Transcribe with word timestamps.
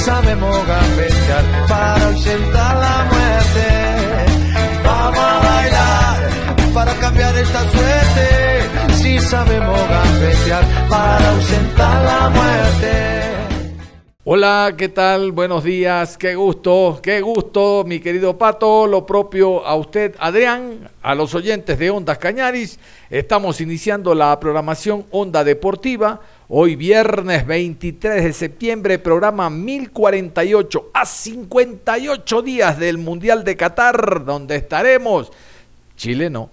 Sabemos 0.00 0.56
gambetear 0.66 1.44
para 1.68 2.06
ausentar 2.06 2.76
la 2.76 2.96
muerte. 3.12 3.66
Vamos 4.84 5.18
a 5.18 5.38
bailar 5.48 6.74
para 6.74 6.94
cambiar 6.94 7.36
esta 7.36 7.60
suerte. 7.70 8.94
Si 8.94 9.18
sabemos 9.18 9.78
gambetear 9.88 10.64
para 10.88 11.30
ausentar 11.30 12.04
la 12.04 12.28
muerte. 12.30 13.30
Hola, 14.24 14.74
¿qué 14.76 14.88
tal? 14.88 15.32
Buenos 15.32 15.64
días, 15.64 16.16
qué 16.16 16.34
gusto, 16.34 17.00
qué 17.02 17.20
gusto, 17.20 17.84
mi 17.86 18.00
querido 18.00 18.36
Pato, 18.36 18.86
lo 18.86 19.04
propio 19.06 19.66
a 19.66 19.74
usted, 19.74 20.14
Adrián, 20.18 20.90
a 21.02 21.14
los 21.14 21.34
oyentes 21.34 21.78
de 21.78 21.90
Ondas 21.90 22.18
Cañaris. 22.18 22.78
Estamos 23.08 23.60
iniciando 23.60 24.14
la 24.14 24.38
programación 24.38 25.06
Onda 25.10 25.42
Deportiva 25.42 26.20
Hoy 26.52 26.74
viernes 26.74 27.46
23 27.46 28.24
de 28.24 28.32
septiembre, 28.32 28.98
programa 28.98 29.48
1048, 29.50 30.90
a 30.92 31.06
58 31.06 32.42
días 32.42 32.76
del 32.76 32.98
Mundial 32.98 33.44
de 33.44 33.56
Qatar, 33.56 34.24
donde 34.24 34.56
estaremos. 34.56 35.30
Chile 35.94 36.28
no, 36.28 36.50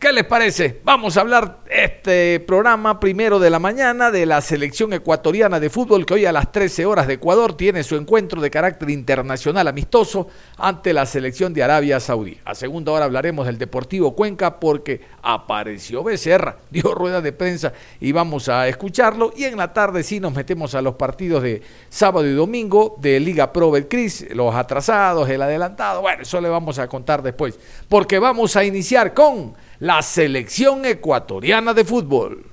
¿Qué 0.00 0.14
les 0.14 0.24
parece? 0.24 0.80
Vamos 0.82 1.18
a 1.18 1.20
hablar 1.20 1.58
este 1.68 2.40
programa 2.40 2.98
primero 2.98 3.38
de 3.38 3.50
la 3.50 3.58
mañana 3.58 4.10
de 4.10 4.24
la 4.24 4.40
selección 4.40 4.94
ecuatoriana 4.94 5.60
de 5.60 5.68
fútbol 5.68 6.06
que 6.06 6.14
hoy 6.14 6.24
a 6.24 6.32
las 6.32 6.50
13 6.50 6.86
horas 6.86 7.06
de 7.06 7.14
Ecuador 7.14 7.54
tiene 7.54 7.82
su 7.82 7.96
encuentro 7.96 8.40
de 8.40 8.50
carácter 8.50 8.88
internacional 8.88 9.68
amistoso 9.68 10.28
ante 10.56 10.94
la 10.94 11.04
selección 11.04 11.52
de 11.52 11.62
Arabia 11.62 12.00
Saudí. 12.00 12.38
A 12.46 12.54
segunda 12.54 12.92
hora 12.92 13.04
hablaremos 13.04 13.44
del 13.44 13.58
Deportivo 13.58 14.16
Cuenca 14.16 14.58
porque 14.58 15.02
apareció 15.20 16.02
Becerra, 16.02 16.56
dio 16.70 16.94
rueda 16.94 17.20
de 17.20 17.34
prensa 17.34 17.74
y 18.00 18.12
vamos 18.12 18.48
a 18.48 18.68
escucharlo. 18.68 19.34
Y 19.36 19.44
en 19.44 19.58
la 19.58 19.74
tarde 19.74 20.02
sí 20.02 20.18
nos 20.18 20.32
metemos 20.32 20.74
a 20.74 20.80
los 20.80 20.94
partidos 20.94 21.42
de 21.42 21.60
sábado 21.90 22.26
y 22.26 22.32
domingo 22.32 22.96
de 23.02 23.20
Liga 23.20 23.52
Pro 23.52 23.70
Betcris, 23.70 24.34
los 24.34 24.54
atrasados, 24.54 25.28
el 25.28 25.42
adelantado. 25.42 26.00
Bueno, 26.00 26.22
eso 26.22 26.40
le 26.40 26.48
vamos 26.48 26.78
a 26.78 26.88
contar 26.88 27.22
después 27.22 27.58
porque 27.86 28.18
vamos 28.18 28.56
a 28.56 28.64
iniciar 28.64 29.12
con 29.12 29.68
la 29.80 30.02
selección 30.02 30.84
ecuatoriana 30.84 31.72
de 31.72 31.84
fútbol. 31.86 32.52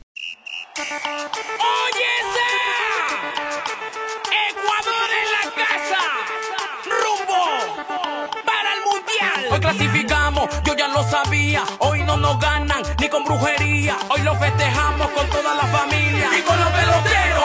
¡Oye 0.78 2.06
Ecuador 4.50 5.09
en 5.22 5.28
la 5.36 5.44
casa, 5.53 6.02
rumbo 6.86 7.44
para 8.45 8.70
el 8.73 8.81
mundial. 8.86 9.52
Hoy 9.52 9.59
clasificamos, 9.59 10.50
yo 10.64 10.73
ya 10.78 10.88
lo 10.88 11.03
sabía. 11.03 11.66
Hoy 11.80 12.03
no 12.03 12.16
nos 12.16 12.39
ganan 12.39 12.81
ni 12.98 13.09
con 13.09 13.25
brujería. 13.25 13.98
Hoy 14.08 14.22
lo 14.22 14.33
festejamos 14.36 15.09
con 15.09 15.30
toda 15.30 15.53
la 15.53 15.64
familia 15.64 16.30
y 16.38 16.42
con 16.44 16.58
los 16.58 16.70
peloteros 16.70 17.36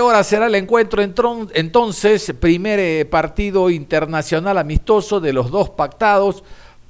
horas 0.00 0.26
será 0.26 0.46
el 0.46 0.54
encuentro 0.54 1.02
entonces, 1.02 2.32
primer 2.38 2.78
eh, 2.78 3.04
partido 3.04 3.70
internacional 3.70 4.56
amistoso 4.56 5.20
de 5.20 5.32
los 5.32 5.50
dos 5.50 5.70
pactados 5.70 6.44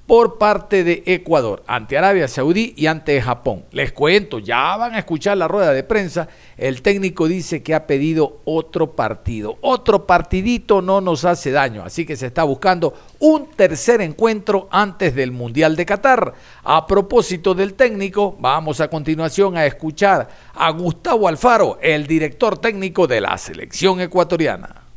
por 0.09 0.39
parte 0.39 0.85
de 0.85 1.03
Ecuador 1.05 1.63
ante 1.67 1.99
Arabia 1.99 2.29
Saudí 2.29 2.73
y 2.79 2.87
ante 2.87 3.21
Japón. 3.21 3.67
Les 3.73 3.93
cuento, 3.93 4.39
ya 4.39 4.75
van 4.79 4.95
a 4.95 5.01
escuchar 5.01 5.37
la 5.37 5.47
rueda 5.47 5.75
de 5.75 5.83
prensa. 5.85 6.29
El 6.57 6.81
técnico 6.81 7.29
dice 7.29 7.63
que 7.63 7.75
ha 7.75 7.87
pedido 7.87 8.41
otro 8.47 8.93
partido. 8.93 9.59
Otro 9.61 10.07
partidito 10.07 10.81
no 10.81 11.03
nos 11.03 11.27
hace 11.27 11.51
daño, 11.51 11.83
así 11.85 12.07
que 12.07 12.17
se 12.17 12.29
está 12.29 12.45
buscando 12.45 12.95
un 13.19 13.51
tercer 13.51 14.01
encuentro 14.01 14.67
antes 14.71 15.15
del 15.15 15.31
Mundial 15.31 15.77
de 15.77 15.85
Qatar. 15.85 16.33
A 16.65 16.87
propósito 16.87 17.55
del 17.55 17.75
técnico, 17.75 18.35
vamos 18.41 18.81
a 18.81 18.89
continuación 18.89 19.59
a 19.59 19.67
escuchar 19.67 20.27
a 20.55 20.71
Gustavo 20.71 21.29
Alfaro, 21.29 21.79
el 21.83 22.07
director 22.07 22.57
técnico 22.57 23.07
de 23.07 23.21
la 23.21 23.37
selección 23.37 24.01
ecuatoriana. 24.01 24.88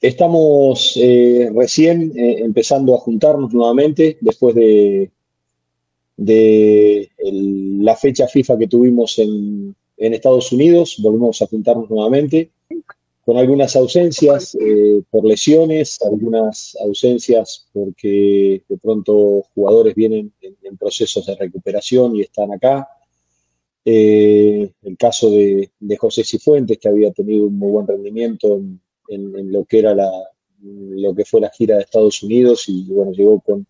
Estamos 0.00 0.96
eh, 0.96 1.50
recién 1.52 2.12
eh, 2.16 2.36
empezando 2.38 2.94
a 2.94 2.98
juntarnos 2.98 3.52
nuevamente 3.52 4.16
después 4.20 4.54
de, 4.54 5.10
de 6.16 7.10
la 7.80 7.96
fecha 7.96 8.28
FIFA 8.28 8.58
que 8.58 8.68
tuvimos 8.68 9.18
en, 9.18 9.74
Estados 9.96 10.52
Unidos. 10.52 10.98
Volvemos 11.02 11.42
a 11.42 11.48
juntarnos 11.48 11.90
nuevamente 11.90 12.52
con 13.24 13.36
algunas 13.38 13.74
ausencias 13.74 14.56
eh, 14.60 15.02
por 15.10 15.24
lesiones, 15.24 15.98
algunas 16.02 16.76
ausencias 16.80 17.68
porque 17.72 18.62
de 18.68 18.78
pronto 18.78 19.42
jugadores 19.52 19.96
vienen 19.96 20.32
en, 20.40 20.76
procesos 20.76 21.26
de 21.26 21.34
recuperación 21.34 22.14
y 22.14 22.20
están 22.20 22.52
acá. 22.52 22.88
El 23.84 24.96
caso 24.96 25.30
de, 25.30 25.70
José 25.98 26.22
Cifuentes, 26.22 26.78
que 26.78 26.88
había 26.88 27.10
tenido 27.10 27.46
un 27.46 27.58
muy 27.58 27.72
buen 27.72 27.86
rendimiento 27.86 28.54
en, 28.54 28.80
lo 29.08 29.64
que 29.64 29.78
era 29.78 29.94
la, 29.94 30.10
lo 30.62 31.14
que 31.14 31.24
fue 31.24 31.40
la 31.40 31.50
gira 31.50 31.76
de 31.76 31.82
Estados 31.82 32.22
Unidos 32.22 32.64
y 32.68 32.84
bueno, 32.84 33.12
llegó 33.12 33.40
con 33.40 33.66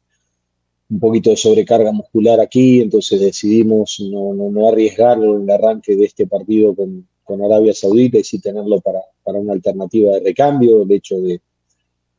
un 0.90 1.00
poquito 1.00 1.30
de 1.30 1.36
sobrecarga 1.36 1.92
muscular 1.92 2.40
aquí, 2.40 2.80
entonces 2.80 3.20
decidimos 3.20 4.00
no, 4.10 4.32
no, 4.32 4.68
arriesgarlo 4.68 5.36
en 5.36 5.42
el 5.42 5.50
arranque 5.50 5.94
de 5.96 6.04
este 6.04 6.26
partido 6.26 6.74
con, 6.74 7.06
Arabia 7.44 7.74
Saudita 7.74 8.16
y 8.16 8.24
sí 8.24 8.40
tenerlo 8.40 8.80
para, 8.80 9.00
para, 9.22 9.38
una 9.38 9.52
alternativa 9.52 10.12
de 10.12 10.20
recambio, 10.20 10.84
el 10.84 10.92
hecho 10.92 11.20
de, 11.20 11.42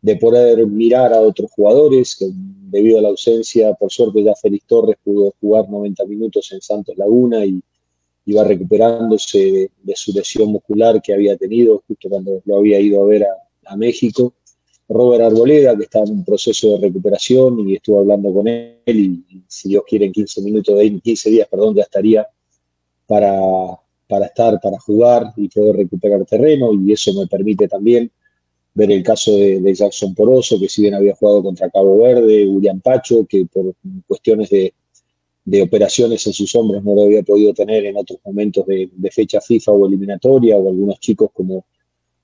de 0.01 0.15
poder 0.17 0.67
mirar 0.67 1.13
a 1.13 1.21
otros 1.21 1.51
jugadores, 1.51 2.15
que 2.15 2.27
debido 2.31 2.99
a 2.99 3.01
la 3.01 3.09
ausencia, 3.09 3.73
por 3.73 3.91
suerte 3.91 4.23
ya 4.23 4.35
Félix 4.35 4.67
Torres 4.67 4.97
pudo 5.03 5.33
jugar 5.41 5.67
90 5.67 6.05
minutos 6.05 6.51
en 6.51 6.61
Santos 6.61 6.95
Laguna 6.95 7.43
y 7.43 7.59
iba 8.29 8.43
recuperándose 8.43 9.71
de, 9.81 9.95
su 9.95 10.11
lesión 10.13 10.51
muscular 10.51 11.01
que 11.01 11.13
había 11.13 11.35
tenido 11.35 11.83
justo 11.87 12.09
cuando 12.09 12.41
lo 12.45 12.57
había 12.57 12.79
ido 12.79 13.03
a 13.03 13.07
ver 13.07 13.25
a 13.65 13.75
México. 13.75 14.33
Robert 14.87 15.23
Arboleda, 15.23 15.77
que 15.77 15.83
está 15.83 15.99
en 15.99 16.11
un 16.11 16.25
proceso 16.25 16.71
de 16.71 16.87
recuperación 16.87 17.59
y 17.67 17.75
estuve 17.75 17.99
hablando 17.99 18.33
con 18.33 18.47
él 18.47 18.75
y, 18.85 19.23
si 19.47 19.69
Dios 19.69 19.83
quiere 19.87 20.05
en 20.05 20.11
15 20.11 20.41
minutos, 20.41 20.79
en 20.81 20.99
15 20.99 21.29
días, 21.29 21.47
perdón, 21.47 21.75
ya 21.75 21.83
estaría 21.83 22.27
para, 23.05 23.31
para 24.07 24.25
estar, 24.25 24.59
para 24.59 24.79
jugar 24.79 25.31
y 25.37 25.47
poder 25.47 25.75
recuperar 25.75 26.25
terreno 26.25 26.71
y 26.73 26.91
eso 26.91 27.13
me 27.13 27.27
permite 27.27 27.67
también 27.67 28.11
ver 28.73 28.91
el 28.91 29.03
caso 29.03 29.35
de, 29.35 29.73
Jackson 29.73 30.15
Poroso, 30.15 30.59
que 30.59 30.69
si 30.69 30.83
bien 30.83 30.95
había 30.95 31.15
jugado 31.15 31.43
contra 31.43 31.69
Cabo 31.69 31.99
Verde, 31.99 32.47
William 32.47 32.79
Pacho, 32.79 33.25
que 33.27 33.45
por 33.45 33.75
cuestiones 34.07 34.49
de, 34.49 34.73
operaciones 35.63 36.25
en 36.27 36.33
sus 36.33 36.53
hombros 36.55 36.83
no 36.83 36.95
lo 36.95 37.03
había 37.03 37.23
podido 37.23 37.53
tener 37.53 37.85
en 37.85 37.97
otros 37.97 38.19
momentos 38.25 38.65
de, 38.65 38.89
de 38.91 39.11
fecha 39.11 39.41
FIFA 39.41 39.71
o 39.71 39.87
eliminatoria, 39.87 40.57
o 40.57 40.69
algunos 40.69 40.99
chicos 40.99 41.29
como 41.33 41.65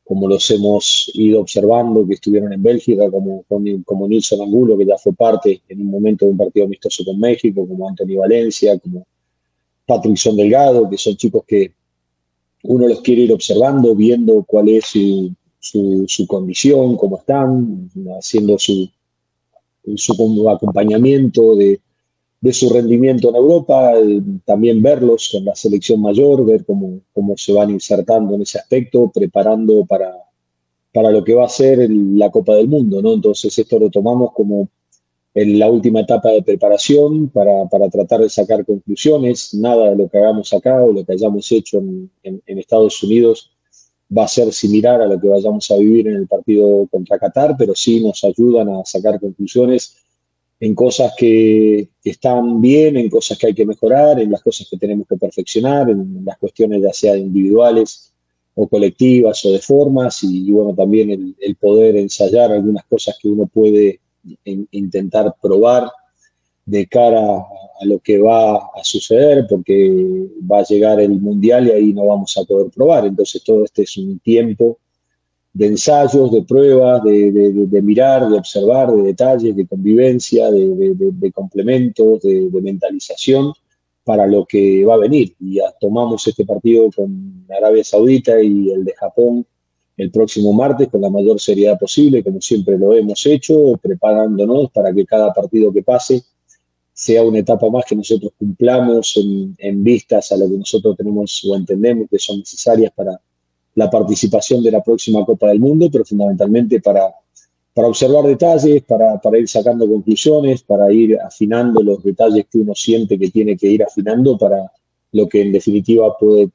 como 0.05 0.27
los 0.27 0.49
hemos 0.51 1.11
ido 1.15 1.41
observando, 1.41 2.07
que 2.07 2.13
estuvieron 2.13 2.53
en 2.53 2.61
Bélgica, 2.61 3.09
como, 3.09 3.43
como 3.43 4.07
Nilson 4.07 4.39
Angulo, 4.39 4.77
que 4.77 4.85
ya 4.85 4.99
fue 4.99 5.13
parte 5.13 5.63
en 5.67 5.81
un 5.81 5.87
momento 5.87 6.25
de 6.25 6.31
un 6.31 6.37
partido 6.37 6.67
amistoso 6.67 7.03
con 7.03 7.19
México, 7.19 7.67
como 7.67 7.89
Anthony 7.89 8.15
Valencia, 8.15 8.77
como 8.77 9.07
Patrickson 9.87 10.37
Delgado, 10.37 10.87
que 10.87 10.97
son 10.99 11.15
chicos 11.15 11.43
que 11.47 11.73
uno 12.63 12.87
los 12.87 13.01
quiere 13.01 13.23
ir 13.23 13.33
observando, 13.33 13.95
viendo 13.95 14.43
cuál 14.43 14.69
es 14.69 14.85
su, 14.85 15.33
su, 15.59 16.27
condición, 16.27 16.97
cómo 16.97 17.17
están, 17.17 17.89
haciendo 18.19 18.59
su, 18.59 18.87
su 19.95 20.49
acompañamiento 20.49 21.55
de, 21.55 21.79
de 22.41 22.53
su 22.53 22.69
rendimiento 22.69 23.29
en 23.29 23.35
Europa, 23.35 23.93
también 24.45 24.81
verlos 24.81 25.29
con 25.31 25.45
la 25.45 25.55
selección 25.55 26.01
mayor, 26.01 26.45
ver 26.45 26.63
cómo, 26.65 26.99
cómo 27.13 27.35
se 27.37 27.53
van 27.53 27.71
insertando 27.71 28.35
en 28.35 28.43
ese 28.43 28.59
aspecto, 28.59 29.11
preparando 29.13 29.85
para, 29.85 30.13
para 30.93 31.11
lo 31.11 31.23
que 31.23 31.33
va 31.33 31.45
a 31.45 31.49
ser 31.49 31.89
la 31.89 32.29
Copa 32.29 32.55
del 32.55 32.67
Mundo, 32.67 33.01
¿no? 33.01 33.13
Entonces 33.13 33.57
esto 33.57 33.79
lo 33.79 33.89
tomamos 33.89 34.31
como 34.33 34.69
en 35.33 35.59
la 35.59 35.69
última 35.69 35.99
etapa 35.99 36.29
de 36.29 36.41
preparación 36.41 37.27
para, 37.27 37.65
para, 37.65 37.89
tratar 37.89 38.21
de 38.21 38.29
sacar 38.29 38.65
conclusiones. 38.65 39.53
Nada 39.53 39.89
de 39.89 39.97
lo 39.97 40.07
que 40.07 40.17
hagamos 40.17 40.53
acá 40.53 40.81
o 40.81 40.93
lo 40.93 41.05
que 41.05 41.11
hayamos 41.11 41.51
hecho 41.51 41.79
en, 41.79 42.09
en, 42.23 42.57
Estados 42.57 43.03
Unidos 43.03 43.51
va 44.17 44.23
a 44.23 44.29
ser 44.29 44.53
similar 44.53 45.01
a 45.01 45.07
lo 45.07 45.19
que 45.19 45.27
vayamos 45.27 45.69
a 45.71 45.75
vivir 45.75 46.07
en 46.07 46.15
el 46.15 46.27
partido 46.27 46.87
contra 46.89 47.19
Qatar, 47.19 47.55
pero 47.57 47.75
sí 47.75 48.01
nos 48.01 48.23
ayudan 48.23 48.69
a 48.69 48.85
sacar 48.85 49.19
conclusiones 49.19 49.97
en 50.59 50.73
cosas 50.73 51.13
que, 51.17 51.89
están 52.03 52.61
bien, 52.61 52.97
en 52.97 53.09
cosas 53.09 53.37
que 53.37 53.47
hay 53.47 53.53
que 53.53 53.65
mejorar, 53.65 54.19
en 54.19 54.31
las 54.31 54.41
cosas 54.41 54.67
que 54.69 54.77
tenemos 54.77 55.07
que 55.07 55.17
perfeccionar, 55.17 55.89
en 55.89 56.23
las 56.23 56.37
cuestiones 56.37 56.81
ya 56.81 56.93
sea 56.93 57.17
individuales 57.17 58.13
o 58.53 58.67
colectivas 58.67 59.43
o 59.45 59.51
de 59.51 59.59
formas, 59.59 60.23
y, 60.23 60.49
bueno, 60.51 60.73
también 60.73 61.35
el, 61.39 61.55
poder 61.55 61.97
ensayar 61.97 62.51
algunas 62.51 62.85
cosas 62.85 63.17
que 63.21 63.27
uno 63.27 63.47
puede 63.47 63.99
intentar 64.71 65.35
probar 65.41 65.89
de 66.65 66.87
cara 66.87 67.37
a 67.81 67.85
lo 67.85 67.99
que 67.99 68.17
va 68.19 68.55
a 68.55 68.83
suceder, 68.83 69.45
porque 69.49 70.29
va 70.49 70.59
a 70.59 70.63
llegar 70.63 70.99
el 71.01 71.19
mundial 71.19 71.67
y 71.67 71.71
ahí 71.71 71.93
no 71.93 72.07
vamos 72.07 72.37
a 72.37 72.43
poder 72.45 72.71
probar. 72.71 73.05
Entonces 73.05 73.43
todo 73.43 73.65
este 73.65 73.83
es 73.83 73.97
un 73.97 74.19
tiempo 74.19 74.79
de 75.55 75.67
ensayos, 75.67 76.33
de 76.33 76.41
pruebas, 76.41 77.01
de, 77.03 77.81
mirar, 77.81 78.29
de 78.29 78.37
observar, 78.37 78.91
de 78.91 79.03
detalles, 79.03 79.55
de 79.55 79.65
convivencia, 79.65 80.51
de, 80.51 81.31
complementos, 81.33 82.21
de, 82.23 82.49
mentalización 82.61 83.53
para 84.03 84.27
lo 84.27 84.45
que 84.45 84.83
va 84.83 84.95
a 84.95 84.97
venir. 84.97 85.33
Y 85.39 85.55
ya 85.55 85.73
tomamos 85.79 86.27
este 86.27 86.45
partido 86.45 86.89
con 86.93 87.45
Arabia 87.49 87.85
Saudita 87.85 88.41
y 88.41 88.69
el 88.69 88.83
de 88.83 88.93
Japón 88.95 89.45
el 89.95 90.11
próximo 90.11 90.51
martes 90.51 90.89
con 90.89 90.99
la 90.99 91.09
mayor 91.09 91.39
seriedad 91.39 91.79
posible, 91.79 92.21
como 92.21 92.41
siempre 92.41 92.77
lo 92.77 92.93
hemos 92.93 93.25
hecho, 93.25 93.79
preparándonos 93.81 94.69
para 94.71 94.93
que 94.93 95.05
cada 95.05 95.33
partido 95.33 95.71
que 95.71 95.83
pase 95.83 96.21
sea 96.91 97.23
una 97.23 97.39
etapa 97.39 97.69
más 97.69 97.85
que 97.85 97.95
nosotros 97.95 98.33
cumplamos 98.37 99.15
en, 99.15 99.55
en 99.57 99.83
vistas 99.85 100.33
a 100.33 100.37
lo 100.37 100.49
que 100.49 100.57
nosotros 100.57 100.97
tenemos 100.97 101.45
o 101.49 101.55
entendemos 101.55 102.09
que 102.11 102.19
son 102.19 102.39
necesarias 102.39 102.91
para 102.93 103.17
la 103.75 103.89
participación 103.89 104.63
de 104.63 104.71
la 104.71 104.81
próxima 104.81 105.25
Copa 105.25 105.47
del 105.47 105.59
Mundo, 105.59 105.89
pero 105.91 106.05
fundamentalmente 106.05 106.79
para, 106.81 107.13
para 107.73 107.87
observar 107.87 108.25
detalles, 108.25 108.83
para, 108.83 109.19
para, 109.19 109.37
ir 109.37 109.47
sacando 109.47 109.87
conclusiones, 109.87 110.63
para 110.63 110.91
ir 110.91 111.19
afinando 111.19 111.83
los 111.83 112.01
detalles 112.03 112.45
que 112.49 112.59
uno 112.59 112.73
siente 112.73 113.19
que 113.19 113.29
tiene 113.29 113.57
que 113.57 113.67
ir 113.67 113.83
afinando 113.83 114.37
para 114.37 114.71
lo 115.11 115.29
que 115.29 115.41
en 115.41 115.51
definitiva 115.51 116.17
puede 116.17 116.49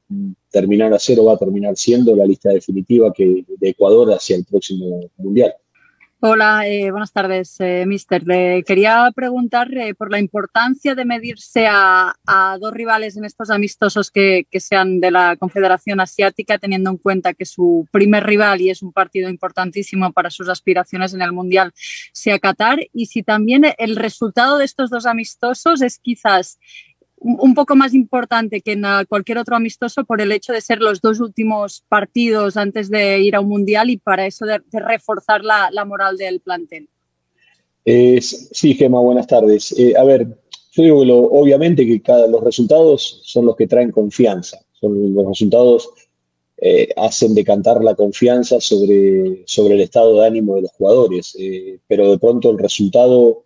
terminar 0.51 0.93
a 0.93 0.99
ser 0.99 1.19
o 1.19 1.25
va 1.25 1.33
a 1.33 1.37
terminar 1.37 1.75
siendo 1.77 2.15
la 2.15 2.25
lista 2.25 2.49
definitiva 2.49 3.13
que, 3.13 3.43
de 3.47 3.69
Ecuador 3.69 4.11
hacia 4.11 4.35
el 4.35 4.45
próximo 4.45 4.99
Mundial. 5.17 5.53
Hola, 6.23 6.67
eh, 6.67 6.91
buenas 6.91 7.11
tardes, 7.11 7.55
eh, 7.61 7.83
Mister. 7.87 8.21
Le 8.27 8.61
quería 8.61 9.09
preguntar 9.15 9.75
eh, 9.75 9.95
por 9.95 10.11
la 10.11 10.19
importancia 10.19 10.93
de 10.93 11.03
medirse 11.03 11.65
a, 11.67 12.13
dos 12.59 12.71
rivales 12.73 13.17
en 13.17 13.25
estos 13.25 13.49
amistosos 13.49 14.11
que, 14.11 14.45
sean 14.59 14.99
de 14.99 15.09
la 15.09 15.35
Confederación 15.35 15.99
Asiática, 15.99 16.59
teniendo 16.59 16.91
en 16.91 16.97
cuenta 16.97 17.33
que 17.33 17.45
su 17.45 17.87
primer 17.91 18.23
rival 18.23 18.61
y 18.61 18.69
es 18.69 18.83
un 18.83 18.93
partido 18.93 19.31
importantísimo 19.31 20.13
para 20.13 20.29
sus 20.29 20.47
aspiraciones 20.47 21.15
en 21.15 21.23
el 21.23 21.31
Mundial 21.31 21.71
sea 22.13 22.37
Qatar, 22.37 22.81
y 22.93 23.07
si 23.07 23.23
también 23.23 23.63
el 23.79 23.95
resultado 23.95 24.59
de 24.59 24.65
estos 24.65 24.91
dos 24.91 25.07
amistosos 25.07 25.81
es 25.81 25.97
quizás 25.97 26.59
un 27.23 27.53
poco 27.53 27.75
más 27.75 27.93
importante 27.93 28.61
que 28.61 28.71
en 28.71 28.83
cualquier 29.07 29.37
otro 29.37 29.55
amistoso 29.55 30.03
por 30.05 30.21
el 30.21 30.31
hecho 30.31 30.53
de 30.53 30.61
ser 30.61 30.79
los 30.79 31.01
dos 31.01 31.19
últimos 31.19 31.83
partidos 31.87 32.57
antes 32.57 32.89
de 32.89 33.19
ir 33.19 33.35
a 33.35 33.41
un 33.41 33.47
mundial 33.47 33.91
y 33.91 33.97
para 33.97 34.25
eso 34.25 34.45
de, 34.45 34.59
reforzar 34.71 35.43
la, 35.43 35.85
moral 35.85 36.17
del 36.17 36.39
plantel. 36.39 36.89
sí, 37.85 38.73
Gema, 38.73 38.99
buenas 38.99 39.27
tardes. 39.27 39.71
Eh, 39.77 39.93
a 39.95 40.03
ver, 40.03 40.27
yo 40.71 40.83
digo 40.83 41.29
obviamente 41.31 41.85
que 41.85 42.01
cada, 42.01 42.25
los 42.25 42.43
resultados 42.43 43.21
son 43.23 43.45
los 43.45 43.55
que 43.55 43.67
traen 43.67 43.91
confianza, 43.91 44.59
son 44.73 45.13
los 45.13 45.27
resultados 45.27 45.89
eh, 46.57 46.89
hacen 46.95 47.35
decantar 47.35 47.83
la 47.83 47.93
confianza 47.93 48.59
sobre, 48.59 49.43
sobre 49.45 49.75
el 49.75 49.81
estado 49.81 50.19
de 50.19 50.27
ánimo 50.27 50.55
de 50.55 50.63
los 50.63 50.71
jugadores, 50.71 51.35
eh, 51.39 51.77
pero 51.87 52.09
de 52.09 52.17
pronto 52.17 52.49
el 52.49 52.57
resultado 52.57 53.45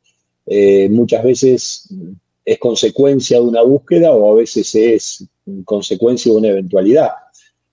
muchas 0.91 1.23
veces 1.23 1.89
es 2.45 2.59
consecuencia 2.59 3.37
de 3.37 3.43
una 3.43 3.63
búsqueda 3.63 4.11
o 4.11 4.31
a 4.31 4.35
veces 4.35 4.73
es 4.75 5.27
consecuencia 5.65 6.31
de 6.31 6.37
una 6.37 6.47
eventualidad. 6.49 7.09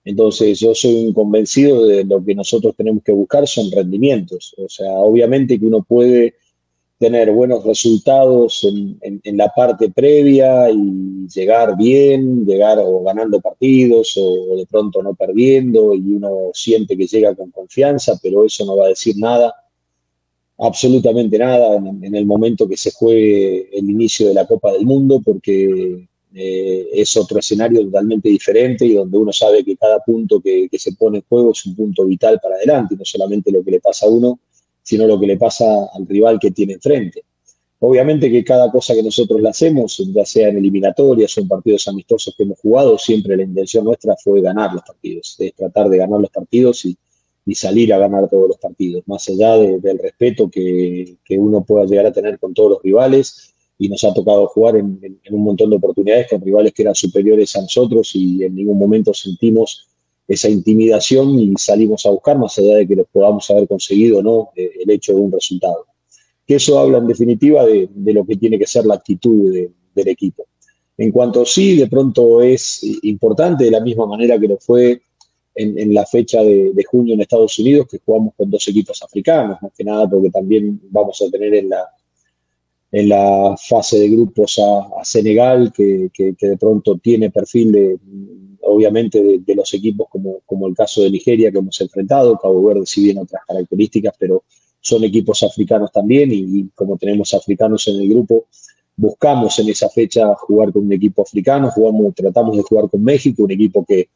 Entonces 0.03 0.59
yo 0.59 0.75
soy 0.75 1.05
un 1.05 1.13
convencido 1.13 1.85
de 1.85 2.03
lo 2.03 2.23
que 2.23 2.35
nosotros 2.35 2.75
tenemos 2.75 3.03
que 3.03 3.11
buscar 3.11 3.47
son 3.47 3.71
rendimientos. 3.71 4.53
O 4.57 4.67
sea, 4.67 4.91
obviamente 4.91 5.59
que 5.59 5.65
uno 5.65 5.83
puede 5.83 6.35
tener 6.97 7.31
buenos 7.31 7.63
resultados 7.65 8.65
en, 8.65 9.37
la 9.37 9.49
parte 9.49 9.89
previa 9.89 10.69
y 10.69 11.27
llegar 11.27 11.75
bien, 11.77 12.45
llegar 12.45 12.79
o 12.79 13.03
ganando 13.03 13.41
partidos 13.41 14.13
o 14.17 14.55
de 14.55 14.65
pronto 14.65 15.03
no 15.03 15.13
perdiendo 15.13 15.93
y 15.95 16.13
uno 16.13 16.51
siente 16.53 16.95
que 16.95 17.07
llega 17.07 17.35
con 17.35 17.51
confianza, 17.51 18.17
pero 18.21 18.45
eso 18.45 18.65
no 18.65 18.77
va 18.77 18.85
a 18.85 18.89
decir 18.89 19.15
nada 19.17 19.53
absolutamente 20.57 21.37
nada 21.37 21.75
en, 21.75 22.15
el 22.15 22.25
momento 22.25 22.67
que 22.67 22.77
se 22.77 22.91
juegue 22.91 23.69
el 23.77 23.89
inicio 23.89 24.27
de 24.27 24.33
la 24.33 24.45
Copa 24.45 24.71
del 24.71 24.85
Mundo, 24.85 25.21
porque 25.23 26.07
eh, 26.33 26.89
es 26.93 27.15
otro 27.17 27.39
escenario 27.39 27.81
totalmente 27.83 28.29
diferente 28.29 28.85
y 28.85 28.93
donde 28.93 29.17
uno 29.17 29.33
sabe 29.33 29.63
que 29.63 29.75
cada 29.75 29.99
punto 29.99 30.41
que, 30.41 30.69
se 30.73 30.93
pone 30.93 31.17
en 31.17 31.23
juego 31.27 31.51
es 31.51 31.65
un 31.65 31.75
punto 31.75 32.05
vital 32.05 32.39
para 32.41 32.55
adelante, 32.55 32.95
no 32.97 33.05
solamente 33.05 33.51
lo 33.51 33.63
que 33.63 33.71
le 33.71 33.79
pasa 33.79 34.05
a 34.05 34.09
uno, 34.09 34.39
sino 34.81 35.07
lo 35.07 35.19
que 35.19 35.27
le 35.27 35.37
pasa 35.37 35.65
al 35.93 36.07
rival 36.07 36.39
que 36.39 36.51
tiene 36.51 36.73
enfrente. 36.73 37.23
Obviamente 37.79 38.31
que 38.31 38.45
cada 38.45 38.71
cosa 38.71 38.93
que 38.93 39.03
nosotros 39.03 39.41
le 39.41 39.49
hacemos, 39.49 40.01
ya 40.13 40.25
sea 40.25 40.47
en 40.47 40.57
eliminatorias 40.57 41.37
o 41.37 41.41
en 41.41 41.49
partidos 41.49 41.87
amistosos 41.89 42.33
que 42.35 42.43
hemos 42.43 42.59
jugado, 42.59 42.97
siempre 42.97 43.35
la 43.35 43.43
intención 43.43 43.83
nuestra 43.83 44.15
fue 44.23 44.39
ganar 44.39 44.73
los 44.73 44.83
partidos, 44.83 45.35
es 45.39 45.53
tratar 45.53 45.89
de 45.89 45.97
ganar 45.97 46.21
los 46.21 46.29
partidos 46.29 46.85
y, 46.85 46.97
y 47.45 47.55
salir 47.55 47.93
a 47.93 47.97
ganar 47.97 48.29
todos 48.29 48.47
los 48.47 48.57
partidos, 48.57 49.03
más 49.05 49.27
allá 49.27 49.57
del 49.57 49.99
respeto 49.99 50.49
que, 50.49 51.17
uno 51.37 51.63
pueda 51.63 51.85
llegar 51.85 52.05
a 52.05 52.13
tener 52.13 52.39
con 52.39 52.53
todos 52.53 52.71
los 52.71 52.83
rivales 52.83 53.53
y 53.77 53.89
nos 53.89 54.03
ha 54.03 54.13
tocado 54.13 54.47
jugar 54.47 54.77
en, 54.77 54.99
en, 55.01 55.33
un 55.33 55.43
montón 55.43 55.69
de 55.69 55.75
oportunidades 55.75 56.27
con 56.29 56.41
rivales 56.41 56.73
que 56.73 56.83
eran 56.83 56.95
superiores 56.95 57.55
a 57.55 57.61
nosotros 57.61 58.11
y 58.13 58.43
en 58.43 58.55
ningún 58.55 58.77
momento 58.77 59.13
sentimos 59.13 59.87
esa 60.27 60.47
intimidación 60.47 61.37
y 61.37 61.53
salimos 61.57 62.05
a 62.05 62.11
buscar, 62.11 62.37
más 62.37 62.57
allá 62.57 62.75
de 62.75 62.87
que 62.87 62.95
los 62.95 63.07
podamos 63.11 63.49
haber 63.49 63.67
conseguido 63.67 64.19
o 64.19 64.23
no 64.23 64.49
eh, 64.55 64.71
el 64.81 64.89
hecho 64.91 65.13
de 65.13 65.19
un 65.19 65.31
resultado. 65.31 65.85
Que 66.47 66.55
eso 66.55 66.79
habla 66.79 66.99
en 66.99 67.07
definitiva 67.07 67.65
de, 67.65 67.89
de 67.93 68.13
lo 68.13 68.25
que 68.25 68.37
tiene 68.37 68.57
que 68.57 68.67
ser 68.67 68.85
la 68.85 68.95
actitud 68.95 69.51
de, 69.51 69.71
del 69.93 70.07
equipo. 70.07 70.45
En 70.97 71.11
cuanto 71.11 71.45
sí, 71.45 71.75
de 71.75 71.87
pronto 71.87 72.41
es 72.41 72.81
importante, 73.03 73.65
de 73.65 73.71
la 73.71 73.81
misma 73.81 74.05
manera 74.05 74.39
que 74.39 74.47
lo 74.47 74.57
fue 74.57 75.01
en, 75.55 75.93
la 75.93 76.05
fecha 76.05 76.41
de, 76.41 76.83
junio 76.89 77.13
en 77.13 77.21
Estados 77.21 77.57
Unidos, 77.59 77.87
que 77.89 77.99
jugamos 78.03 78.33
con 78.35 78.49
dos 78.49 78.67
equipos 78.67 79.01
africanos, 79.03 79.57
más 79.61 79.71
que 79.75 79.83
nada 79.83 80.09
porque 80.09 80.29
también 80.29 80.79
vamos 80.89 81.21
a 81.21 81.29
tener 81.29 81.53
en 81.53 81.69
la, 81.69 81.87
en 82.91 83.09
la 83.09 83.55
fase 83.57 83.99
de 83.99 84.09
grupos 84.09 84.59
a, 84.59 85.03
Senegal, 85.03 85.71
que, 85.71 86.09
que, 86.13 86.35
de 86.39 86.57
pronto 86.57 86.97
tiene 86.97 87.29
perfil 87.29 87.71
de, 87.71 87.97
obviamente, 88.61 89.21
de, 89.21 89.39
de, 89.39 89.55
los 89.55 89.73
equipos 89.73 90.07
como, 90.09 90.39
como 90.45 90.67
el 90.67 90.75
caso 90.75 91.03
de 91.03 91.11
Nigeria 91.11 91.51
que 91.51 91.59
hemos 91.59 91.79
enfrentado, 91.81 92.37
Cabo 92.37 92.63
Verde 92.63 92.85
si 92.85 93.03
bien 93.03 93.19
otras 93.19 93.43
características, 93.47 94.15
pero 94.17 94.43
son 94.81 95.03
equipos 95.03 95.43
africanos 95.43 95.91
también 95.91 96.31
y, 96.31 96.59
y 96.59 96.69
como 96.75 96.97
tenemos 96.97 97.33
africanos 97.33 97.87
en 97.87 98.01
el 98.01 98.09
grupo, 98.09 98.47
buscamos 98.95 99.57
en 99.59 99.69
esa 99.69 99.89
fecha 99.89 100.33
jugar 100.35 100.71
con 100.71 100.85
un 100.85 100.93
equipo 100.93 101.21
africano, 101.21 101.71
jugamos, 101.71 102.13
tratamos 102.15 102.57
de 102.57 102.63
jugar 102.63 102.89
con 102.89 103.03
México, 103.03 103.43
un 103.43 103.51
equipo 103.51 103.85
que, 103.85 104.09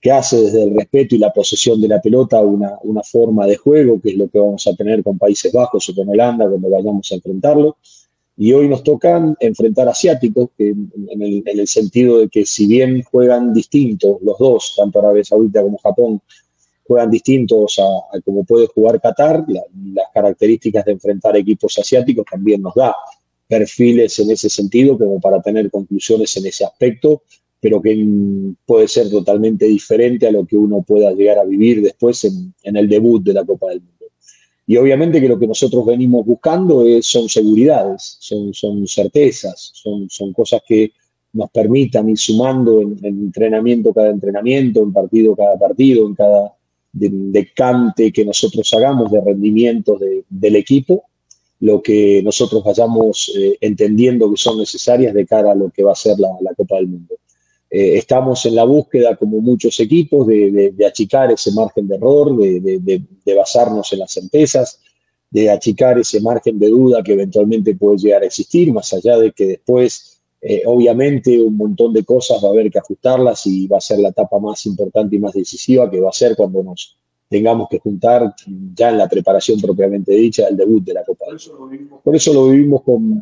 que 0.00 0.12
hace 0.12 0.36
desde 0.40 0.62
el 0.62 0.74
respeto 0.74 1.14
y 1.14 1.18
la 1.18 1.32
posesión 1.32 1.80
de 1.80 1.88
la 1.88 2.00
pelota 2.00 2.40
una, 2.40 2.78
una, 2.82 3.02
forma 3.02 3.46
de 3.46 3.56
juego, 3.56 4.00
que 4.00 4.10
es 4.10 4.16
lo 4.16 4.28
que 4.28 4.38
vamos 4.38 4.66
a 4.66 4.74
tener 4.74 5.02
con 5.02 5.18
Países 5.18 5.52
Bajos 5.52 5.88
o 5.88 5.94
con 5.94 6.08
Holanda 6.08 6.48
cuando 6.48 6.70
vayamos 6.70 7.10
a 7.10 7.16
enfrentarlo. 7.16 7.76
Y 8.36 8.52
hoy 8.52 8.68
nos 8.68 8.84
tocan 8.84 9.36
enfrentar 9.40 9.88
asiáticos, 9.88 10.50
que 10.56 10.68
en 10.68 11.22
el, 11.22 11.42
en 11.44 11.58
el 11.58 11.66
sentido 11.66 12.18
de 12.20 12.28
que 12.28 12.46
si 12.46 12.68
bien 12.68 13.02
juegan 13.02 13.52
distintos 13.52 14.18
los 14.22 14.38
dos, 14.38 14.74
tanto 14.76 15.00
Arabia 15.00 15.24
Saudita 15.24 15.62
como 15.62 15.78
Japón, 15.78 16.22
juegan 16.86 17.10
distintos 17.10 17.80
a, 17.80 18.16
a 18.16 18.20
como 18.20 18.44
puede 18.44 18.68
jugar 18.68 19.00
Qatar, 19.00 19.44
la, 19.48 19.62
las 19.92 20.06
características 20.14 20.84
de 20.84 20.92
enfrentar 20.92 21.36
equipos 21.36 21.76
asiáticos 21.78 22.24
también 22.30 22.62
nos 22.62 22.74
da 22.76 22.94
perfiles 23.48 24.18
en 24.20 24.30
ese 24.30 24.48
sentido 24.48 24.96
como 24.96 25.18
para 25.20 25.42
tener 25.42 25.70
conclusiones 25.70 26.36
en 26.36 26.46
ese 26.46 26.64
aspecto, 26.64 27.22
pero 27.60 27.82
que 27.82 27.96
puede 28.64 28.88
ser 28.88 29.10
totalmente 29.10 29.66
diferente 29.66 30.26
a 30.26 30.30
lo 30.30 30.46
que 30.46 30.56
uno 30.56 30.82
pueda 30.82 31.12
llegar 31.12 31.38
a 31.38 31.44
vivir 31.44 31.82
después 31.82 32.24
en, 32.24 32.54
en 32.62 32.76
el 32.76 32.88
debut 32.88 33.22
de 33.22 33.34
la 33.34 33.44
Copa 33.44 33.68
del 33.70 33.80
Mundo. 33.80 33.98
Y 34.66 34.76
obviamente 34.76 35.18
que 35.18 35.28
lo 35.28 35.38
que 35.38 35.46
nosotros 35.46 35.86
venimos 35.86 36.26
buscando 36.26 36.86
es, 36.86 37.06
son 37.06 37.26
seguridades, 37.28 38.18
son, 38.20 38.52
son 38.52 38.86
certezas, 38.86 39.70
son, 39.72 40.10
son 40.10 40.34
cosas 40.34 40.60
que 40.68 40.92
nos 41.32 41.50
permitan 41.50 42.08
ir 42.10 42.18
sumando 42.18 42.82
en, 42.82 42.98
en, 43.02 43.18
entrenamiento 43.18 43.94
cada 43.94 44.10
entrenamiento, 44.10 44.82
en 44.82 44.92
partido 44.92 45.34
cada 45.34 45.58
partido, 45.58 46.06
en 46.06 46.14
cada 46.14 46.52
decante 46.92 48.04
de 48.04 48.12
que 48.12 48.24
nosotros 48.26 48.72
hagamos 48.74 49.10
de 49.10 49.20
rendimientos 49.22 50.00
de, 50.00 50.24
del 50.28 50.56
equipo, 50.56 51.04
lo 51.60 51.82
que 51.82 52.22
nosotros 52.22 52.62
vayamos 52.62 53.32
eh, 53.36 53.56
entendiendo 53.62 54.30
que 54.30 54.36
son 54.36 54.58
necesarias 54.58 55.14
de 55.14 55.26
cara 55.26 55.52
a 55.52 55.54
lo 55.54 55.70
que 55.70 55.82
va 55.82 55.92
a 55.92 55.96
ser 55.96 56.18
la, 56.18 56.28
la 56.42 56.54
Copa 56.54 56.76
del 56.76 56.88
Mundo. 56.88 57.14
Eh, 57.70 57.98
estamos 57.98 58.46
en 58.46 58.54
la 58.54 58.64
búsqueda, 58.64 59.16
como 59.16 59.40
muchos 59.40 59.78
equipos, 59.80 60.26
de, 60.26 60.50
de, 60.50 60.70
de 60.72 60.86
achicar 60.86 61.30
ese 61.30 61.52
margen 61.52 61.86
de 61.86 61.96
error, 61.96 62.36
de, 62.36 62.80
de, 62.80 63.34
basarnos 63.34 63.92
en 63.92 63.98
las 63.98 64.12
certezas, 64.12 64.80
de 65.30 65.50
achicar 65.50 65.98
ese 65.98 66.20
margen 66.20 66.58
de 66.58 66.68
duda 66.68 67.02
que 67.02 67.12
eventualmente 67.12 67.74
puede 67.76 67.98
llegar 67.98 68.22
a 68.22 68.26
existir, 68.26 68.72
más 68.72 68.92
allá 68.94 69.18
de 69.18 69.32
que 69.32 69.46
después, 69.46 70.22
eh, 70.40 70.62
obviamente, 70.64 71.38
un 71.42 71.58
montón 71.58 71.92
de 71.92 72.04
cosas 72.04 72.42
va 72.42 72.48
a 72.48 72.52
haber 72.52 72.70
que 72.70 72.78
ajustarlas 72.78 73.46
y 73.46 73.66
va 73.66 73.76
a 73.76 73.82
ser 73.82 73.98
la 73.98 74.08
etapa 74.08 74.38
más 74.38 74.64
importante 74.64 75.16
y 75.16 75.18
más 75.18 75.34
decisiva, 75.34 75.90
que 75.90 76.00
va 76.00 76.08
a 76.08 76.12
ser 76.12 76.36
cuando 76.36 76.62
nos 76.62 76.96
tengamos 77.28 77.68
que 77.68 77.78
juntar 77.78 78.34
ya 78.74 78.88
en 78.88 78.96
la 78.96 79.06
preparación 79.06 79.60
propiamente 79.60 80.12
dicha 80.12 80.46
del 80.46 80.56
debut 80.56 80.82
de 80.82 80.94
la 80.94 81.04
Copa 81.04 81.26
del 81.26 81.38
Mundo. 81.58 82.00
Por 82.02 82.16
eso 82.16 82.32
lo 82.32 82.48
vivimos 82.48 82.82
con, 82.82 83.20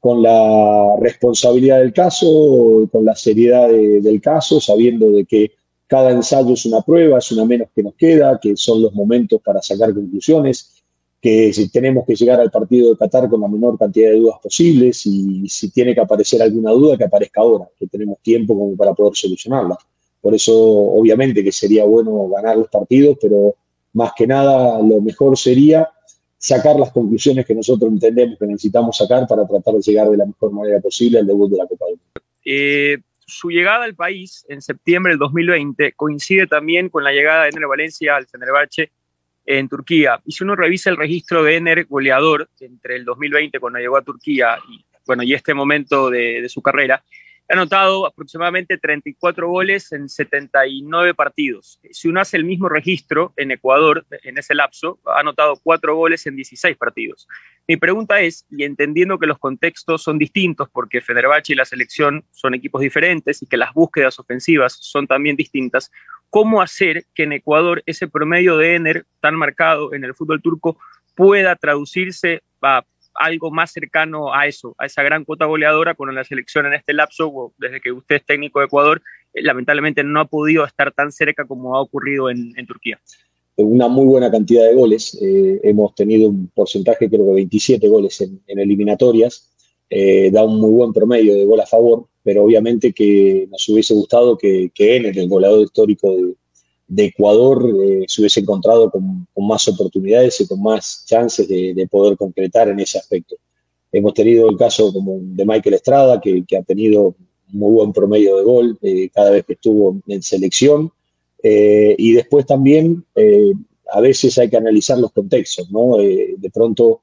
con 0.00 0.22
la 0.22 0.96
responsabilidad 0.98 1.80
del 1.80 1.92
caso, 1.92 2.88
con 2.90 3.04
la 3.04 3.14
seriedad 3.14 3.68
de, 3.68 4.00
del 4.00 4.20
caso, 4.20 4.60
sabiendo 4.60 5.10
de 5.10 5.26
que 5.26 5.52
cada 5.86 6.10
ensayo 6.10 6.54
es 6.54 6.64
una 6.64 6.80
prueba, 6.80 7.18
es 7.18 7.30
una 7.32 7.44
menos 7.44 7.68
que 7.74 7.82
nos 7.82 7.94
queda, 7.94 8.38
que 8.40 8.56
son 8.56 8.80
los 8.82 8.94
momentos 8.94 9.40
para 9.44 9.60
sacar 9.60 9.92
conclusiones, 9.92 10.82
que 11.20 11.52
si 11.52 11.68
tenemos 11.68 12.06
que 12.06 12.14
llegar 12.14 12.40
al 12.40 12.50
partido 12.50 12.90
de 12.90 12.96
Qatar 12.96 13.28
con 13.28 13.42
la 13.42 13.48
menor 13.48 13.78
cantidad 13.78 14.10
de 14.10 14.16
dudas 14.16 14.38
posibles 14.42 15.04
y 15.04 15.46
si 15.48 15.70
tiene 15.70 15.94
que 15.94 16.00
aparecer 16.00 16.40
alguna 16.40 16.70
duda, 16.70 16.96
que 16.96 17.04
aparezca 17.04 17.42
ahora, 17.42 17.68
que 17.78 17.86
tenemos 17.86 18.18
tiempo 18.22 18.58
como 18.58 18.74
para 18.76 18.94
poder 18.94 19.14
solucionarla. 19.14 19.76
Por 20.22 20.34
eso, 20.34 20.54
obviamente, 20.56 21.44
que 21.44 21.52
sería 21.52 21.84
bueno 21.84 22.28
ganar 22.28 22.56
los 22.56 22.68
partidos, 22.68 23.18
pero 23.20 23.54
más 23.92 24.12
que 24.16 24.26
nada 24.26 24.80
lo 24.80 25.00
mejor 25.02 25.36
sería 25.36 25.90
sacar 26.40 26.76
las 26.76 26.90
conclusiones 26.90 27.44
que 27.44 27.54
nosotros 27.54 27.92
entendemos 27.92 28.38
que 28.38 28.46
necesitamos 28.46 28.96
sacar 28.96 29.26
para 29.28 29.46
tratar 29.46 29.74
de 29.74 29.82
llegar 29.82 30.08
de 30.08 30.16
la 30.16 30.24
mejor 30.24 30.50
manera 30.52 30.80
posible 30.80 31.18
al 31.18 31.26
debut 31.26 31.50
de 31.50 31.58
la 31.58 31.66
Copa 31.66 31.84
del 31.84 31.96
Mundo. 31.96 32.22
Eh, 32.42 32.98
su 33.26 33.50
llegada 33.50 33.84
al 33.84 33.94
país 33.94 34.46
en 34.48 34.62
septiembre 34.62 35.12
del 35.12 35.18
2020 35.18 35.92
coincide 35.92 36.46
también 36.46 36.88
con 36.88 37.04
la 37.04 37.12
llegada 37.12 37.42
de 37.42 37.50
Ener 37.50 37.66
Valencia 37.66 38.16
al 38.16 38.26
Fenerbahce 38.26 38.90
en 39.44 39.68
Turquía. 39.68 40.18
Y 40.24 40.32
si 40.32 40.42
uno 40.42 40.56
revisa 40.56 40.88
el 40.88 40.96
registro 40.96 41.42
de 41.42 41.56
Ener 41.56 41.84
goleador 41.84 42.48
entre 42.58 42.96
el 42.96 43.04
2020 43.04 43.60
cuando 43.60 43.78
llegó 43.78 43.98
a 43.98 44.02
Turquía 44.02 44.56
y, 44.70 44.82
bueno, 45.06 45.22
y 45.22 45.34
este 45.34 45.52
momento 45.52 46.08
de, 46.08 46.40
de 46.40 46.48
su 46.48 46.62
carrera, 46.62 47.04
ha 47.50 47.54
anotado 47.54 48.06
aproximadamente 48.06 48.78
34 48.78 49.48
goles 49.48 49.90
en 49.92 50.08
79 50.08 51.14
partidos. 51.14 51.80
Si 51.90 52.08
uno 52.08 52.20
hace 52.20 52.36
el 52.36 52.44
mismo 52.44 52.68
registro 52.68 53.32
en 53.36 53.50
Ecuador, 53.50 54.06
en 54.22 54.38
ese 54.38 54.54
lapso, 54.54 55.00
ha 55.04 55.20
anotado 55.20 55.58
4 55.62 55.96
goles 55.96 56.26
en 56.26 56.36
16 56.36 56.76
partidos. 56.76 57.26
Mi 57.66 57.76
pregunta 57.76 58.20
es, 58.20 58.46
y 58.50 58.62
entendiendo 58.62 59.18
que 59.18 59.26
los 59.26 59.38
contextos 59.38 60.02
son 60.02 60.16
distintos 60.16 60.68
porque 60.70 61.00
Fenerbahce 61.00 61.52
y 61.52 61.56
la 61.56 61.64
selección 61.64 62.24
son 62.30 62.54
equipos 62.54 62.80
diferentes 62.80 63.42
y 63.42 63.46
que 63.46 63.56
las 63.56 63.74
búsquedas 63.74 64.18
ofensivas 64.20 64.76
son 64.80 65.08
también 65.08 65.34
distintas, 65.34 65.90
¿cómo 66.30 66.62
hacer 66.62 67.06
que 67.14 67.24
en 67.24 67.32
Ecuador 67.32 67.82
ese 67.84 68.06
promedio 68.06 68.56
de 68.58 68.76
Ener 68.76 69.06
tan 69.20 69.34
marcado 69.34 69.92
en 69.92 70.04
el 70.04 70.14
fútbol 70.14 70.40
turco 70.40 70.78
pueda 71.16 71.56
traducirse 71.56 72.42
a 72.62 72.84
algo 73.14 73.50
más 73.50 73.72
cercano 73.72 74.32
a 74.34 74.46
eso, 74.46 74.74
a 74.78 74.86
esa 74.86 75.02
gran 75.02 75.24
cuota 75.24 75.46
goleadora 75.46 75.94
con 75.94 76.14
la 76.14 76.24
selección 76.24 76.66
en 76.66 76.74
este 76.74 76.92
lapso, 76.92 77.52
desde 77.58 77.80
que 77.80 77.92
usted 77.92 78.16
es 78.16 78.24
técnico 78.24 78.60
de 78.60 78.66
Ecuador, 78.66 79.02
eh, 79.34 79.42
lamentablemente 79.42 80.04
no 80.04 80.20
ha 80.20 80.24
podido 80.26 80.64
estar 80.64 80.92
tan 80.92 81.12
cerca 81.12 81.46
como 81.46 81.76
ha 81.76 81.80
ocurrido 81.80 82.30
en, 82.30 82.54
Turquía. 82.66 83.00
Una 83.56 83.88
muy 83.88 84.06
buena 84.06 84.30
cantidad 84.30 84.66
de 84.66 84.74
goles, 84.74 85.18
eh, 85.20 85.60
hemos 85.64 85.94
tenido 85.94 86.28
un 86.28 86.48
porcentaje 86.48 87.08
creo 87.08 87.26
que 87.26 87.34
27 87.34 87.88
goles 87.88 88.20
en, 88.20 88.40
eliminatorias, 88.46 89.50
eh, 89.88 90.30
da 90.30 90.44
un 90.44 90.60
muy 90.60 90.70
buen 90.70 90.92
promedio 90.92 91.34
de 91.34 91.44
gol 91.44 91.60
a 91.60 91.66
favor, 91.66 92.06
pero 92.22 92.44
obviamente 92.44 92.92
que 92.92 93.48
nos 93.50 93.68
hubiese 93.68 93.92
gustado 93.92 94.38
que, 94.38 94.70
que 94.74 94.96
en 94.96 95.06
el 95.06 95.28
goleador 95.28 95.62
histórico 95.62 96.14
de, 96.16 96.34
de 96.90 97.04
Ecuador 97.04 97.64
eh, 97.84 98.04
se 98.08 98.20
hubiese 98.20 98.40
encontrado 98.40 98.90
con, 98.90 99.26
más 99.36 99.68
oportunidades 99.68 100.40
y 100.40 100.48
con 100.48 100.60
más 100.60 101.04
chances 101.06 101.46
de, 101.46 101.72
de, 101.72 101.86
poder 101.86 102.16
concretar 102.16 102.68
en 102.68 102.80
ese 102.80 102.98
aspecto. 102.98 103.36
Hemos 103.92 104.12
tenido 104.12 104.50
el 104.50 104.56
caso 104.56 104.92
como 104.92 105.18
de 105.20 105.46
Michael 105.46 105.74
Estrada, 105.74 106.20
que, 106.20 106.44
ha 106.58 106.62
tenido 106.62 107.14
muy 107.48 107.72
buen 107.72 107.92
promedio 107.92 108.36
de 108.36 108.42
gol 108.42 108.78
eh, 108.82 109.08
cada 109.14 109.30
vez 109.30 109.44
que 109.44 109.52
estuvo 109.52 110.00
en 110.08 110.20
selección. 110.22 110.90
Eh, 111.42 111.94
y 111.96 112.12
después 112.12 112.44
también 112.44 113.04
a 113.92 114.00
veces 114.00 114.36
hay 114.38 114.50
que 114.50 114.56
analizar 114.56 114.98
los 114.98 115.12
contextos, 115.12 115.70
¿no? 115.70 115.96
De 115.96 116.50
pronto 116.52 117.00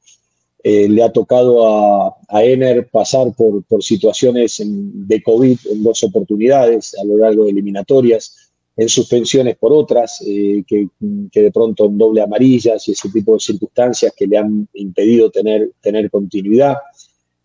le 0.63 1.01
ha 1.01 1.12
tocado 1.12 1.65
a, 1.65 2.17
a 2.27 2.44
Ener 2.44 2.89
pasar 2.89 3.34
por, 3.36 3.63
por 3.63 3.82
situaciones 3.82 4.62
de 4.63 5.24
COVID 5.24 5.58
en 5.72 5.84
dos 5.84 6.03
oportunidades 6.03 6.94
a 7.01 7.06
lo 7.06 7.17
largo 7.17 7.46
de 7.46 7.51
eliminatorias 7.51 8.47
en 8.77 8.89
suspensiones 8.89 9.57
por 9.57 9.74
otras, 9.74 10.24
eh, 10.25 10.63
que, 10.65 10.88
que, 11.31 11.41
de 11.41 11.51
pronto 11.51 11.86
en 11.86 11.98
doble 11.98 12.22
amarillas 12.22 12.88
y 12.88 12.91
ese 12.91 13.10
tipo 13.10 13.34
de 13.34 13.39
circunstancias 13.39 14.13
que 14.15 14.27
le 14.27 14.38
han 14.38 14.67
impedido 14.74 15.31
tener, 15.31 15.72
tener 15.81 16.10
continuidad. 16.12 16.77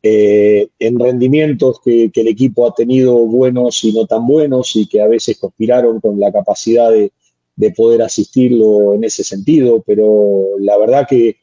Eh, 0.03 0.69
en 0.79 0.99
rendimientos 0.99 1.81
que, 1.83 2.11
que, 2.13 2.21
el 2.21 2.29
equipo 2.29 2.67
ha 2.67 2.75
tenido 2.75 3.15
buenos 3.15 3.83
y 3.85 3.93
no 3.93 4.07
tan 4.07 4.27
buenos 4.27 4.77
y 4.77 4.87
que 4.87 5.01
a 5.01 5.07
veces 5.07 5.39
conspiraron 5.39 6.01
con 6.01 6.19
la 6.21 6.33
capacidad 6.33 6.91
de, 6.91 7.13
de 7.57 7.71
poder 7.71 8.03
asistirlo 8.03 8.95
en 8.95 9.05
ese 9.05 9.25
sentido, 9.25 9.83
pero 9.87 10.59
la 10.59 10.77
verdad 10.79 11.07
que 11.09 11.37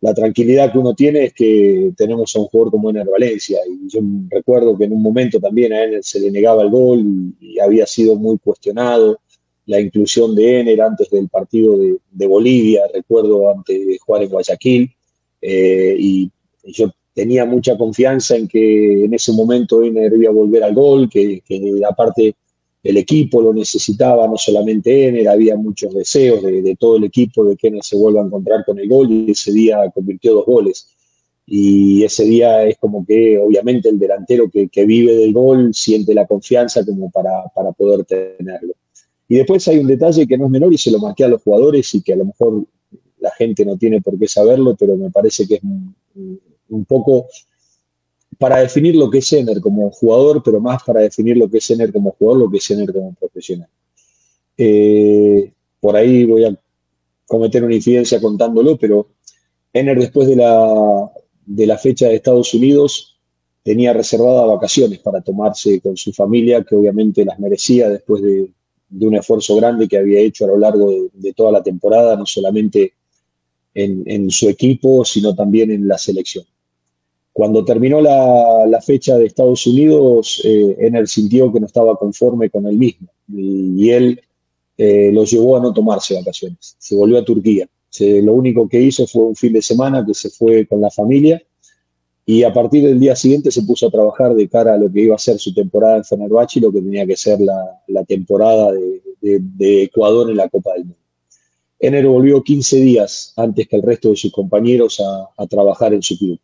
la 0.00 0.14
tranquilidad 0.14 0.70
que 0.70 0.78
uno 0.78 0.94
tiene 0.94 1.24
es 1.24 1.34
que 1.34 1.92
tenemos 1.96 2.34
a 2.34 2.40
un 2.40 2.46
jugador 2.46 2.70
como 2.70 2.90
Ener 2.90 3.06
Valencia 3.06 3.58
y 3.68 3.88
yo 3.88 4.00
recuerdo 4.28 4.78
que 4.78 4.84
en 4.84 4.92
un 4.92 5.02
momento 5.02 5.40
también 5.40 5.72
a 5.72 5.82
Ener 5.82 6.04
se 6.04 6.20
le 6.20 6.30
negaba 6.30 6.62
el 6.62 6.70
gol 6.70 7.34
y, 7.40 7.58
había 7.58 7.86
sido 7.86 8.14
muy 8.14 8.38
cuestionado 8.38 9.18
la 9.68 9.78
inclusión 9.78 10.34
de 10.34 10.60
Ener 10.60 10.80
antes 10.80 11.10
del 11.10 11.28
partido 11.28 11.76
de, 11.78 12.26
Bolivia, 12.26 12.82
recuerdo 12.92 13.54
jugar 14.00 14.22
en 14.22 14.30
Guayaquil, 14.30 14.90
eh, 15.42 15.94
y, 15.98 16.30
yo 16.64 16.90
tenía 17.14 17.46
mucha 17.46 17.78
confianza 17.78 18.36
en 18.36 18.46
que 18.48 19.04
en 19.04 19.14
ese 19.14 19.32
momento 19.32 19.82
Ener 19.82 20.12
iba 20.14 20.30
a 20.30 20.34
volver 20.34 20.62
al 20.64 20.74
gol, 20.74 21.08
que, 21.08 21.42
aparte 21.88 22.34
el 22.82 22.96
equipo 22.96 23.42
lo 23.42 23.52
necesitaba, 23.52 24.26
no 24.26 24.38
solamente 24.38 25.06
Ener, 25.06 25.28
había 25.28 25.56
muchos 25.56 25.94
deseos 25.94 26.42
de, 26.42 26.62
de, 26.62 26.76
todo 26.76 26.96
el 26.96 27.04
equipo 27.04 27.44
de 27.44 27.56
que 27.56 27.68
Ener 27.68 27.84
se 27.84 27.96
vuelva 27.96 28.22
a 28.22 28.26
encontrar 28.26 28.64
con 28.64 28.78
el 28.78 28.88
gol 28.88 29.10
y 29.10 29.30
ese 29.30 29.52
día 29.52 29.78
convirtió 29.94 30.32
dos 30.34 30.46
goles. 30.46 30.88
Y 31.46 32.04
ese 32.04 32.24
día 32.24 32.64
es 32.64 32.78
como 32.78 33.04
que 33.06 33.38
obviamente 33.38 33.88
el 33.88 33.98
delantero 33.98 34.50
que, 34.50 34.68
que 34.68 34.86
vive 34.86 35.14
del 35.14 35.32
gol 35.32 35.74
siente 35.74 36.14
la 36.14 36.26
confianza 36.26 36.84
como 36.84 37.10
para, 37.10 37.44
para 37.54 37.72
poder 37.72 38.04
tenerlo. 38.04 38.74
Y 39.28 39.36
después 39.36 39.68
hay 39.68 39.78
un 39.78 39.86
detalle 39.86 40.26
que 40.26 40.38
no 40.38 40.46
es 40.46 40.50
menor 40.50 40.72
y 40.72 40.78
se 40.78 40.90
lo 40.90 40.98
marqué 40.98 41.24
a 41.24 41.28
los 41.28 41.42
jugadores 41.42 41.94
y 41.94 42.00
que 42.00 42.14
a 42.14 42.16
lo 42.16 42.24
mejor 42.24 42.64
la 43.20 43.30
gente 43.32 43.64
no 43.64 43.76
tiene 43.76 44.00
por 44.00 44.18
qué 44.18 44.26
saberlo, 44.26 44.74
pero 44.74 44.96
me 44.96 45.10
parece 45.10 45.46
que 45.46 45.56
es 45.56 45.62
un, 45.62 46.84
poco 46.86 47.26
para 48.38 48.60
definir 48.60 48.96
lo 48.96 49.10
que 49.10 49.18
es 49.18 49.32
Ener 49.32 49.60
como 49.60 49.90
jugador, 49.90 50.42
pero 50.42 50.60
más 50.60 50.82
para 50.82 51.00
definir 51.00 51.36
lo 51.36 51.50
que 51.50 51.58
es 51.58 51.70
Ener 51.70 51.92
como 51.92 52.12
jugador, 52.12 52.44
lo 52.44 52.50
que 52.50 52.56
es 52.58 52.70
Ener 52.70 52.92
como 52.92 53.14
profesional. 53.14 53.68
Eh, 54.56 55.52
por 55.78 55.94
ahí 55.94 56.24
voy 56.24 56.44
a 56.44 56.58
cometer 57.26 57.62
una 57.64 57.74
incidencia 57.74 58.20
contándolo, 58.20 58.78
pero 58.78 59.08
Ener 59.72 59.98
después 59.98 60.26
de 60.26 60.36
la, 60.36 61.10
de 61.44 61.66
la 61.66 61.76
fecha 61.76 62.08
de 62.08 62.14
Estados 62.14 62.54
Unidos 62.54 63.18
tenía 63.62 63.92
reservadas 63.92 64.46
vacaciones 64.46 65.00
para 65.00 65.20
tomarse 65.20 65.80
con 65.80 65.96
su 65.98 66.12
familia, 66.14 66.64
que 66.64 66.76
obviamente 66.76 67.24
las 67.24 67.38
merecía 67.38 67.90
después 67.90 68.22
de, 68.22 68.50
de 68.88 69.06
un 69.06 69.16
esfuerzo 69.16 69.56
grande 69.56 69.88
que 69.88 69.98
había 69.98 70.20
hecho 70.20 70.44
a 70.44 70.48
lo 70.48 70.58
largo 70.58 70.90
de, 71.12 71.32
toda 71.32 71.52
la 71.52 71.62
temporada, 71.62 72.16
no 72.16 72.26
solamente 72.26 72.94
en, 73.74 74.30
su 74.30 74.48
equipo, 74.48 75.04
sino 75.04 75.34
también 75.34 75.70
en 75.70 75.86
la 75.86 75.98
selección. 75.98 76.44
Cuando 77.32 77.64
terminó 77.64 78.00
la, 78.00 78.80
fecha 78.84 79.16
de 79.16 79.26
Estados 79.26 79.66
Unidos, 79.66 80.40
eh, 80.44 80.76
Ener 80.80 81.06
sintió 81.06 81.52
que 81.52 81.60
no 81.60 81.66
estaba 81.66 81.96
conforme 81.96 82.50
con 82.50 82.66
él 82.66 82.76
mismo 82.76 83.08
y, 83.32 83.90
él 83.90 84.20
eh, 84.76 85.10
lo 85.12 85.24
llevó 85.24 85.56
a 85.56 85.60
no 85.60 85.72
tomarse 85.72 86.14
vacaciones. 86.14 86.76
Se 86.78 86.96
volvió 86.96 87.18
a 87.18 87.24
Turquía. 87.24 87.68
Lo 88.00 88.34
único 88.34 88.68
que 88.68 88.80
hizo 88.80 89.06
fue 89.06 89.22
un 89.22 89.36
fin 89.36 89.52
de 89.52 89.62
semana 89.62 90.04
que 90.04 90.14
se 90.14 90.30
fue 90.30 90.66
con 90.66 90.80
la 90.80 90.90
familia 90.90 91.42
y 92.30 92.42
a 92.42 92.52
partir 92.52 92.84
del 92.84 93.00
día 93.00 93.16
siguiente 93.16 93.50
se 93.50 93.62
puso 93.62 93.86
a 93.86 93.90
trabajar 93.90 94.34
de 94.34 94.46
cara 94.50 94.74
a 94.74 94.76
lo 94.76 94.92
que 94.92 95.00
iba 95.00 95.14
a 95.14 95.18
ser 95.18 95.38
su 95.38 95.54
temporada 95.54 95.96
en 95.96 96.04
Fenerbahce 96.04 96.58
y 96.58 96.62
lo 96.62 96.70
que 96.70 96.82
tenía 96.82 97.06
que 97.06 97.16
ser 97.16 97.40
la, 97.40 98.04
temporada 98.04 98.70
de, 98.70 99.82
Ecuador 99.84 100.30
en 100.30 100.36
la 100.36 100.46
Copa 100.50 100.74
del 100.74 100.84
Mundo. 100.84 101.00
Ener 101.78 102.06
volvió 102.06 102.42
15 102.42 102.76
días 102.80 103.32
antes 103.34 103.66
que 103.66 103.76
el 103.76 103.82
resto 103.82 104.10
de 104.10 104.16
sus 104.16 104.30
compañeros 104.30 105.02
a 105.38 105.46
trabajar 105.46 105.94
en 105.94 106.02
su 106.02 106.18
club. 106.18 106.38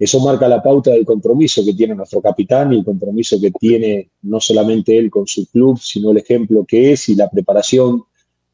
Eso 0.00 0.18
marca 0.18 0.48
la 0.48 0.60
pauta 0.60 0.90
del 0.90 1.04
compromiso 1.04 1.64
que 1.64 1.74
tiene 1.74 1.94
nuestro 1.94 2.20
capitán 2.20 2.72
y 2.72 2.78
el 2.78 2.84
compromiso 2.84 3.40
que 3.40 3.52
tiene 3.52 4.10
no 4.22 4.40
solamente 4.40 4.98
él 4.98 5.12
con 5.12 5.28
su 5.28 5.46
club, 5.46 5.78
sino 5.78 6.10
el 6.10 6.16
ejemplo 6.16 6.64
que 6.66 6.90
es 6.90 7.08
y 7.08 7.14
la 7.14 7.30
preparación 7.30 8.02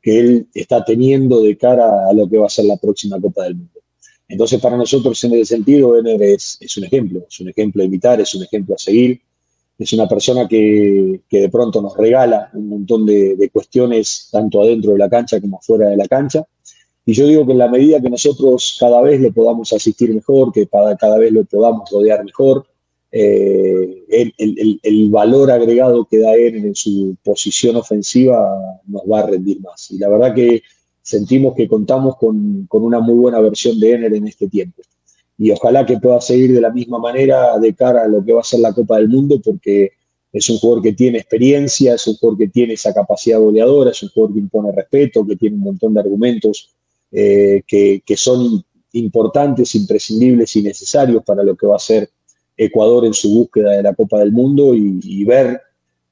que 0.03 0.19
él 0.19 0.49
está 0.53 0.85
teniendo 0.85 1.41
de 1.41 1.57
cara 1.57 2.07
a 2.07 2.13
lo 2.13 2.29
que 2.29 2.37
va 2.37 2.45
a 2.45 2.51
ser 2.51 2.67
la 2.67 2.77
próxima 2.77 3.19
Copa 3.19 3.45
del 3.45 3.55
Mundo. 3.55 3.76
Entonces, 4.29 4.61
para 4.61 4.77
nosotros, 4.77 5.23
en 5.25 5.35
ese 5.35 5.57
sentido, 5.57 5.99
Ener 5.99 6.21
es, 6.23 6.59
es 6.61 6.77
un 6.77 6.85
ejemplo, 6.85 7.25
es 7.29 7.41
un 7.41 7.49
ejemplo 7.49 7.83
a 7.83 7.87
imitar, 7.87 8.21
es 8.21 8.35
un 8.35 8.43
ejemplo 8.43 8.75
a 8.75 8.79
seguir, 8.79 9.21
es 9.79 9.93
una 9.93 10.09
persona 10.09 10.49
que, 10.49 11.21
de 11.31 11.49
pronto 11.49 11.83
nos 11.83 11.97
regala 11.97 12.51
un 12.55 12.69
montón 12.69 13.07
de, 13.07 13.51
cuestiones, 13.53 14.29
tanto 14.33 14.63
adentro 14.63 14.93
de 14.93 14.99
la 14.99 15.09
cancha 15.09 15.41
como 15.41 15.61
fuera 15.61 15.89
de 15.89 15.97
la 15.97 16.09
cancha, 16.09 16.45
y 17.05 17.13
yo 17.13 17.27
digo 17.27 17.47
que 17.47 17.53
en 17.53 17.59
la 17.59 17.69
medida 17.69 18.01
que 18.01 18.11
nosotros 18.11 18.77
cada 18.81 19.01
vez 19.01 19.21
lo 19.21 19.33
podamos 19.33 19.73
asistir 19.73 20.13
mejor, 20.13 20.53
que 20.53 20.67
cada, 20.67 20.97
cada 20.97 21.19
vez 21.19 21.31
lo 21.31 21.45
podamos 21.45 21.89
rodear 21.89 22.25
mejor, 22.25 22.67
eh, 23.13 24.05
el, 24.09 24.35
el, 24.37 24.81
el, 24.83 25.11
valor 25.11 25.53
agregado 25.53 26.05
que 26.05 26.19
da 26.19 26.35
él 26.35 26.57
en 26.57 26.75
su 26.75 27.17
posición 27.23 27.77
ofensiva 27.77 28.45
nos 28.87 29.03
va 29.03 29.21
a 29.21 29.27
rendir 29.27 29.61
más. 29.61 29.91
Y 29.93 29.99
la 29.99 30.09
verdad 30.09 30.35
que 30.35 30.63
sentimos 31.07 31.55
que 31.55 31.69
contamos 31.69 32.17
con, 32.17 32.67
con 32.67 32.83
una 32.83 32.99
muy 32.99 33.15
buena 33.15 33.39
versión 33.41 33.79
de 33.79 33.93
Ener 33.93 34.13
en 34.13 34.27
este 34.27 34.49
tiempo. 34.49 34.83
Y 35.39 35.53
ojalá 35.53 35.87
que 35.87 35.99
pueda 35.99 36.21
seguir 36.21 36.53
de 36.53 36.61
la 36.61 36.73
misma 36.73 36.99
manera 36.99 37.57
de 37.61 37.75
cara 37.75 38.03
a 38.03 38.09
lo 38.09 38.25
que 38.25 38.33
va 38.33 38.41
a 38.41 38.45
ser 38.45 38.59
la 38.59 38.73
Copa 38.73 38.97
del 38.97 39.09
Mundo, 39.09 39.41
porque 39.41 39.93
es 40.33 40.51
un 40.51 40.59
jugador 40.59 40.83
que 40.83 40.95
tiene 40.95 41.19
experiencia, 41.19 41.95
es 41.95 42.05
un 42.09 42.17
jugador 42.17 42.39
que 42.39 42.49
tiene 42.49 42.75
esa 42.75 42.93
capacidad 42.93 43.39
goleadora, 43.39 43.93
es 43.93 44.03
un 44.03 44.09
jugador 44.09 44.35
que 44.35 44.41
impone 44.41 44.73
respeto, 44.73 45.25
que 45.25 45.37
tiene 45.37 45.55
un 45.55 45.63
montón 45.63 45.95
de 45.95 46.01
argumentos 46.01 46.71
eh, 47.13 47.63
que, 47.69 48.03
que, 48.05 48.17
son 48.17 48.65
importantes, 48.93 49.77
imprescindibles 49.77 50.57
y 50.57 50.63
necesarios 50.63 51.23
para 51.23 51.45
lo 51.45 51.55
que 51.55 51.69
va 51.69 51.77
a 51.77 51.79
ser 51.79 52.11
Ecuador 52.57 53.07
en 53.07 53.15
su 53.15 53.31
búsqueda 53.31 53.71
de 53.73 53.83
la 53.85 53.95
Copa 53.95 54.19
del 54.19 54.33
Mundo 54.33 54.75
y, 54.75 54.99
y 55.05 55.23
ver 55.23 55.61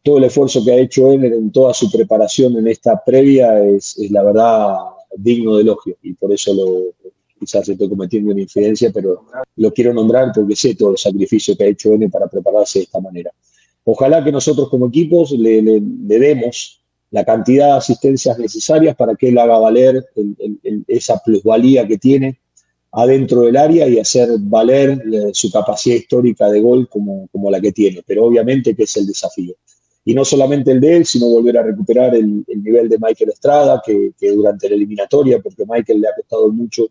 todo 0.05 0.19
el 0.19 0.25
esfuerzo 0.25 0.63
que 0.63 0.71
ha 0.71 0.77
hecho 0.77 1.11
él 1.11 1.25
en 1.25 1.51
toda 1.51 1.73
su 1.73 1.91
preparación 1.91 2.57
en 2.59 2.69
esta 2.69 3.03
previa 3.05 3.59
es, 3.65 3.97
la 4.11 4.23
verdad 4.23 4.77
digno 5.17 5.57
de 5.57 5.63
elogio 5.63 5.97
y 6.03 6.13
por 6.13 6.31
eso 6.31 6.53
lo, 6.53 7.11
quizás 7.41 7.69
estoy 7.69 7.89
cometiendo 7.89 8.31
una 8.31 8.43
infidencia, 8.43 8.91
pero 8.93 9.25
lo 9.57 9.73
quiero 9.73 9.95
nombrar 9.95 10.31
porque 10.35 10.55
sé 10.55 10.75
todo 10.75 10.91
el 10.91 10.99
sacrificio 10.99 11.57
que 11.57 11.65
ha 11.65 11.69
hecho 11.69 11.95
N 11.95 12.11
para 12.11 12.29
prepararse 12.29 12.81
de 12.81 12.85
esta 12.85 13.01
manera. 13.01 13.31
Ojalá 13.85 14.23
que 14.23 14.31
nosotros 14.31 14.69
como 14.69 14.87
equipos 14.87 15.33
le, 15.33 15.63
le, 15.63 15.81
demos 15.81 16.83
la 17.11 17.25
cantidad 17.25 17.67
de 17.69 17.73
asistencias 17.79 18.39
necesarias 18.39 18.97
para 18.97 19.15
que 19.15 19.29
él 19.29 19.39
haga 19.39 19.59
valer 19.59 20.05
el, 20.17 20.85
esa 20.87 21.19
plusvalía 21.25 21.87
que 21.87 21.97
tiene 21.97 22.41
adentro 22.93 23.43
del 23.43 23.57
área 23.57 23.89
y 23.89 23.99
hacer 23.99 24.29
valer 24.39 25.03
eh, 25.13 25.31
su 25.33 25.51
capacidad 25.51 25.97
histórica 25.97 26.49
de 26.51 26.61
gol 26.61 26.89
como, 26.89 27.51
la 27.51 27.61
que 27.61 27.73
tiene, 27.73 28.03
pero 28.07 28.25
obviamente 28.25 28.75
que 28.75 28.85
es 28.85 28.97
el 28.97 29.07
desafío. 29.07 29.55
Y 30.05 30.15
no 30.15 30.25
solamente 30.25 30.71
el 30.71 30.81
de 30.81 30.99
él, 30.99 31.07
sino 31.07 31.27
volver 31.27 31.59
a 31.59 31.63
recuperar 31.63 32.15
el, 32.15 32.45
el 32.47 32.63
nivel 32.63 32.89
de 32.89 32.99
Michael 32.99 33.31
Estrada, 33.31 33.83
que, 33.85 34.13
durante 34.33 34.69
la 34.69 34.75
eliminatoria, 34.75 35.41
porque 35.41 35.65
Michael 35.67 36.01
le 36.01 36.09
ha 36.09 36.15
costado 36.15 36.51
mucho 36.53 36.87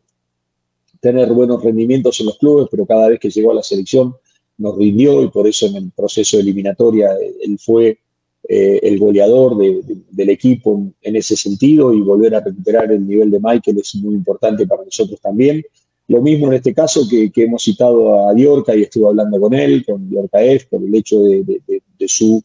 tener 0.99 1.31
buenos 1.31 1.63
rendimientos 1.63 2.19
en 2.19 2.27
los 2.27 2.37
clubes, 2.37 2.67
pero 2.71 2.85
cada 2.85 3.09
vez 3.09 3.19
que 3.19 3.29
llegó 3.29 3.51
a 3.51 3.55
la 3.55 3.63
selección 3.63 4.15
nos 4.57 4.77
rindió 4.77 5.21
y 5.21 5.29
por 5.29 5.47
eso 5.47 5.67
en 5.67 5.75
el 5.75 5.91
proceso 5.91 6.37
de 6.37 6.43
eliminatoria 6.43 7.11
él 7.41 7.57
fue 7.59 7.99
eh, 8.47 8.79
el 8.83 8.99
goleador 8.99 9.57
de, 9.57 9.81
de, 9.83 9.97
del 10.11 10.29
equipo 10.29 10.93
en, 11.01 11.15
ese 11.15 11.37
sentido 11.37 11.93
y 11.93 12.01
volver 12.01 12.35
a 12.35 12.41
recuperar 12.41 12.91
el 12.91 13.07
nivel 13.07 13.31
de 13.31 13.39
Michael 13.39 13.77
es 13.79 13.95
muy 13.95 14.15
importante 14.15 14.67
para 14.67 14.83
nosotros 14.83 15.19
también. 15.21 15.63
Lo 16.09 16.21
mismo 16.21 16.47
en 16.47 16.53
este 16.55 16.73
caso 16.73 17.07
que, 17.09 17.31
hemos 17.35 17.63
citado 17.63 18.27
a 18.27 18.33
Diorca 18.33 18.75
y 18.75 18.81
estuve 18.81 19.07
hablando 19.07 19.39
con 19.39 19.53
él, 19.53 19.85
con 19.85 20.09
Diorca 20.09 20.43
F, 20.43 20.67
por 20.69 20.83
el 20.83 20.93
hecho 20.93 21.23
de, 21.23 21.61
su 22.05 22.43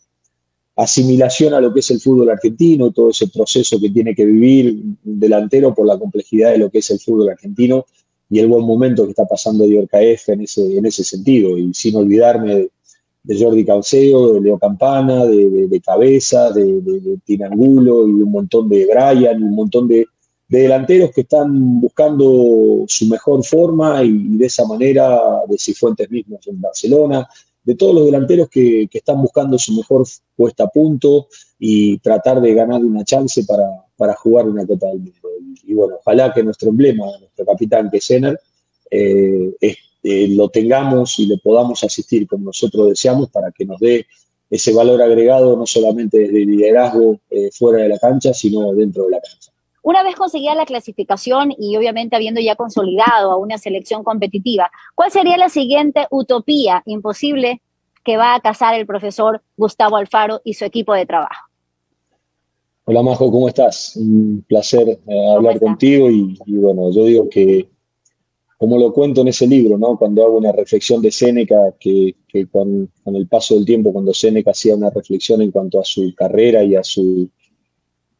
asimilación 0.78 1.54
a 1.54 1.60
lo 1.60 1.74
que 1.74 1.80
es 1.80 1.90
el 1.90 2.00
fútbol 2.00 2.30
argentino, 2.30 2.92
todo 2.92 3.10
ese 3.10 3.26
proceso 3.26 3.80
que 3.80 3.90
tiene 3.90 4.14
que 4.14 4.24
vivir 4.24 4.80
un 5.04 5.18
delantero 5.18 5.74
por 5.74 5.84
la 5.86 5.98
complejidad 5.98 6.52
de 6.52 6.58
lo 6.58 6.70
que 6.70 6.78
es 6.78 6.90
el 6.90 7.00
fútbol 7.00 7.30
argentino 7.30 7.84
y 8.30 8.38
el 8.38 8.46
buen 8.46 8.64
momento 8.64 9.04
que 9.04 9.10
está 9.10 9.26
pasando 9.26 9.66
Diorca 9.66 10.00
F 10.00 10.32
en 10.32 10.42
ese, 10.42 10.78
en 10.78 10.86
ese 10.86 11.02
sentido. 11.02 11.58
Y 11.58 11.74
sin 11.74 11.96
olvidarme 11.96 12.68
de 13.24 13.38
Jordi 13.38 13.64
Cauceo, 13.64 14.34
de 14.34 14.40
Leo 14.40 14.56
Campana, 14.56 15.26
de, 15.26 15.66
de, 15.66 15.80
Cabeza, 15.80 16.52
de, 16.52 16.80
de, 16.80 17.18
Tinangulo 17.24 18.06
y 18.06 18.12
un 18.12 18.30
montón 18.30 18.68
de 18.68 18.86
Brian, 18.86 19.40
y 19.40 19.42
un 19.42 19.56
montón 19.56 19.88
de, 19.88 20.06
delanteros 20.46 21.10
que 21.10 21.22
están 21.22 21.80
buscando 21.80 22.84
su 22.86 23.06
mejor 23.06 23.44
forma 23.44 24.04
y, 24.04 24.10
y, 24.10 24.38
de 24.38 24.46
esa 24.46 24.64
manera, 24.64 25.18
de 25.48 25.58
Cifuentes 25.58 26.08
mismos 26.08 26.46
en 26.46 26.60
Barcelona, 26.60 27.28
de 27.68 27.74
todos 27.74 27.94
los 27.94 28.06
delanteros 28.06 28.48
que, 28.48 28.88
que, 28.90 28.96
están 28.96 29.20
buscando 29.20 29.58
su 29.58 29.74
mejor 29.74 30.06
puesta 30.34 30.64
a 30.64 30.68
punto 30.68 31.28
y 31.58 31.98
tratar 31.98 32.40
de 32.40 32.54
ganar 32.54 32.82
una 32.82 33.04
chance 33.04 33.44
para, 33.44 33.62
para 33.94 34.14
jugar 34.14 34.48
una 34.48 34.66
Copa 34.66 34.86
del 34.86 35.00
Mundo. 35.00 35.28
Y, 35.66 35.74
bueno, 35.74 35.96
ojalá 36.00 36.32
que 36.32 36.42
nuestro 36.42 36.70
emblema, 36.70 37.04
nuestro 37.20 37.44
capitán 37.44 37.90
que 37.90 37.98
es 37.98 38.10
eh, 38.10 39.52
eh, 39.60 40.28
lo 40.28 40.48
tengamos 40.48 41.18
y 41.18 41.26
le 41.26 41.36
podamos 41.36 41.84
asistir 41.84 42.26
como 42.26 42.46
nosotros 42.46 42.88
deseamos 42.88 43.28
para 43.28 43.52
que 43.52 43.66
nos 43.66 43.78
dé 43.78 44.06
ese 44.48 44.72
valor 44.72 45.02
agregado 45.02 45.54
no 45.54 45.66
solamente 45.66 46.20
desde 46.20 46.44
el 46.44 46.48
liderazgo 46.48 47.20
eh, 47.28 47.50
fuera 47.52 47.82
de 47.82 47.90
la 47.90 47.98
cancha, 47.98 48.32
sino 48.32 48.72
dentro 48.72 49.04
de 49.04 49.10
la 49.10 49.20
cancha. 49.20 49.52
Una 49.88 50.02
vez 50.02 50.16
conseguida 50.16 50.54
la 50.54 50.66
clasificación 50.66 51.54
y 51.58 51.74
obviamente 51.78 52.14
habiendo 52.14 52.42
ya 52.42 52.56
consolidado 52.56 53.32
a 53.32 53.38
una 53.38 53.56
selección 53.56 54.04
competitiva, 54.04 54.70
¿cuál 54.94 55.10
sería 55.10 55.38
la 55.38 55.48
siguiente 55.48 56.06
utopía 56.10 56.82
imposible 56.84 57.62
que 58.04 58.18
va 58.18 58.34
a 58.34 58.40
cazar 58.40 58.74
el 58.74 58.84
profesor 58.84 59.40
Gustavo 59.56 59.96
Alfaro 59.96 60.42
y 60.44 60.52
su 60.52 60.66
equipo 60.66 60.92
de 60.92 61.06
trabajo? 61.06 61.42
Hola 62.84 63.02
Majo, 63.02 63.32
¿cómo 63.32 63.48
estás? 63.48 63.96
Un 63.96 64.44
placer 64.46 64.90
eh, 64.90 65.32
hablar 65.34 65.58
contigo 65.58 66.10
y, 66.10 66.38
y, 66.44 66.56
bueno, 66.58 66.90
yo 66.92 67.06
digo 67.06 67.30
que 67.30 67.70
como 68.58 68.76
lo 68.76 68.92
cuento 68.92 69.22
en 69.22 69.28
ese 69.28 69.46
libro, 69.46 69.78
¿no? 69.78 69.96
cuando 69.96 70.22
hago 70.22 70.36
una 70.36 70.52
reflexión 70.52 71.00
de 71.00 71.10
Séneca, 71.10 71.56
que, 71.80 72.14
que 72.28 72.46
con, 72.46 72.90
con, 73.02 73.16
el 73.16 73.26
paso 73.26 73.54
del 73.54 73.64
tiempo, 73.64 73.94
cuando 73.94 74.12
Séneca 74.12 74.50
hacía 74.50 74.74
una 74.74 74.90
reflexión 74.90 75.40
en 75.40 75.50
cuanto 75.50 75.80
a 75.80 75.84
su 75.84 76.14
carrera 76.14 76.62
y 76.62 76.76
a 76.76 76.84
su, 76.84 77.30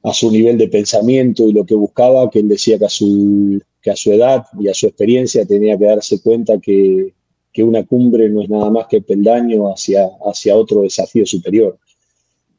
a 0.03 0.13
su 0.13 0.31
nivel 0.31 0.59
de 0.59 0.69
pensamiento 0.69 1.49
y 1.49 1.53
lo 1.53 1.65
que 1.65 1.75
buscaba, 1.75 2.31
que 2.31 2.41
él 2.41 2.49
decía 2.49 2.79
que 2.79 2.85
a 2.85 2.89
su, 2.89 3.61
que 3.83 3.91
a 3.91 3.97
su 3.97 4.13
edad 4.13 4.45
y 4.59 4.69
a 4.69 4.75
su 4.75 4.87
experiencia 4.87 5.45
tenía 5.45 5.77
que 5.77 5.87
darse 5.87 6.21
cuenta 6.21 6.59
que, 6.59 7.13
que 7.53 7.63
una 7.63 7.85
cumbre 7.85 8.29
no 8.29 8.43
es 8.43 8.49
nada 8.49 8.71
más 8.71 8.87
que 8.87 9.01
peldaño 9.01 9.73
hacia, 9.73 10.09
hacia 10.27 10.57
otro 10.57 10.83
desafío 10.83 11.27
superior. 11.27 11.79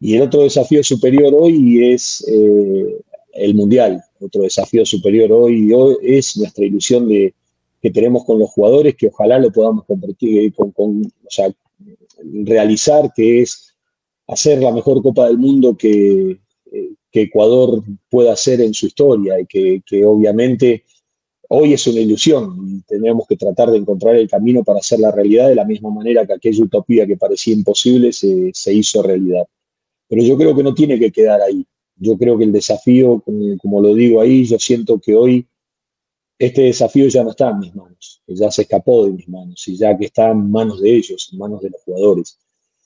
Y 0.01 0.15
el 0.15 0.23
otro 0.23 0.43
desafío 0.43 0.83
superior 0.83 1.33
hoy 1.37 1.93
es 1.93 2.25
eh, 2.27 2.97
el 3.33 3.55
Mundial. 3.55 4.01
Otro 4.19 4.43
desafío 4.43 4.85
superior 4.85 5.31
hoy, 5.31 5.71
hoy 5.71 5.97
es 6.01 6.37
nuestra 6.37 6.65
ilusión 6.65 7.07
de, 7.07 7.33
que 7.81 7.91
tenemos 7.91 8.25
con 8.25 8.39
los 8.39 8.49
jugadores, 8.49 8.95
que 8.95 9.07
ojalá 9.07 9.39
lo 9.39 9.51
podamos 9.51 9.85
convertir, 9.85 10.53
con, 10.53 10.71
con, 10.71 11.05
o 11.05 11.29
sea, 11.29 11.49
realizar, 12.21 13.11
que 13.15 13.41
es 13.41 13.73
hacer 14.27 14.61
la 14.61 14.71
mejor 14.71 15.01
Copa 15.01 15.27
del 15.27 15.37
Mundo 15.37 15.75
que, 15.77 16.39
que 17.11 17.23
Ecuador 17.23 17.83
pueda 18.09 18.33
hacer 18.33 18.61
en 18.61 18.73
su 18.73 18.87
historia 18.87 19.39
y 19.39 19.45
que, 19.45 19.81
que, 19.85 20.05
obviamente 20.05 20.83
hoy 21.49 21.73
es 21.73 21.87
una 21.87 21.99
ilusión 21.99 22.55
y 22.67 22.81
tenemos 22.83 23.25
que 23.27 23.35
tratar 23.35 23.71
de 23.71 23.77
encontrar 23.77 24.15
el 24.15 24.29
camino 24.29 24.63
para 24.63 24.79
hacer 24.79 24.99
la 24.99 25.11
realidad 25.11 25.49
de 25.49 25.55
la 25.55 25.65
misma 25.65 25.89
manera 25.89 26.25
que 26.25 26.33
aquella 26.33 26.63
utopía 26.63 27.07
que 27.07 27.17
parecía 27.17 27.55
imposible 27.55 28.13
se, 28.13 28.51
se 28.53 28.73
hizo 28.73 29.01
realidad. 29.01 29.47
Pero 30.07 30.23
yo 30.23 30.37
creo 30.37 30.55
que 30.55 30.63
no 30.63 30.73
tiene 30.73 30.99
que 30.99 31.11
quedar 31.11 31.41
ahí. 31.41 31.65
Yo 31.95 32.17
creo 32.17 32.37
que 32.37 32.43
el 32.43 32.51
desafío, 32.51 33.21
como, 33.25 33.57
como 33.57 33.81
lo 33.81 33.93
digo 33.95 34.21
ahí, 34.21 34.45
yo 34.45 34.59
siento 34.59 34.99
que 34.99 35.15
hoy 35.15 35.47
este 36.39 36.61
desafío 36.61 37.07
ya 37.09 37.23
no 37.23 37.31
está 37.31 37.49
en 37.49 37.59
mis 37.59 37.75
manos, 37.75 38.23
ya 38.25 38.49
se 38.49 38.61
escapó 38.61 39.05
de 39.05 39.11
mis 39.11 39.27
manos 39.27 39.67
y 39.67 39.75
ya 39.75 39.97
que 39.97 40.05
está 40.05 40.31
en 40.31 40.49
manos 40.49 40.79
de 40.79 40.95
ellos, 40.95 41.29
en 41.33 41.37
manos 41.37 41.61
de 41.61 41.69
los 41.69 41.81
jugadores. 41.83 42.39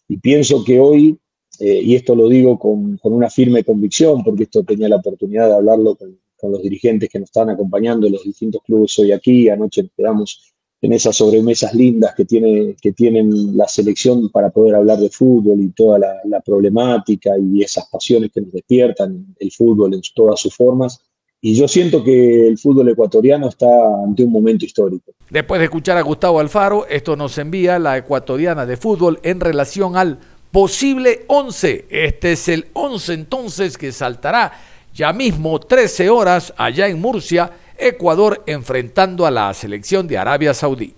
Y 0.07 0.17
pienso 0.17 0.63
que 0.63 0.79
hoy, 0.79 1.19
eh, 1.59 1.81
y 1.83 1.95
esto 1.95 2.15
lo 2.15 2.27
digo 2.27 2.57
con, 2.57 2.97
con, 2.97 3.13
una 3.13 3.29
firme 3.29 3.63
convicción, 3.63 4.23
porque 4.23 4.43
esto 4.43 4.63
tenía 4.63 4.89
la 4.89 4.97
oportunidad 4.97 5.47
de 5.47 5.55
hablarlo 5.55 5.95
con, 5.95 6.17
los 6.43 6.61
dirigentes 6.61 7.07
que 7.07 7.19
nos 7.19 7.29
están 7.29 7.49
acompañando 7.49 8.09
los 8.09 8.25
distintos 8.25 8.61
clubes 8.63 8.99
hoy 8.99 9.13
aquí, 9.13 9.47
anoche 9.47 9.89
nos 9.97 10.53
en 10.81 10.91
esas 10.91 11.15
sobremesas 11.15 11.73
lindas 11.73 12.13
que, 12.13 12.25
tiene, 12.25 12.75
que 12.81 12.91
tienen 12.91 13.55
la 13.55 13.65
selección 13.69 14.29
para 14.29 14.49
poder 14.49 14.75
hablar 14.75 14.99
de 14.99 15.09
fútbol 15.09 15.61
y 15.61 15.69
toda 15.69 15.97
la 16.25 16.41
problemática 16.41 17.31
y 17.39 17.63
esas 17.63 17.87
pasiones 17.89 18.29
que 18.33 18.41
nos 18.41 18.51
despiertan 18.51 19.33
el 19.39 19.51
fútbol 19.53 19.93
en 19.93 20.01
todas 20.13 20.41
sus 20.41 20.53
formas 20.53 20.99
y 21.45 21.55
yo 21.55 21.67
siento 21.67 22.01
que 22.05 22.47
el 22.47 22.57
fútbol 22.57 22.87
ecuatoriano 22.87 23.49
está 23.49 23.67
ante 24.01 24.23
un 24.23 24.31
momento 24.31 24.63
histórico. 24.63 25.11
Después 25.29 25.59
de 25.59 25.65
escuchar 25.65 25.97
a 25.97 26.01
Gustavo 26.01 26.39
Alfaro, 26.39 26.87
esto 26.87 27.17
nos 27.17 27.37
envía 27.37 27.79
la 27.79 27.97
ecuatoriana 27.97 28.65
de 28.65 28.77
fútbol 28.77 29.19
en 29.23 29.41
relación 29.41 29.97
al 29.97 30.19
posible 30.53 31.25
11. 31.27 31.87
Este 31.89 32.33
es 32.33 32.47
el 32.47 32.69
11 32.73 33.13
entonces 33.13 33.75
que 33.75 33.91
saltará 33.91 34.53
ya 34.93 35.11
mismo 35.11 35.59
13 35.59 36.11
horas 36.11 36.53
allá 36.55 36.87
en 36.87 37.01
Murcia, 37.01 37.51
Ecuador 37.75 38.43
enfrentando 38.45 39.25
a 39.25 39.31
la 39.31 39.51
selección 39.55 40.07
de 40.07 40.19
Arabia 40.19 40.53
Saudí. 40.53 40.95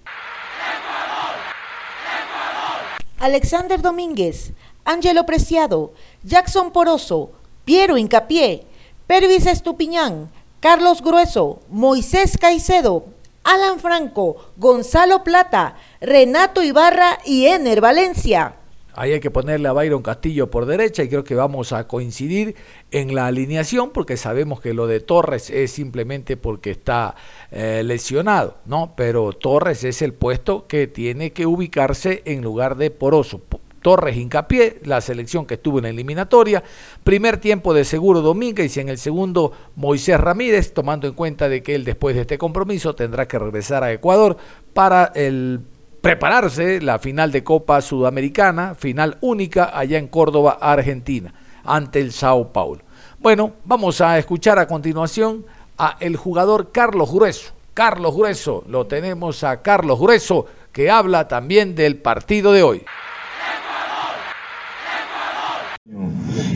Alexander 3.17 3.81
Domínguez, 3.81 4.51
Ángelo 4.83 5.25
Preciado, 5.25 5.93
Jackson 6.23 6.71
Poroso, 6.71 7.31
Piero 7.63 7.97
Incapié, 7.97 8.67
Pervis 9.07 9.45
Estupiñán, 9.45 10.29
Carlos 10.59 11.01
Grueso, 11.01 11.61
Moisés 11.69 12.37
Caicedo, 12.37 13.05
Alan 13.45 13.79
Franco, 13.79 14.51
Gonzalo 14.57 15.23
Plata, 15.23 15.77
Renato 16.01 16.61
Ibarra 16.61 17.19
y 17.23 17.45
Ener 17.45 17.79
Valencia. 17.79 18.55
Ahí 18.95 19.11
hay 19.11 19.19
que 19.19 19.31
ponerle 19.31 19.67
a 19.67 19.73
Byron 19.73 20.01
Castillo 20.01 20.49
por 20.49 20.65
derecha 20.65 21.03
y 21.03 21.09
creo 21.09 21.23
que 21.23 21.35
vamos 21.35 21.73
a 21.73 21.87
coincidir 21.87 22.55
en 22.91 23.13
la 23.13 23.27
alineación 23.27 23.91
porque 23.91 24.15
sabemos 24.15 24.61
que 24.61 24.73
lo 24.73 24.87
de 24.87 25.01
Torres 25.01 25.49
es 25.49 25.71
simplemente 25.71 26.37
porque 26.37 26.71
está 26.71 27.15
eh, 27.51 27.81
lesionado, 27.83 28.57
¿no? 28.65 28.93
Pero 28.95 29.33
Torres 29.33 29.83
es 29.83 30.01
el 30.01 30.13
puesto 30.13 30.65
que 30.67 30.87
tiene 30.87 31.33
que 31.33 31.45
ubicarse 31.45 32.21
en 32.25 32.41
lugar 32.41 32.77
de 32.77 32.89
Poroso. 32.89 33.41
Torres 33.85 34.17
hincapié, 34.17 34.79
la 34.83 34.99
selección 34.99 35.45
que 35.45 35.53
estuvo 35.53 35.77
en 35.77 35.83
la 35.83 35.89
eliminatoria. 35.89 36.63
Primer 37.03 37.37
tiempo 37.37 37.71
de 37.71 37.85
Seguro 37.85 38.21
Domínguez 38.21 38.75
y 38.75 38.79
en 38.79 38.89
el 38.89 38.97
segundo 38.97 39.51
Moisés 39.75 40.19
Ramírez, 40.19 40.73
tomando 40.73 41.07
en 41.07 41.13
cuenta 41.13 41.49
de 41.49 41.61
que 41.61 41.75
él 41.75 41.83
después 41.83 42.15
de 42.15 42.21
este 42.21 42.39
compromiso 42.39 42.95
tendrá 42.95 43.27
que 43.27 43.37
regresar 43.37 43.83
a 43.83 43.93
Ecuador 43.93 44.37
para 44.73 45.11
el 45.13 45.59
prepararse 46.05 46.81
la 46.81 46.99
final 46.99 47.31
de 47.31 47.43
Copa 47.43 47.81
Sudamericana, 47.81 48.75
final 48.75 49.17
única 49.21 49.75
allá 49.75 49.97
en 49.97 50.07
Córdoba, 50.07 50.59
Argentina, 50.61 51.33
ante 51.63 51.99
el 51.99 52.11
Sao 52.11 52.53
Paulo. 52.53 52.83
Bueno, 53.17 53.53
vamos 53.63 54.01
a 54.01 54.19
escuchar 54.19 54.59
a 54.59 54.67
continuación 54.67 55.47
a 55.79 55.97
el 55.99 56.15
jugador 56.15 56.71
Carlos 56.71 57.11
Grueso. 57.11 57.53
Carlos 57.73 58.15
Grueso, 58.15 58.63
lo 58.67 58.85
tenemos 58.85 59.43
a 59.43 59.63
Carlos 59.63 59.99
Grueso, 59.99 60.45
que 60.71 60.91
habla 60.91 61.27
también 61.27 61.73
del 61.73 61.97
partido 61.97 62.53
de 62.53 62.61
hoy. 62.61 62.85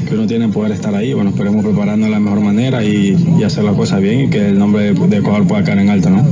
Que 0.10 0.15
uno 0.15 0.28
tiene 0.28 0.50
poder 0.50 0.72
estar 0.72 0.93
ahí. 0.95 1.13
Bueno, 1.13 1.30
esperemos 1.30 1.63
prepararnos 1.63 2.08
de 2.08 2.12
la 2.12 2.19
mejor 2.19 2.41
manera 2.41 2.84
y, 2.84 3.15
y, 3.39 3.43
hacer 3.43 3.63
las 3.63 3.76
cosas 3.76 4.02
bien 4.02 4.22
y 4.22 4.30
que 4.30 4.50
el 4.50 4.58
nombre 4.58 4.93
de, 4.93 5.17
Ecuador 5.17 5.45
pueda 5.45 5.63
caer 5.63 5.80
en 5.80 5.89
alto, 5.89 6.10
¿no? 6.10 6.26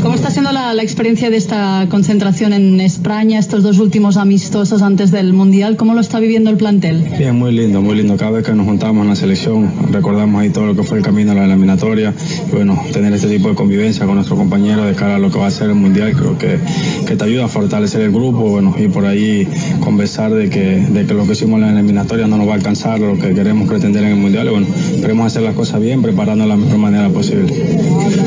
¿Cómo 0.00 0.14
está 0.14 0.30
siendo 0.30 0.52
la, 0.52 0.74
la, 0.74 0.82
experiencia 0.82 1.30
de 1.30 1.36
esta 1.36 1.86
concentración 1.90 2.52
en 2.52 2.80
España, 2.80 3.38
estos 3.38 3.62
dos 3.62 3.78
últimos 3.78 4.16
amistosos 4.16 4.82
antes 4.82 5.10
del 5.10 5.32
Mundial? 5.32 5.76
¿Cómo 5.76 5.94
lo 5.94 6.00
está 6.00 6.20
viviendo 6.20 6.50
el 6.50 6.56
plantel? 6.56 7.04
Bien, 7.18 7.34
muy 7.34 7.52
lindo, 7.52 7.80
muy 7.80 7.96
lindo. 7.96 8.16
Cada 8.16 8.32
vez 8.32 8.44
que 8.44 8.52
nos 8.52 8.66
juntamos 8.66 9.02
en 9.02 9.08
la 9.08 9.16
selección, 9.16 9.72
recordamos 9.90 10.40
ahí 10.40 10.50
todo 10.50 10.66
lo 10.66 10.76
que 10.76 10.82
fue 10.82 10.98
el 10.98 11.04
camino 11.04 11.32
a 11.32 11.34
la 11.34 11.44
eliminatoria. 11.44 12.14
Y 12.48 12.54
bueno, 12.54 12.80
tener 12.92 13.12
este 13.12 13.28
tipo 13.28 13.48
de 13.48 13.54
convivencia 13.54 14.06
con 14.06 14.16
nuestros 14.16 14.38
compañeros 14.38 14.86
de 14.86 14.94
cara 14.94 15.16
a 15.16 15.18
lo 15.18 15.30
que 15.30 15.38
va 15.38 15.46
a 15.46 15.50
ser 15.50 15.70
el 15.70 15.74
Mundial, 15.74 16.12
creo 16.12 16.38
que, 16.38 16.58
que 17.06 17.16
te 17.16 17.24
ayuda 17.24 17.46
a 17.46 17.48
fortalecer 17.48 18.02
el 18.02 18.12
grupo, 18.12 18.40
bueno, 18.50 18.74
y 18.78 18.88
por 18.88 19.06
ahí 19.06 19.48
conversar 19.80 20.32
de 20.32 20.50
que, 20.50 20.86
de 20.88 21.06
que 21.06 21.14
lo 21.14 21.26
que 21.26 21.32
hicimos 21.32 21.60
en 21.60 21.66
la 21.66 21.72
eliminatoria 21.72 22.26
no 22.26 22.36
nos 22.36 22.46
va 22.46 22.52
a 22.52 22.56
alcanzar, 22.56 23.00
lo 23.00 23.18
que 23.18 23.23
queremos 23.32 23.68
pretender 23.68 24.04
en 24.04 24.10
el 24.10 24.16
Mundial. 24.16 24.46
Y 24.46 24.50
bueno, 24.50 24.66
queremos 25.00 25.26
hacer 25.26 25.42
las 25.42 25.54
cosas 25.54 25.80
bien, 25.80 26.02
preparando 26.02 26.44
de 26.44 26.50
la 26.50 26.56
mejor 26.56 26.78
manera 26.78 27.08
posible. 27.08 27.52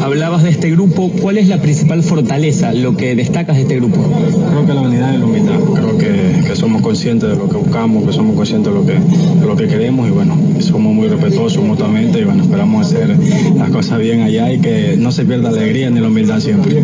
Hablabas 0.01 0.43
de 0.43 0.49
este 0.49 0.71
grupo, 0.71 1.11
¿cuál 1.21 1.37
es 1.37 1.47
la 1.47 1.61
principal 1.61 2.01
fortaleza, 2.03 2.73
lo 2.73 2.95
que 2.95 3.15
destacas 3.15 3.57
de 3.57 3.63
este 3.63 3.75
grupo? 3.75 4.01
Creo 4.49 4.65
que 4.65 4.73
la 4.73 4.81
unidad 4.81 5.13
y 5.13 5.17
la 5.17 5.25
humildad. 5.25 5.59
Creo 5.75 5.97
que, 5.97 6.47
que 6.47 6.55
somos 6.55 6.81
conscientes 6.81 7.29
de 7.29 7.35
lo 7.35 7.49
que 7.49 7.57
buscamos, 7.57 8.05
que 8.05 8.13
somos 8.13 8.35
conscientes 8.35 8.73
de 8.73 8.79
lo 8.79 8.85
que, 8.85 8.93
de 8.93 9.45
lo 9.45 9.55
que 9.55 9.67
queremos 9.67 10.07
y 10.07 10.11
bueno, 10.11 10.37
somos 10.59 10.93
muy 10.93 11.07
respetuosos 11.07 11.63
mutuamente 11.63 12.19
y 12.19 12.23
bueno, 12.23 12.43
esperamos 12.43 12.87
hacer 12.87 13.15
las 13.57 13.69
cosas 13.69 13.99
bien 13.99 14.21
allá 14.21 14.51
y 14.51 14.59
que 14.59 14.95
no 14.97 15.11
se 15.11 15.25
pierda 15.25 15.51
la 15.51 15.57
alegría 15.57 15.89
ni 15.89 15.99
la 15.99 16.07
humildad 16.07 16.39
siempre. 16.39 16.83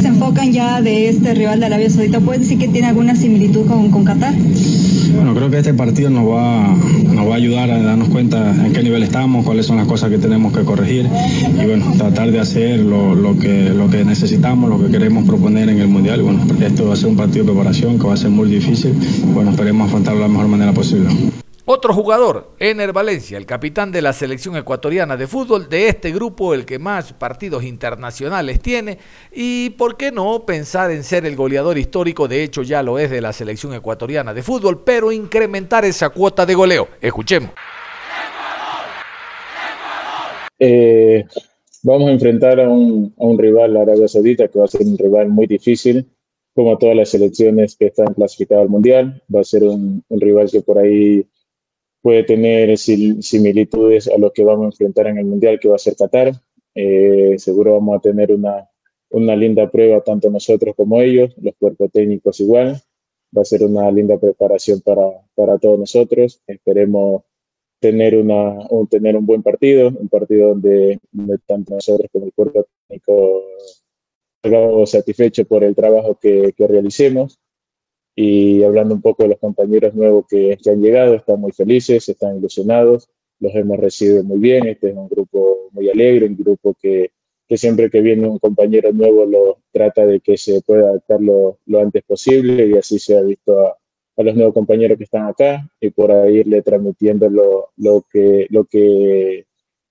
Se 0.00 0.08
enfocan 0.08 0.52
ya 0.52 0.82
de 0.82 1.08
este 1.08 1.34
rival 1.34 1.60
de 1.60 1.66
Arabia 1.66 1.90
Saudita. 1.90 2.20
¿Puedes 2.20 2.42
decir 2.42 2.58
que 2.58 2.68
tiene 2.68 2.88
alguna 2.88 3.14
similitud 3.14 3.66
con, 3.66 3.90
con 3.90 4.04
Qatar? 4.04 4.34
Bueno, 5.14 5.34
creo 5.34 5.50
que 5.50 5.58
este 5.58 5.74
partido 5.74 6.10
nos 6.10 6.28
va, 6.28 6.39
nos 7.14 7.28
va 7.28 7.34
a 7.34 7.36
ayudar 7.36 7.70
a 7.70 7.82
darnos 7.82 8.08
cuenta 8.08 8.50
en 8.64 8.72
qué 8.72 8.82
nivel 8.82 9.02
estamos, 9.02 9.44
cuáles 9.44 9.66
son 9.66 9.76
las 9.76 9.86
cosas 9.86 10.10
que 10.10 10.18
tenemos 10.18 10.52
que 10.52 10.64
corregir 10.64 11.08
y 11.60 11.66
bueno, 11.66 11.92
tratar 11.96 12.30
de 12.30 12.40
hacer 12.40 12.80
lo, 12.80 13.14
lo, 13.14 13.38
que, 13.38 13.70
lo 13.70 13.88
que 13.88 14.04
necesitamos, 14.04 14.70
lo 14.70 14.80
que 14.84 14.90
queremos 14.90 15.24
proponer 15.24 15.68
en 15.68 15.80
el 15.80 15.88
Mundial. 15.88 16.22
Bueno, 16.22 16.40
esto 16.60 16.86
va 16.86 16.94
a 16.94 16.96
ser 16.96 17.08
un 17.08 17.16
partido 17.16 17.44
de 17.44 17.52
preparación 17.52 17.98
que 17.98 18.06
va 18.06 18.14
a 18.14 18.16
ser 18.16 18.30
muy 18.30 18.48
difícil. 18.48 18.94
Bueno, 19.34 19.50
esperemos 19.50 19.88
afrontarlo 19.88 20.20
de 20.20 20.26
la 20.26 20.32
mejor 20.32 20.48
manera 20.48 20.72
posible. 20.72 21.08
Otro 21.72 21.94
jugador, 21.94 22.50
Ener 22.58 22.92
Valencia, 22.92 23.38
el 23.38 23.46
capitán 23.46 23.92
de 23.92 24.02
la 24.02 24.12
selección 24.12 24.56
ecuatoriana 24.56 25.16
de 25.16 25.28
fútbol, 25.28 25.68
de 25.68 25.86
este 25.86 26.10
grupo 26.10 26.52
el 26.52 26.66
que 26.66 26.80
más 26.80 27.12
partidos 27.12 27.62
internacionales 27.62 28.58
tiene 28.58 28.98
y 29.32 29.70
por 29.70 29.96
qué 29.96 30.10
no 30.10 30.44
pensar 30.44 30.90
en 30.90 31.04
ser 31.04 31.26
el 31.26 31.36
goleador 31.36 31.78
histórico, 31.78 32.26
de 32.26 32.42
hecho 32.42 32.64
ya 32.64 32.82
lo 32.82 32.98
es 32.98 33.08
de 33.08 33.20
la 33.20 33.32
selección 33.32 33.72
ecuatoriana 33.72 34.34
de 34.34 34.42
fútbol, 34.42 34.82
pero 34.82 35.12
incrementar 35.12 35.84
esa 35.84 36.08
cuota 36.08 36.44
de 36.44 36.56
goleo. 36.56 36.88
Escuchemos. 37.00 37.52
Eh, 40.58 41.24
vamos 41.84 42.08
a 42.08 42.12
enfrentar 42.14 42.58
a 42.58 42.68
un, 42.68 43.14
a 43.16 43.24
un 43.24 43.38
rival, 43.38 43.76
Arabia 43.76 44.08
Saudita, 44.08 44.48
que 44.48 44.58
va 44.58 44.64
a 44.64 44.68
ser 44.68 44.82
un 44.82 44.98
rival 44.98 45.28
muy 45.28 45.46
difícil, 45.46 46.04
como 46.52 46.76
todas 46.78 46.96
las 46.96 47.10
selecciones 47.10 47.76
que 47.76 47.86
están 47.86 48.12
clasificadas 48.14 48.64
al 48.64 48.70
Mundial. 48.70 49.22
Va 49.32 49.42
a 49.42 49.44
ser 49.44 49.62
un, 49.62 50.02
un 50.08 50.20
rival 50.20 50.50
que 50.50 50.62
por 50.62 50.76
ahí 50.76 51.24
puede 52.02 52.24
tener 52.24 52.76
similitudes 52.78 54.08
a 54.08 54.18
lo 54.18 54.32
que 54.32 54.44
vamos 54.44 54.64
a 54.64 54.68
enfrentar 54.68 55.06
en 55.08 55.18
el 55.18 55.26
Mundial, 55.26 55.58
que 55.60 55.68
va 55.68 55.76
a 55.76 55.78
ser 55.78 55.96
Qatar. 55.96 56.32
Eh, 56.74 57.34
seguro 57.38 57.74
vamos 57.74 57.98
a 57.98 58.00
tener 58.00 58.32
una, 58.32 58.68
una 59.10 59.36
linda 59.36 59.70
prueba, 59.70 60.00
tanto 60.00 60.30
nosotros 60.30 60.74
como 60.76 61.00
ellos, 61.00 61.34
los 61.40 61.54
cuerpos 61.58 61.90
técnicos 61.92 62.40
igual. 62.40 62.80
Va 63.36 63.42
a 63.42 63.44
ser 63.44 63.62
una 63.62 63.90
linda 63.90 64.18
preparación 64.18 64.80
para, 64.80 65.06
para 65.34 65.58
todos 65.58 65.78
nosotros. 65.78 66.40
Esperemos 66.46 67.22
tener, 67.80 68.16
una, 68.16 68.66
un, 68.70 68.86
tener 68.88 69.16
un 69.16 69.26
buen 69.26 69.42
partido, 69.42 69.88
un 69.88 70.08
partido 70.08 70.48
donde, 70.50 70.98
tanto 71.46 71.74
nosotros 71.74 72.08
como 72.12 72.26
el 72.26 72.32
cuerpo 72.32 72.66
técnico 72.88 73.44
salgamos 74.42 74.90
satisfechos 74.90 75.46
por 75.46 75.62
el 75.64 75.74
trabajo 75.74 76.18
que, 76.18 76.54
que 76.56 76.66
realicemos 76.66 77.38
y 78.22 78.62
hablando 78.64 78.94
un 78.94 79.00
poco 79.00 79.22
de 79.22 79.30
los 79.30 79.38
compañeros 79.38 79.94
nuevos 79.94 80.26
que, 80.28 80.58
que, 80.62 80.70
han 80.70 80.82
llegado, 80.82 81.14
están 81.14 81.40
muy 81.40 81.52
felices, 81.52 82.06
están 82.06 82.36
ilusionados, 82.36 83.08
los 83.38 83.54
hemos 83.54 83.78
recibido 83.78 84.22
muy 84.22 84.38
bien, 84.38 84.66
este 84.66 84.90
es 84.90 84.94
un 84.94 85.08
grupo 85.08 85.70
muy 85.72 85.88
alegre, 85.88 86.26
un 86.26 86.36
grupo 86.36 86.76
que, 86.78 87.12
que 87.48 87.56
siempre 87.56 87.88
que 87.88 88.02
viene 88.02 88.28
un 88.28 88.38
compañero 88.38 88.92
nuevo 88.92 89.24
lo 89.24 89.60
trata 89.72 90.04
de 90.04 90.20
que 90.20 90.36
se 90.36 90.60
pueda 90.60 90.90
adaptar 90.90 91.22
lo, 91.22 91.60
lo 91.64 91.80
antes 91.80 92.02
posible 92.02 92.66
y 92.66 92.76
así 92.76 92.98
se 92.98 93.16
ha 93.16 93.22
visto 93.22 93.58
a, 93.58 93.78
a, 94.18 94.22
los 94.22 94.34
nuevos 94.34 94.52
compañeros 94.52 94.98
que 94.98 95.04
están 95.04 95.26
acá 95.26 95.66
y 95.80 95.88
por 95.88 96.12
ahí 96.12 96.40
irle 96.40 96.60
transmitiendo 96.60 97.30
lo, 97.30 97.70
lo, 97.78 98.04
que, 98.12 98.48
lo 98.50 98.66
que 98.66 99.46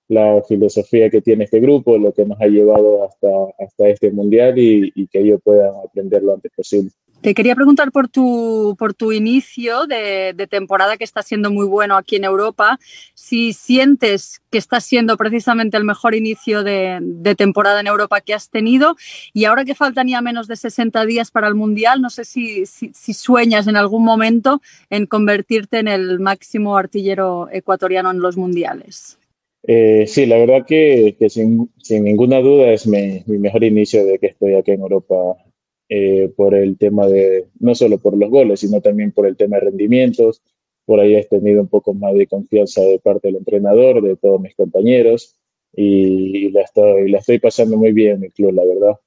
la 0.06 0.40
filosofía 0.46 1.10
que 1.10 1.20
tiene 1.20 1.44
este 1.44 1.58
grupo, 1.58 1.98
lo 1.98 2.12
que 2.12 2.24
nos 2.24 2.40
ha 2.40 2.46
llevado 2.46 3.02
hasta, 3.02 3.28
hasta 3.58 3.88
este 3.88 4.12
mundial 4.12 4.56
y, 4.56 4.92
y 4.94 5.08
que 5.08 5.18
ellos 5.18 5.40
puedan 5.42 5.74
aprender 5.84 6.22
lo 6.22 6.34
antes 6.34 6.52
posible. 6.54 6.90
Te 7.20 7.34
quería 7.34 7.54
preguntar 7.54 7.92
por 7.92 8.08
tu, 8.08 8.74
por 8.78 8.94
tu 8.94 9.12
inicio 9.12 9.86
de, 9.86 10.34
temporada 10.48 10.96
que 10.96 11.04
está 11.04 11.22
siendo 11.22 11.50
muy 11.50 11.66
bueno 11.66 11.96
aquí 11.98 12.16
en 12.16 12.24
Europa, 12.24 12.78
si 13.12 13.52
sientes 13.52 14.40
que 14.50 14.56
está 14.56 14.80
siendo 14.80 15.18
precisamente 15.18 15.76
el 15.76 15.84
mejor 15.84 16.14
inicio 16.14 16.64
de, 16.64 17.34
temporada 17.36 17.80
en 17.80 17.88
Europa 17.88 18.22
que 18.22 18.32
has 18.32 18.48
tenido 18.48 18.96
y 19.34 19.44
ahora 19.44 19.66
que 19.66 19.74
faltan 19.74 20.08
ya 20.08 20.22
menos 20.22 20.48
de 20.48 20.56
60 20.56 21.04
días 21.04 21.30
para 21.30 21.46
el 21.46 21.54
Mundial, 21.54 22.00
no 22.00 22.08
sé 22.08 22.24
si, 22.24 22.64
sueñas 22.64 23.66
en 23.66 23.76
algún 23.76 24.02
momento 24.02 24.62
en 24.88 25.04
convertirte 25.04 25.78
en 25.78 25.88
el 25.88 26.20
máximo 26.20 26.76
artillero 26.78 27.48
ecuatoriano 27.52 28.10
en 28.10 28.20
los 28.20 28.38
Mundiales. 28.38 29.18
Eh, 29.64 30.06
sí, 30.06 30.24
la 30.24 30.38
verdad 30.38 30.64
que, 30.66 31.14
sin, 31.28 31.70
sin, 31.82 32.04
ninguna 32.04 32.40
duda 32.40 32.72
es 32.72 32.86
mi 32.86 33.22
mejor 33.26 33.62
inicio 33.62 34.06
de 34.06 34.18
que 34.18 34.28
estoy 34.28 34.54
aquí 34.54 34.70
en 34.70 34.80
Europa 34.80 35.36
eh, 35.92 36.32
por 36.36 36.54
el 36.54 36.78
tema 36.78 37.08
de, 37.08 37.48
no 37.58 37.74
solo 37.74 37.98
por 37.98 38.16
los 38.16 38.30
goles, 38.30 38.60
sino 38.60 38.80
también 38.80 39.10
por 39.10 39.26
el 39.26 39.36
tema 39.36 39.56
de 39.56 39.62
rendimientos. 39.62 40.40
Por 40.86 41.00
ahí 41.00 41.16
he 41.16 41.24
tenido 41.24 41.60
un 41.62 41.66
poco 41.66 41.94
más 41.94 42.14
de 42.14 42.28
confianza 42.28 42.80
de 42.82 43.00
parte 43.00 43.26
del 43.26 43.38
entrenador, 43.38 44.00
de 44.00 44.14
todos 44.16 44.40
mis 44.40 44.54
compañeros, 44.54 45.36
y, 45.74 46.46
y 46.46 46.50
la, 46.52 46.62
estoy, 46.62 47.10
la 47.10 47.18
estoy 47.18 47.40
pasando 47.40 47.76
muy 47.76 47.92
bien 47.92 48.12
en 48.12 48.20
mi 48.20 48.30
club, 48.30 48.52
la 48.52 48.64
verdad. 48.64 49.00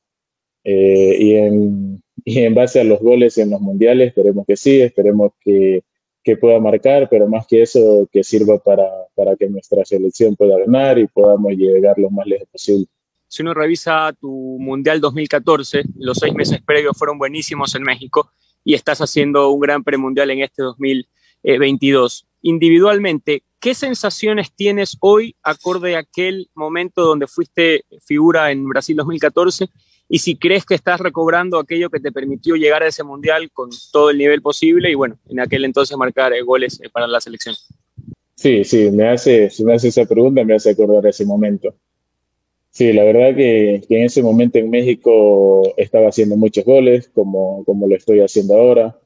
Eh, 0.65 1.15
y, 1.19 1.35
en, 1.35 2.03
y 2.25 2.39
en 2.39 2.53
base 2.53 2.81
a 2.81 2.83
los 2.83 2.99
goles 2.99 3.37
en 3.37 3.51
los 3.51 3.61
mundiales, 3.61 4.09
esperemos 4.09 4.45
que 4.45 4.57
sí, 4.57 4.81
esperemos 4.81 5.31
que, 5.39 5.83
que 6.21 6.35
pueda 6.35 6.59
marcar, 6.59 7.07
pero 7.09 7.29
más 7.29 7.47
que 7.47 7.61
eso, 7.61 8.09
que 8.11 8.25
sirva 8.25 8.57
para, 8.59 8.89
para 9.15 9.37
que 9.37 9.47
nuestra 9.47 9.85
selección 9.85 10.35
pueda 10.35 10.59
ganar 10.59 10.99
y 10.99 11.07
podamos 11.07 11.53
llegar 11.53 11.97
lo 11.97 12.09
más 12.09 12.27
lejos 12.27 12.49
posible 12.49 12.87
si 13.33 13.41
uno 13.41 13.55
revisa 13.55 14.13
tu 14.21 14.29
Mundial 14.59 15.01
2014, 15.01 15.85
los 15.97 16.19
seis 16.19 16.35
meses 16.35 16.61
previos 16.61 16.95
fueron 16.95 17.17
buenísimos 17.17 17.73
en 17.73 17.81
México 17.81 18.29
y 18.63 18.75
estás 18.75 18.99
haciendo 19.01 19.49
un 19.49 19.59
gran 19.59 19.83
premundial 19.83 20.29
en 20.29 20.43
este 20.43 20.61
2022. 20.61 22.27
Individualmente, 22.43 23.41
¿qué 23.59 23.73
sensaciones 23.73 24.53
tienes 24.53 24.97
hoy 24.99 25.35
acorde 25.41 25.95
a 25.95 25.99
aquel 25.99 26.51
momento 26.53 27.01
donde 27.01 27.25
fuiste 27.25 27.85
figura 28.05 28.51
en 28.51 28.69
Brasil 28.69 28.95
2014? 28.97 29.67
Y 30.07 30.19
si 30.19 30.35
crees 30.35 30.63
que 30.63 30.75
estás 30.75 30.99
recobrando 30.99 31.57
aquello 31.57 31.89
que 31.89 31.99
te 31.99 32.11
permitió 32.11 32.55
llegar 32.55 32.83
a 32.83 32.87
ese 32.87 33.03
mundial 33.03 33.49
con 33.51 33.71
todo 33.91 34.11
el 34.11 34.19
nivel 34.19 34.43
posible 34.43 34.91
y 34.91 34.93
bueno, 34.93 35.17
en 35.27 35.39
aquel 35.39 35.65
entonces 35.65 35.97
marcar 35.97 36.33
goles 36.43 36.79
para 36.91 37.07
la 37.07 37.19
selección. 37.19 37.55
Sí, 38.35 38.63
sí, 38.63 38.91
me 38.91 39.07
hace, 39.07 39.49
me 39.65 39.73
esa 39.73 40.05
pregunta 40.05 40.43
me 40.43 40.53
hace 40.53 40.69
acordar 40.69 41.07
ese 41.07 41.25
momento. 41.25 41.73
Sí, 42.73 42.91
la 42.91 43.03
verdad 43.03 43.36
que, 43.36 43.83
que, 43.88 43.99
en 43.99 44.05
ese 44.05 44.23
momento 44.23 44.57
en 44.57 44.71
México 44.71 45.62
estaba 45.77 46.07
haciendo 46.09 46.36
muchos 46.38 46.65
goles, 46.65 47.07
como, 47.09 47.63
como 47.65 47.88
lo 47.88 47.95
estoy 47.95 48.19
haciendo 48.19 48.55
ahora, 48.55 48.99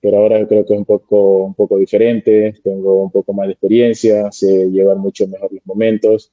pero 0.00 0.16
ahora 0.18 0.44
creo 0.48 0.66
que 0.66 0.74
es 0.74 0.78
un 0.80 0.84
poco, 0.84 1.44
un 1.44 1.54
poco 1.54 1.78
diferente, 1.78 2.52
tengo 2.64 3.00
un 3.04 3.12
poco 3.12 3.32
más 3.32 3.46
de 3.46 3.52
experiencia, 3.52 4.32
sé 4.32 4.68
llevar 4.70 4.96
mucho 4.96 5.28
mejor 5.28 5.52
los 5.52 5.64
momentos, 5.64 6.32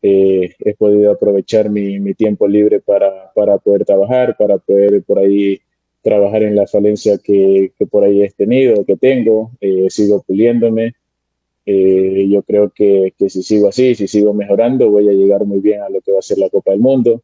eh, 0.00 0.54
he 0.60 0.74
podido 0.76 1.10
aprovechar 1.10 1.70
mi, 1.70 1.98
mi 1.98 2.14
tiempo 2.14 2.46
libre 2.46 2.78
para, 2.80 3.32
para, 3.34 3.58
poder 3.58 3.84
trabajar, 3.84 4.36
para 4.36 4.58
poder 4.58 5.02
por 5.02 5.18
ahí 5.18 5.60
trabajar 6.02 6.44
en 6.44 6.54
la 6.54 6.68
falencia 6.68 7.18
que, 7.18 7.72
que 7.76 7.86
por 7.86 8.04
ahí 8.04 8.22
he 8.22 8.30
tenido, 8.30 8.84
que 8.84 8.96
tengo, 8.96 9.50
eh, 9.60 9.86
sigo 9.90 10.22
puliéndome 10.22 10.94
eh, 11.70 12.26
yo 12.30 12.42
creo 12.44 12.70
que, 12.70 13.12
que, 13.18 13.28
si 13.28 13.42
sigo 13.42 13.68
así, 13.68 13.94
si 13.94 14.08
sigo 14.08 14.32
mejorando, 14.32 14.90
voy 14.90 15.06
a 15.06 15.12
llegar 15.12 15.44
muy 15.44 15.60
bien 15.60 15.82
a 15.82 15.90
lo 15.90 16.00
que 16.00 16.12
va 16.12 16.20
a 16.20 16.22
ser 16.22 16.38
la 16.38 16.48
Copa 16.48 16.70
del 16.70 16.80
Mundo, 16.80 17.20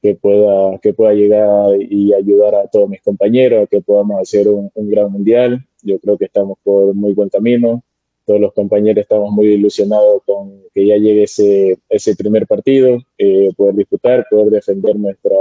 que 0.00 0.14
pueda, 0.14 0.78
que 0.78 0.94
pueda 0.94 1.14
llegar 1.14 1.76
y 1.80 2.14
ayudar 2.14 2.54
a 2.54 2.68
todos 2.68 2.88
mis 2.88 3.02
compañeros, 3.02 3.64
a 3.64 3.66
que 3.66 3.80
podamos 3.80 4.20
hacer 4.20 4.46
un, 4.46 4.70
un 4.72 4.88
gran 4.88 5.10
mundial. 5.10 5.66
Yo 5.82 5.98
creo 5.98 6.16
que 6.16 6.26
estamos 6.26 6.58
por 6.62 6.94
muy 6.94 7.12
buen 7.12 7.28
camino. 7.28 7.82
Todos 8.24 8.40
los 8.40 8.52
compañeros 8.52 9.02
estamos 9.02 9.32
muy 9.32 9.46
ilusionados 9.48 10.22
con 10.24 10.62
que 10.72 10.86
ya 10.86 10.96
llegue 10.96 11.24
ese, 11.24 11.76
ese 11.88 12.14
primer 12.14 12.46
partido, 12.46 12.98
eh, 13.18 13.50
poder 13.56 13.74
disputar, 13.74 14.26
poder 14.30 14.50
defender 14.50 14.94
nuestra, 14.94 15.38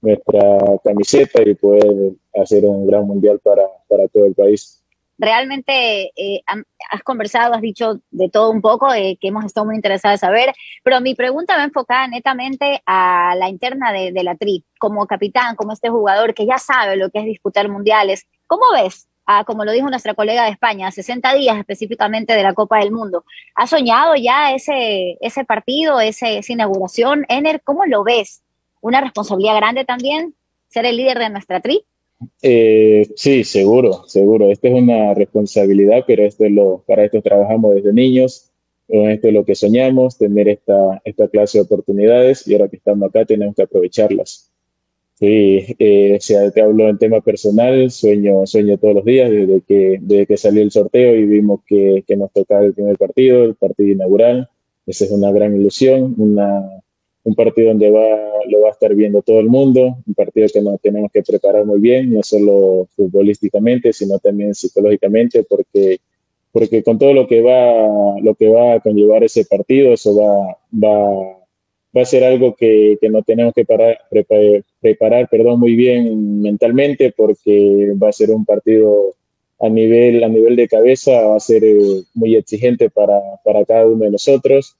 nuestra 0.00 0.58
camiseta 0.82 1.40
y 1.48 1.54
poder 1.54 2.14
hacer 2.34 2.64
un 2.64 2.84
gran 2.84 3.06
mundial 3.06 3.38
para, 3.38 3.62
para 3.88 4.08
todo 4.08 4.26
el 4.26 4.34
país 4.34 4.81
realmente 5.18 6.12
eh, 6.16 6.42
has 6.90 7.02
conversado, 7.02 7.54
has 7.54 7.60
dicho 7.60 8.00
de 8.10 8.28
todo 8.28 8.50
un 8.50 8.60
poco, 8.60 8.92
eh, 8.92 9.18
que 9.20 9.28
hemos 9.28 9.44
estado 9.44 9.66
muy 9.66 9.76
interesados 9.76 10.14
en 10.14 10.26
saber, 10.26 10.54
pero 10.82 11.00
mi 11.00 11.14
pregunta 11.14 11.56
va 11.56 11.64
enfocada 11.64 12.08
netamente 12.08 12.82
a 12.86 13.34
la 13.36 13.48
interna 13.48 13.92
de, 13.92 14.12
la 14.22 14.34
TRI, 14.34 14.64
como 14.78 15.06
capitán, 15.06 15.56
como 15.56 15.72
este 15.72 15.88
jugador 15.88 16.34
que 16.34 16.46
ya 16.46 16.58
sabe 16.58 16.96
lo 16.96 17.10
que 17.10 17.20
es 17.20 17.24
disputar 17.26 17.68
mundiales. 17.68 18.26
¿Cómo 18.46 18.64
ves? 18.72 19.08
Como 19.46 19.64
lo 19.64 19.72
dijo 19.72 19.88
nuestra 19.88 20.14
colega 20.14 20.44
de 20.44 20.50
España, 20.50 20.90
60 20.90 21.32
días 21.34 21.56
específicamente 21.56 22.34
de 22.34 22.42
la 22.42 22.52
Copa 22.52 22.80
del 22.80 22.90
Mundo. 22.90 23.24
¿Has 23.54 23.70
soñado 23.70 24.14
ya 24.16 24.52
ese, 24.52 25.16
ese 25.20 25.44
partido, 25.44 26.00
esa 26.00 26.28
inauguración? 26.48 27.24
Ener, 27.28 27.62
¿cómo 27.62 27.86
lo 27.86 28.04
ves? 28.04 28.42
¿Una 28.80 29.00
responsabilidad 29.00 29.56
grande 29.56 29.84
también? 29.84 30.34
¿Ser 30.68 30.84
el 30.84 30.96
líder 30.96 31.18
de 31.18 31.30
nuestra 31.30 31.60
TRI? 31.60 31.86
Eh, 32.42 33.08
sí, 33.16 33.44
seguro, 33.44 34.04
seguro. 34.06 34.50
Esta 34.50 34.68
es 34.68 34.74
una 34.74 35.14
responsabilidad, 35.14 36.04
pero 36.06 36.24
esto 36.24 36.44
es 36.44 36.52
lo, 36.52 36.84
para 36.86 37.04
esto 37.04 37.22
trabajamos 37.22 37.74
desde 37.74 37.92
niños. 37.92 38.48
Esto 38.88 39.28
es 39.28 39.34
lo 39.34 39.44
que 39.44 39.54
soñamos, 39.54 40.18
tener 40.18 40.48
esta, 40.48 41.00
esta 41.04 41.26
clase 41.28 41.58
de 41.58 41.62
oportunidades 41.62 42.46
y 42.46 42.52
ahora 42.52 42.68
que 42.68 42.76
estamos 42.76 43.08
acá 43.08 43.24
tenemos 43.24 43.54
que 43.54 43.62
aprovecharlas. 43.62 44.50
Sí, 45.14 45.64
eh, 45.78 46.16
o 46.18 46.20
sea, 46.20 46.50
te 46.50 46.60
hablo 46.60 46.88
en 46.88 46.98
tema 46.98 47.20
personal, 47.20 47.90
sueño, 47.90 48.44
sueño 48.44 48.76
todos 48.76 48.96
los 48.96 49.04
días 49.04 49.30
desde 49.30 49.60
que, 49.62 49.98
desde 50.02 50.26
que 50.26 50.36
salió 50.36 50.62
el 50.62 50.72
sorteo 50.72 51.14
y 51.14 51.24
vimos 51.24 51.60
que, 51.66 52.04
que 52.06 52.16
nos 52.16 52.32
tocaba 52.32 52.64
el 52.64 52.74
primer 52.74 52.98
partido, 52.98 53.44
el 53.44 53.54
partido 53.54 53.90
inaugural. 53.90 54.50
Esa 54.84 55.04
es 55.04 55.10
una 55.12 55.30
gran 55.30 55.54
ilusión, 55.54 56.14
una, 56.18 56.81
un 57.24 57.34
partido 57.34 57.68
donde 57.68 57.90
va, 57.90 58.08
lo 58.48 58.62
va 58.62 58.68
a 58.68 58.72
estar 58.72 58.94
viendo 58.94 59.22
todo 59.22 59.38
el 59.38 59.46
mundo, 59.46 59.96
un 60.06 60.14
partido 60.14 60.48
que 60.52 60.60
nos 60.60 60.80
tenemos 60.80 61.10
que 61.12 61.22
preparar 61.22 61.64
muy 61.64 61.80
bien, 61.80 62.12
no 62.12 62.22
solo 62.22 62.88
futbolísticamente, 62.96 63.92
sino 63.92 64.18
también 64.18 64.54
psicológicamente, 64.54 65.44
porque, 65.44 65.98
porque 66.50 66.82
con 66.82 66.98
todo 66.98 67.14
lo 67.14 67.28
que 67.28 67.40
va, 67.40 68.18
lo 68.20 68.34
que 68.34 68.48
va 68.48 68.74
a 68.74 68.80
conllevar 68.80 69.22
ese 69.22 69.44
partido, 69.44 69.92
eso 69.92 70.16
va, 70.16 70.58
va, 70.72 71.38
va 71.96 72.02
a 72.02 72.04
ser 72.04 72.24
algo 72.24 72.56
que, 72.56 72.98
que 73.00 73.08
no 73.08 73.22
tenemos 73.22 73.54
que 73.54 73.64
parar, 73.64 73.98
preparar, 74.10 74.64
preparar 74.80 75.28
perdón, 75.28 75.60
muy 75.60 75.76
bien 75.76 76.42
mentalmente, 76.42 77.12
porque 77.16 77.92
va 78.02 78.08
a 78.08 78.12
ser 78.12 78.32
un 78.32 78.44
partido 78.44 79.14
a 79.60 79.68
nivel, 79.68 80.24
a 80.24 80.28
nivel 80.28 80.56
de 80.56 80.66
cabeza, 80.66 81.12
va 81.22 81.36
a 81.36 81.40
ser 81.40 81.62
eh, 81.62 82.02
muy 82.14 82.34
exigente 82.34 82.90
para, 82.90 83.20
para 83.44 83.64
cada 83.64 83.86
uno 83.86 84.04
de 84.06 84.10
nosotros 84.10 84.76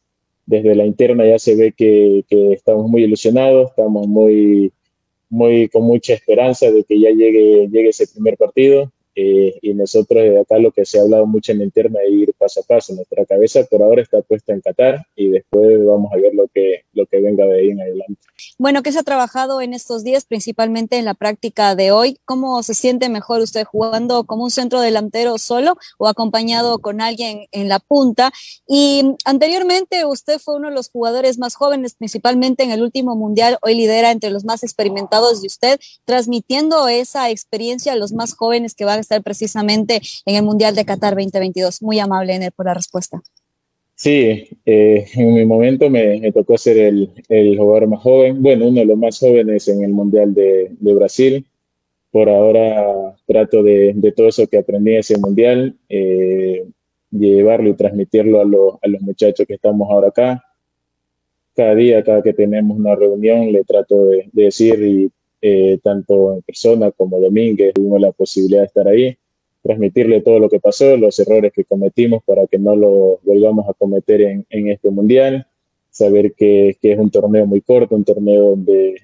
desde 0.47 0.75
la 0.75 0.85
interna 0.85 1.27
ya 1.27 1.39
se 1.39 1.55
ve 1.57 1.73
que, 1.73 2.25
estamos 2.53 2.89
muy 2.89 3.05
ilusionados, 3.05 3.71
estamos 3.71 4.07
muy, 4.07 4.73
muy 5.29 5.69
con 5.69 5.85
mucha 5.85 6.15
esperanza 6.15 6.71
de 6.71 6.85
que 6.85 6.99
ya 7.01 7.11
llegue, 7.11 7.69
llegue 7.69 7.89
ese 7.89 8.07
primer 8.07 8.37
partido. 8.37 8.93
Eh, 9.15 9.59
y 9.61 9.75
nosotros 9.75 10.23
de 10.23 10.41
acá 10.41 10.59
lo 10.59 10.71
que 10.71 10.87
se 10.87 10.99
ha 10.99 11.03
hablado 11.03 11.27
mucho 11.27 11.53
en 11.53 11.59
la 11.59 11.65
interna 11.65 12.01
es 12.03 12.13
ir 12.13 12.35
paso 12.39 12.61
a 12.61 12.63
paso. 12.63 12.95
Nuestra 12.95 13.25
cabeza 13.27 13.65
por 13.65 13.83
ahora 13.83 14.03
está 14.03 14.23
puesta 14.23 14.53
en 14.53 14.61
Qatar 14.61 15.07
y 15.15 15.29
después 15.29 15.85
vamos 15.85 16.11
a 16.13 16.17
ver 16.17 16.35
lo 16.35 16.49
que, 16.49 16.85
lo 16.95 17.07
que 17.07 17.21
venga 17.21 17.45
de 17.45 17.59
ahí 17.59 17.69
en 17.71 17.81
adelante. 17.81 18.21
Bueno, 18.59 18.83
¿qué 18.83 18.91
se 18.93 18.99
ha 18.99 19.03
trabajado 19.03 19.61
en 19.61 19.75
estos 19.75 20.03
días, 20.03 20.25
principalmente 20.25 20.97
en 20.97 21.05
la 21.05 21.15
práctica 21.15 21.75
de 21.75 21.93
hoy? 21.93 22.19
¿Cómo 22.25 22.63
se 22.63 22.75
siente 22.75 23.09
mejor 23.09 23.41
usted 23.41 23.65
jugando 23.65 24.25
como 24.25 24.45
un 24.45 24.51
centro 24.51 24.81
delantero 24.81 25.39
solo 25.39 25.77
o 25.99 26.09
acompañado 26.09 26.79
con 26.79 27.01
alguien 27.01 27.47
en 27.53 27.69
la 27.69 27.81
punta? 27.81 28.33
Y 28.67 29.15
anteriormente 29.25 30.05
usted 30.07 30.39
fue 30.39 30.57
uno 30.57 30.69
de 30.69 30.75
los 30.75 30.91
jugadores 30.91 31.39
más 31.39 31.55
jóvenes, 31.55 31.95
principalmente 31.95 32.63
en 32.63 32.71
el 32.71 32.83
último 32.83 33.15
mundial. 33.15 33.59
Hoy 33.63 33.75
lidera 33.75 34.11
entre 34.11 34.31
los 34.31 34.45
más 34.45 34.63
experimentados 34.63 35.43
de 35.43 35.47
usted, 35.47 35.81
transmitiendo 36.05 36.89
esa 36.89 37.31
experiencia 37.31 37.93
a 37.93 37.97
los 37.97 38.13
más 38.13 38.35
jóvenes 38.35 38.75
que 38.75 38.85
van 38.85 39.02
estar 39.03 39.23
precisamente 39.23 40.01
en 40.27 40.37
el 40.37 40.43
Mundial 40.43 40.75
de 40.75 40.85
Qatar 40.85 41.15
2022. 41.15 41.83
Muy 41.83 41.99
amable, 41.99 42.35
Ener, 42.35 42.53
por 42.53 42.67
la 42.67 42.75
respuesta. 42.75 43.23
Sí, 43.95 44.49
eh, 44.67 45.07
en 45.15 45.35
mi 45.35 45.45
momento 45.45 45.89
me, 45.89 46.19
me 46.19 46.33
tocó 46.33 46.59
ser 46.59 46.79
el, 46.79 47.11
el, 47.29 47.57
jugador 47.57 47.87
más 47.87 48.01
joven, 48.01 48.43
bueno, 48.43 48.67
uno 48.67 48.81
de 48.81 48.87
los 48.87 48.99
más 48.99 49.19
jóvenes 49.19 49.69
en 49.69 49.83
el 49.85 49.93
Mundial 49.93 50.35
de, 50.35 50.73
de 50.79 50.95
Brasil. 50.95 51.47
Por 52.11 52.29
ahora 52.29 53.15
trato 53.27 53.63
de, 53.63 53.93
de, 53.95 54.13
todo 54.13 54.29
eso 54.29 54.47
que 54.47 54.59
aprendí 54.59 54.93
en 54.93 54.99
ese 54.99 55.19
Mundial, 55.19 55.77
eh, 55.89 56.67
llevarlo 57.13 57.71
y 57.71 57.75
transmitirlo 57.75 58.41
a, 58.41 58.45
lo, 58.45 58.81
a, 58.83 58.89
los 58.89 59.01
muchachos 59.03 59.47
que 59.47 59.55
estamos 59.55 59.89
ahora 59.91 60.09
acá. 60.09 60.43
cada 61.55 61.75
día, 61.75 62.03
cada 62.03 62.23
que 62.23 62.33
tenemos 62.33 62.77
una 62.77 62.97
reunión, 62.97 63.53
le 63.53 63.65
trato 63.65 64.07
de, 64.07 64.29
decir, 64.33 64.83
y 64.83 65.11
eh, 65.43 65.79
tanto 65.83 66.35
en 66.35 66.43
persona 66.43 66.91
como 66.93 67.21
Domínguez, 67.21 67.75
tuvimos 67.75 68.01
la 68.01 68.13
posibilidad 68.13 68.61
de 68.61 68.67
estar 68.67 68.89
ahí, 68.89 69.17
transmitirle 69.63 70.21
todo 70.21 70.39
lo 70.39 70.49
que 70.49 70.61
pasó, 70.61 70.97
los 70.97 71.19
errores 71.19 71.53
que 71.53 71.65
cometimos 71.65 72.23
para 72.25 72.47
que 72.47 72.59
no 72.59 72.75
lo 72.77 73.21
volvamos 73.23 73.69
a 73.69 73.75
cometer 73.75 74.23
en, 74.23 74.47
en 74.51 74.69
este 74.69 74.91
mundial, 74.91 75.47
saber 75.91 76.33
que, 76.33 76.77
que, 76.81 76.93
es 76.93 76.99
un 76.99 77.11
torneo 77.11 77.45
muy 77.47 77.61
corto, 77.61 77.95
un 77.95 78.05
torneo 78.05 78.57
donde, 78.57 78.95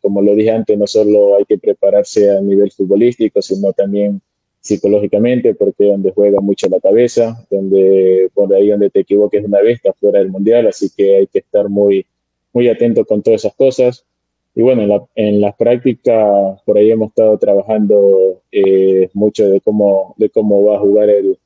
como 0.00 0.20
lo 0.20 0.34
dije 0.34 0.50
antes, 0.50 0.76
no 0.76 0.86
solo 0.86 1.36
hay 1.36 1.44
que 1.44 1.58
prepararse 1.58 2.30
a 2.30 2.40
nivel 2.40 2.70
futbolístico, 2.72 3.40
sino 3.40 3.72
también 3.72 4.20
psicológicamente, 4.60 5.54
porque 5.54 5.84
donde 5.84 6.10
juega 6.10 6.40
mucho 6.40 6.68
la 6.68 6.80
cabeza, 6.80 7.46
donde 7.50 8.30
por 8.32 8.52
ahí 8.54 8.68
donde 8.68 8.88
te 8.88 9.00
equivoques 9.00 9.44
una 9.44 9.60
vez 9.60 9.76
estás 9.76 9.94
fuera 10.00 10.18
del 10.18 10.30
mundial, 10.30 10.66
así 10.66 10.88
que 10.96 11.16
hay 11.16 11.26
que 11.26 11.40
estar 11.40 11.68
muy, 11.68 12.06
muy 12.52 12.68
atento 12.68 13.04
con 13.04 13.22
todas 13.22 13.42
esas 13.42 13.54
cosas. 13.54 14.06
Y 14.54 14.62
bueno, 14.62 14.82
en, 14.82 14.88
la, 14.88 15.04
en 15.16 15.40
las 15.40 15.56
prácticas 15.56 16.62
por 16.64 16.78
ahí 16.78 16.90
hemos 16.90 17.08
estado 17.08 17.36
trabajando 17.38 18.42
eh, 18.52 19.10
mucho 19.12 19.48
de 19.48 19.60
cómo, 19.60 20.14
de 20.16 20.30
cómo 20.30 20.64
va 20.64 20.76
a 20.76 20.80
jugar 20.80 21.10
el, 21.10 21.38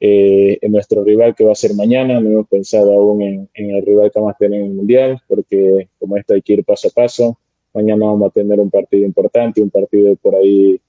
eh, 0.00 0.58
nuestro 0.68 1.04
rival 1.04 1.34
que 1.34 1.44
va 1.44 1.52
a 1.52 1.56
ser 1.56 1.74
mañana. 1.74 2.20
No 2.20 2.30
hemos 2.30 2.48
pensado 2.48 2.92
aún 2.92 3.22
en, 3.22 3.48
en 3.54 3.70
el 3.70 3.86
rival 3.86 4.10
que 4.10 4.18
vamos 4.18 4.34
a 4.34 4.38
tener 4.38 4.60
en 4.60 4.66
el 4.66 4.72
mundial, 4.74 5.20
porque 5.28 5.88
como 5.98 6.16
esto 6.16 6.34
hay 6.34 6.42
que 6.42 6.54
ir 6.54 6.64
paso 6.64 6.88
a 6.88 6.90
paso. 6.90 7.38
Mañana 7.74 8.06
vamos 8.06 8.28
a 8.28 8.32
tener 8.32 8.58
un 8.58 8.70
partido 8.70 9.04
importante, 9.04 9.62
un 9.62 9.70
partido 9.70 10.16
por 10.16 10.34
ahí 10.34 10.80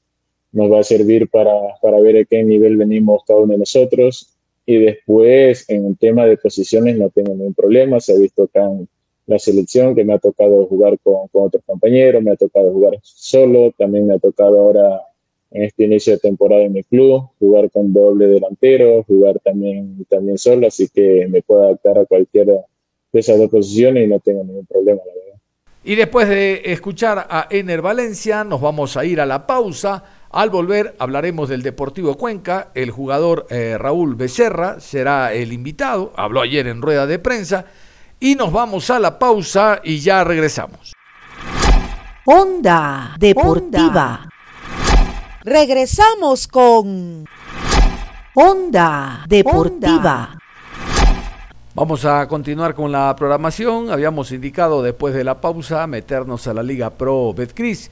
nos 0.51 0.71
va 0.71 0.79
a 0.79 0.83
servir 0.83 1.29
para, 1.29 1.51
para 1.81 1.99
ver 1.99 2.17
a 2.17 2.25
qué 2.25 2.43
nivel 2.43 2.77
venimos 2.77 3.23
cada 3.27 3.41
uno 3.41 3.53
de 3.53 3.59
nosotros. 3.59 4.35
Y 4.65 4.77
después, 4.77 5.69
en 5.69 5.85
el 5.85 5.97
tema 5.97 6.25
de 6.25 6.37
posiciones, 6.37 6.97
no 6.97 7.09
tengo 7.09 7.31
ningún 7.33 7.53
problema. 7.53 7.99
Se 7.99 8.13
ha 8.13 8.17
visto 8.17 8.43
acá 8.43 8.65
en 8.65 8.87
la 9.29 9.37
selección 9.37 9.93
que 9.93 10.03
me 10.03 10.13
ha 10.13 10.17
tocado 10.17 10.65
jugar 10.65 10.97
con, 11.03 11.27
con 11.27 11.45
otros 11.45 11.63
compañeros, 11.63 12.23
me 12.23 12.31
ha 12.31 12.35
tocado 12.35 12.71
jugar 12.71 12.97
solo, 13.03 13.71
también 13.77 14.07
me 14.07 14.15
ha 14.15 14.19
tocado 14.19 14.59
ahora 14.59 15.01
en 15.51 15.63
este 15.63 15.83
inicio 15.83 16.13
de 16.13 16.19
temporada 16.19 16.63
en 16.63 16.73
mi 16.73 16.83
club, 16.83 17.29
jugar 17.37 17.69
con 17.69 17.93
doble 17.93 18.27
delantero, 18.27 19.03
jugar 19.03 19.39
también, 19.39 20.03
también 20.09 20.39
solo, 20.39 20.65
así 20.65 20.89
que 20.89 21.27
me 21.29 21.43
puedo 21.43 21.63
adaptar 21.63 21.99
a 21.99 22.05
cualquiera 22.05 22.53
de 23.11 23.19
esas 23.19 23.37
dos 23.37 23.51
posiciones 23.51 24.05
y 24.05 24.07
no 24.07 24.19
tengo 24.19 24.43
ningún 24.43 24.65
problema, 24.65 25.01
la 25.05 25.13
verdad. 25.13 25.39
Y 25.83 25.95
después 25.95 26.27
de 26.27 26.63
escuchar 26.65 27.27
a 27.29 27.47
Ener 27.51 27.83
Valencia, 27.83 28.43
nos 28.43 28.61
vamos 28.61 28.97
a 28.97 29.05
ir 29.05 29.21
a 29.21 29.27
la 29.27 29.45
pausa. 29.45 30.03
Al 30.31 30.49
volver 30.49 30.95
hablaremos 30.97 31.49
del 31.49 31.61
Deportivo 31.61 32.15
Cuenca. 32.15 32.71
El 32.73 32.91
jugador 32.91 33.45
eh, 33.49 33.77
Raúl 33.77 34.15
Becerra 34.15 34.79
será 34.79 35.33
el 35.33 35.53
invitado. 35.53 36.11
Habló 36.15 36.41
ayer 36.41 36.67
en 36.67 36.81
rueda 36.81 37.07
de 37.07 37.17
prensa. 37.17 37.65
Y 38.21 38.35
nos 38.35 38.51
vamos 38.51 38.89
a 38.89 38.99
la 38.99 39.17
pausa 39.17 39.79
y 39.81 39.99
ya 39.99 40.25
regresamos. 40.25 40.93
Onda 42.25 43.15
Deportiva. 43.17 44.27
Regresamos 45.43 46.47
con 46.47 47.25
Onda 48.35 49.23
Deportiva. 49.25 50.37
Vamos 51.73 52.03
a 52.03 52.27
continuar 52.27 52.75
con 52.75 52.91
la 52.91 53.15
programación. 53.15 53.89
Habíamos 53.89 54.33
indicado 54.33 54.83
después 54.83 55.13
de 55.13 55.23
la 55.23 55.39
pausa 55.39 55.87
meternos 55.87 56.45
a 56.47 56.53
la 56.53 56.61
Liga 56.61 56.89
Pro 56.89 57.33
Betcris. 57.33 57.89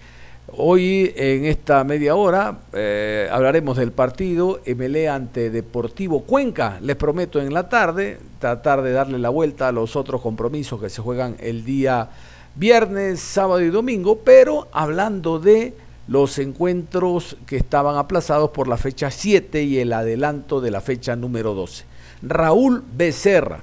Hoy 0.56 1.14
en 1.18 1.44
esta 1.44 1.84
media 1.84 2.16
hora 2.16 2.60
eh, 2.72 3.28
hablaremos 3.30 3.76
del 3.76 3.92
partido 3.92 4.62
MLE 4.66 5.10
ante 5.10 5.50
Deportivo 5.50 6.22
Cuenca. 6.22 6.80
Les 6.82 6.96
prometo 6.96 7.42
en 7.42 7.54
la 7.54 7.68
tarde 7.68 8.18
tratar 8.40 8.82
de 8.82 8.94
darle 8.94 9.20
la 9.20 9.28
vuelta 9.28 9.68
a 9.68 9.74
los 9.74 9.98
otros 9.98 10.22
compromisos 10.22 10.80
que 10.80 10.90
se 10.90 11.02
juegan 11.02 11.36
el 11.42 11.66
día 11.66 12.10
viernes, 12.56 13.20
sábado 13.20 13.60
y 13.60 13.70
domingo, 13.70 14.20
pero 14.24 14.70
hablando 14.72 15.38
de 15.40 15.74
los 16.08 16.40
encuentros 16.40 17.36
que 17.46 17.58
estaban 17.58 17.98
aplazados 17.98 18.52
por 18.52 18.70
la 18.70 18.78
fecha 18.78 19.12
7 19.12 19.64
y 19.64 19.80
el 19.80 19.92
adelanto 19.92 20.62
de 20.62 20.72
la 20.72 20.80
fecha 20.80 21.18
número 21.18 21.56
12. 21.56 21.84
Raúl 22.22 22.86
Becerra, 22.96 23.60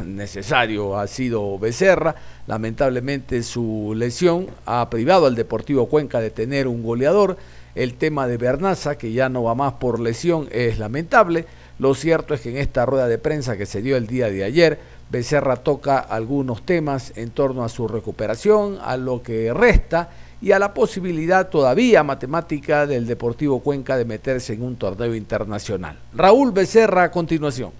necesario 0.04 0.98
ha 0.98 1.06
sido 1.06 1.58
Becerra. 1.58 2.14
Lamentablemente 2.46 3.42
su 3.42 3.94
lesión 3.96 4.46
ha 4.66 4.88
privado 4.90 5.26
al 5.26 5.34
Deportivo 5.34 5.86
Cuenca 5.86 6.20
de 6.20 6.30
tener 6.30 6.68
un 6.68 6.82
goleador. 6.82 7.36
El 7.74 7.94
tema 7.94 8.26
de 8.26 8.36
Bernaza, 8.36 8.98
que 8.98 9.12
ya 9.12 9.28
no 9.28 9.44
va 9.44 9.54
más 9.54 9.74
por 9.74 9.98
lesión, 9.98 10.48
es 10.50 10.78
lamentable. 10.78 11.46
Lo 11.78 11.94
cierto 11.94 12.34
es 12.34 12.42
que 12.42 12.50
en 12.50 12.58
esta 12.58 12.84
rueda 12.84 13.08
de 13.08 13.18
prensa 13.18 13.56
que 13.56 13.64
se 13.64 13.80
dio 13.80 13.96
el 13.96 14.06
día 14.06 14.28
de 14.28 14.44
ayer, 14.44 14.78
Becerra 15.10 15.56
toca 15.56 15.98
algunos 15.98 16.64
temas 16.64 17.12
en 17.16 17.30
torno 17.30 17.64
a 17.64 17.68
su 17.68 17.88
recuperación, 17.88 18.78
a 18.82 18.96
lo 18.96 19.22
que 19.22 19.52
resta 19.54 20.10
y 20.40 20.52
a 20.52 20.58
la 20.58 20.74
posibilidad 20.74 21.48
todavía 21.48 22.02
matemática 22.02 22.86
del 22.86 23.06
Deportivo 23.06 23.60
Cuenca 23.60 23.96
de 23.96 24.04
meterse 24.04 24.52
en 24.54 24.62
un 24.62 24.76
torneo 24.76 25.14
internacional. 25.14 25.98
Raúl 26.14 26.52
Becerra 26.52 27.04
a 27.04 27.10
continuación. 27.10 27.72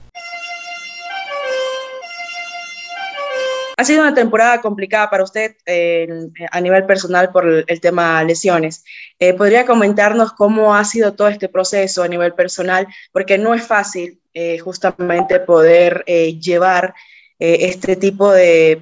Ha 3.77 3.85
sido 3.85 4.03
una 4.03 4.15
temporada 4.15 4.61
complicada 4.61 5.11
para 5.11 5.25
usted 5.25 5.57
eh, 5.67 6.09
a 6.51 6.61
nivel 6.61 6.85
personal 6.87 7.31
por 7.31 7.65
el, 7.67 7.81
tema 7.81 8.23
lesiones. 8.25 8.85
Eh, 9.19 9.35
¿Podría 9.35 9.67
comentarnos 9.67 10.33
cómo 10.33 10.75
ha 10.75 10.85
sido 10.85 11.15
todo 11.15 11.29
este 11.29 11.49
proceso 11.49 12.03
a 12.03 12.09
nivel 12.09 12.35
personal? 12.35 12.87
Porque 13.13 13.39
no 13.39 13.55
es 13.55 13.67
fácil 13.67 14.21
eh, 14.35 14.59
justamente 14.59 15.41
poder 15.41 16.05
llevar 16.07 16.95
este 17.39 17.97
tipo 17.97 18.31
de, 18.31 18.81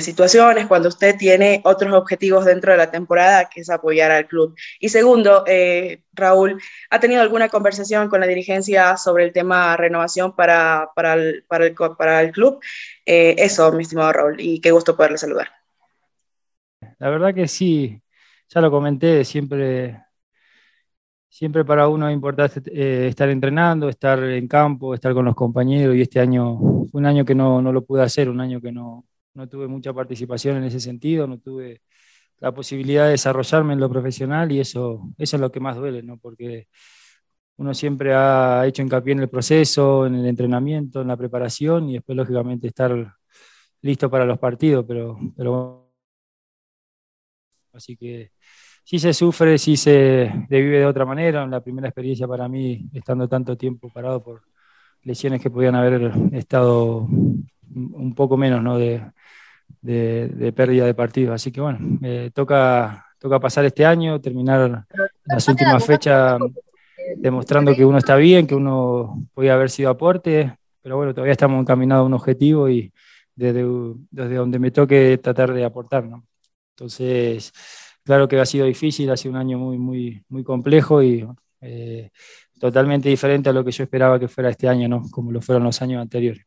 situaciones 0.00 0.66
cuando 0.66 0.88
usted 0.88 1.16
tiene 1.16 1.60
otros 1.64 1.92
objetivos 1.92 2.44
dentro 2.44 2.72
de 2.72 2.78
la 2.78 2.90
temporada, 2.90 3.48
que 3.48 3.60
es 3.60 3.70
apoyar 3.70 4.10
al 4.10 4.26
club. 4.26 4.54
Y 4.80 4.88
segundo, 4.88 5.44
eh, 5.46 6.02
Raúl, 6.12 6.60
¿ha 6.90 7.00
tenido 7.00 7.20
alguna 7.20 7.48
conversación 7.48 8.08
con 8.08 8.20
la 8.20 8.26
dirigencia 8.26 8.96
sobre 8.96 9.24
el 9.24 9.32
tema 9.32 9.76
renovación 9.76 10.34
para, 10.34 10.90
para, 10.94 11.14
el, 11.14 11.44
para, 11.48 12.20
el, 12.20 12.32
club? 12.32 12.60
Eh, 13.04 13.34
eso, 13.38 13.72
mi 13.72 13.82
estimado 13.82 14.12
Raúl, 14.12 14.36
y 14.40 14.60
qué 14.60 14.70
gusto 14.70 14.96
poderle 14.96 15.18
saludar. 15.18 15.48
La 16.98 17.10
verdad 17.10 17.34
que 17.34 17.48
sí, 17.48 18.00
ya 18.48 18.60
lo 18.60 18.70
comenté, 18.70 19.24
siempre, 19.24 20.00
siempre 21.28 21.64
para 21.64 21.88
uno 21.88 22.08
es 22.08 22.14
importante 22.14 22.62
eh, 22.72 23.08
estar 23.08 23.28
entrenando, 23.28 23.88
estar 23.88 24.22
en 24.22 24.46
campo, 24.46 24.94
estar 24.94 25.12
con 25.12 25.24
los 25.24 25.34
compañeros, 25.34 25.96
y 25.96 26.02
este 26.02 26.20
año 26.20 26.52
un 26.92 27.06
año 27.06 27.24
que 27.24 27.34
no, 27.34 27.60
no 27.60 27.72
lo 27.72 27.84
pude 27.84 28.02
hacer, 28.02 28.28
un 28.28 28.40
año 28.40 28.60
que 28.60 28.72
no, 28.72 29.04
no 29.36 29.48
tuve 29.48 29.68
mucha 29.68 29.92
participación 29.92 30.56
en 30.56 30.64
ese 30.64 30.80
sentido, 30.80 31.26
no 31.26 31.38
tuve 31.38 31.82
la 32.38 32.52
posibilidad 32.52 33.04
de 33.04 33.12
desarrollarme 33.12 33.74
en 33.74 33.80
lo 33.80 33.90
profesional 33.90 34.50
y 34.52 34.60
eso, 34.60 35.10
eso 35.18 35.36
es 35.36 35.40
lo 35.40 35.52
que 35.52 35.60
más 35.60 35.76
duele, 35.76 36.02
¿no? 36.02 36.18
porque 36.18 36.68
uno 37.56 37.74
siempre 37.74 38.14
ha 38.14 38.66
hecho 38.66 38.82
hincapié 38.82 39.12
en 39.12 39.20
el 39.20 39.28
proceso, 39.28 40.06
en 40.06 40.16
el 40.16 40.26
entrenamiento, 40.26 41.02
en 41.02 41.08
la 41.08 41.16
preparación 41.16 41.88
y 41.88 41.94
después, 41.94 42.16
lógicamente, 42.16 42.68
estar 42.68 43.14
listo 43.82 44.10
para 44.10 44.26
los 44.26 44.38
partidos, 44.38 44.84
pero, 44.86 45.18
pero 45.36 45.90
así 47.72 47.96
que 47.96 48.32
sí 48.84 48.98
se 48.98 49.14
sufre, 49.14 49.58
sí 49.58 49.76
se 49.76 50.30
vive 50.50 50.80
de 50.80 50.86
otra 50.86 51.06
manera. 51.06 51.46
La 51.46 51.62
primera 51.62 51.88
experiencia 51.88 52.28
para 52.28 52.48
mí, 52.48 52.90
estando 52.92 53.28
tanto 53.28 53.56
tiempo 53.56 53.90
parado 53.90 54.22
por 54.22 54.42
lesiones 55.02 55.40
que 55.40 55.50
podían 55.50 55.76
haber 55.76 56.12
estado 56.32 57.08
un 57.76 58.14
poco 58.14 58.36
menos 58.36 58.62
¿no? 58.62 58.78
de, 58.78 59.02
de, 59.80 60.52
pérdida 60.54 60.86
de 60.86 60.94
partidos. 60.94 61.34
Así 61.34 61.52
que 61.52 61.60
bueno, 61.60 61.78
eh, 62.02 62.30
toca, 62.34 63.06
toca 63.18 63.40
pasar 63.40 63.64
este 63.64 63.84
año, 63.84 64.20
terminar 64.20 64.84
las 65.24 65.48
últimas 65.48 65.84
fechas 65.84 66.38
demostrando 67.16 67.74
que 67.74 67.84
uno 67.84 67.98
está 67.98 68.16
bien, 68.16 68.46
que 68.46 68.54
uno 68.54 69.26
podía 69.32 69.54
haber 69.54 69.70
sido 69.70 69.90
aporte, 69.90 70.56
pero 70.82 70.96
bueno, 70.96 71.14
todavía 71.14 71.32
estamos 71.32 71.60
encaminados 71.60 72.02
a 72.02 72.06
un 72.06 72.14
objetivo 72.14 72.68
y 72.68 72.92
desde, 73.34 73.64
desde 74.10 74.34
donde 74.34 74.58
me 74.58 74.70
toque 74.70 75.18
tratar 75.18 75.52
de 75.52 75.64
aportar. 75.64 76.04
¿no? 76.04 76.24
Entonces, 76.70 77.52
claro 78.04 78.26
que 78.28 78.40
ha 78.40 78.46
sido 78.46 78.66
difícil, 78.66 79.10
ha 79.10 79.16
sido 79.16 79.32
un 79.32 79.38
año 79.38 79.58
muy, 79.58 79.78
muy, 79.78 80.24
muy 80.28 80.42
complejo 80.42 81.02
y 81.02 81.26
eh, 81.60 82.10
totalmente 82.58 83.08
diferente 83.08 83.50
a 83.50 83.52
lo 83.52 83.64
que 83.64 83.72
yo 83.72 83.84
esperaba 83.84 84.18
que 84.18 84.28
fuera 84.28 84.50
este 84.50 84.68
año, 84.68 84.88
¿no? 84.88 85.02
como 85.10 85.32
lo 85.32 85.40
fueron 85.40 85.64
los 85.64 85.80
años 85.82 86.00
anteriores. 86.00 86.44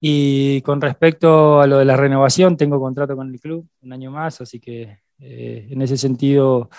Y 0.00 0.62
con 0.62 0.80
respecto 0.80 1.60
a 1.60 1.66
lo 1.66 1.78
de 1.78 1.84
la 1.84 1.96
renovación, 1.96 2.56
tengo 2.56 2.80
contrato 2.80 3.14
con 3.14 3.30
el 3.30 3.38
club 3.38 3.68
un 3.82 3.92
año 3.92 4.10
más, 4.10 4.40
así 4.40 4.58
que 4.58 5.00
eh, 5.18 5.68
en 5.70 5.82
ese 5.82 5.98
sentido, 5.98 6.70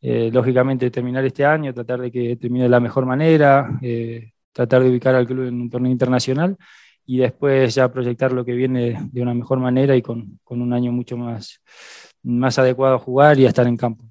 eh, 0.00 0.30
lógicamente 0.32 0.90
terminar 0.90 1.24
este 1.24 1.44
año, 1.44 1.74
tratar 1.74 2.00
de 2.00 2.10
que 2.10 2.36
termine 2.36 2.64
de 2.64 2.70
la 2.70 2.80
mejor 2.80 3.04
manera, 3.04 3.78
eh, 3.82 4.32
tratar 4.52 4.82
de 4.82 4.88
ubicar 4.88 5.14
al 5.14 5.26
club 5.26 5.48
en 5.48 5.60
un 5.60 5.70
torneo 5.70 5.92
internacional 5.92 6.56
y 7.04 7.18
después 7.18 7.74
ya 7.74 7.92
proyectar 7.92 8.32
lo 8.32 8.44
que 8.44 8.52
viene 8.52 8.98
de 9.12 9.22
una 9.22 9.34
mejor 9.34 9.58
manera 9.58 9.94
y 9.94 10.00
con, 10.00 10.40
con 10.42 10.62
un 10.62 10.72
año 10.72 10.92
mucho 10.92 11.16
más, 11.18 11.60
más 12.22 12.58
adecuado 12.58 12.94
a 12.94 12.98
jugar 12.98 13.38
y 13.38 13.44
a 13.44 13.48
estar 13.48 13.66
en 13.66 13.76
campo. 13.76 14.04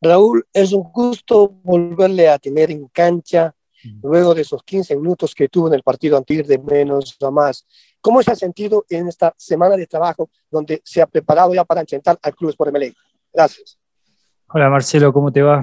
Raúl, 0.00 0.46
es 0.52 0.72
un 0.72 0.84
gusto 0.84 1.48
volverle 1.62 2.30
a 2.30 2.38
tener 2.38 2.70
en 2.70 2.88
cancha 2.88 3.54
luego 4.02 4.34
de 4.34 4.42
esos 4.42 4.62
15 4.62 4.96
minutos 4.96 5.34
que 5.34 5.48
tuvo 5.48 5.68
en 5.68 5.74
el 5.74 5.82
partido 5.82 6.16
anterior 6.16 6.46
de 6.46 6.58
menos 6.58 7.16
a 7.20 7.30
más. 7.30 7.66
¿Cómo 8.00 8.22
se 8.22 8.32
ha 8.32 8.36
sentido 8.36 8.84
en 8.88 9.08
esta 9.08 9.34
semana 9.36 9.76
de 9.76 9.86
trabajo 9.86 10.30
donde 10.50 10.80
se 10.84 11.02
ha 11.02 11.06
preparado 11.06 11.54
ya 11.54 11.64
para 11.64 11.80
enfrentar 11.80 12.18
al 12.22 12.34
Club 12.34 12.50
Sport 12.50 12.70
Emelec? 12.70 12.94
Gracias. 13.32 13.78
Hola 14.52 14.68
Marcelo, 14.68 15.12
¿cómo 15.12 15.32
te 15.32 15.42
va? 15.42 15.62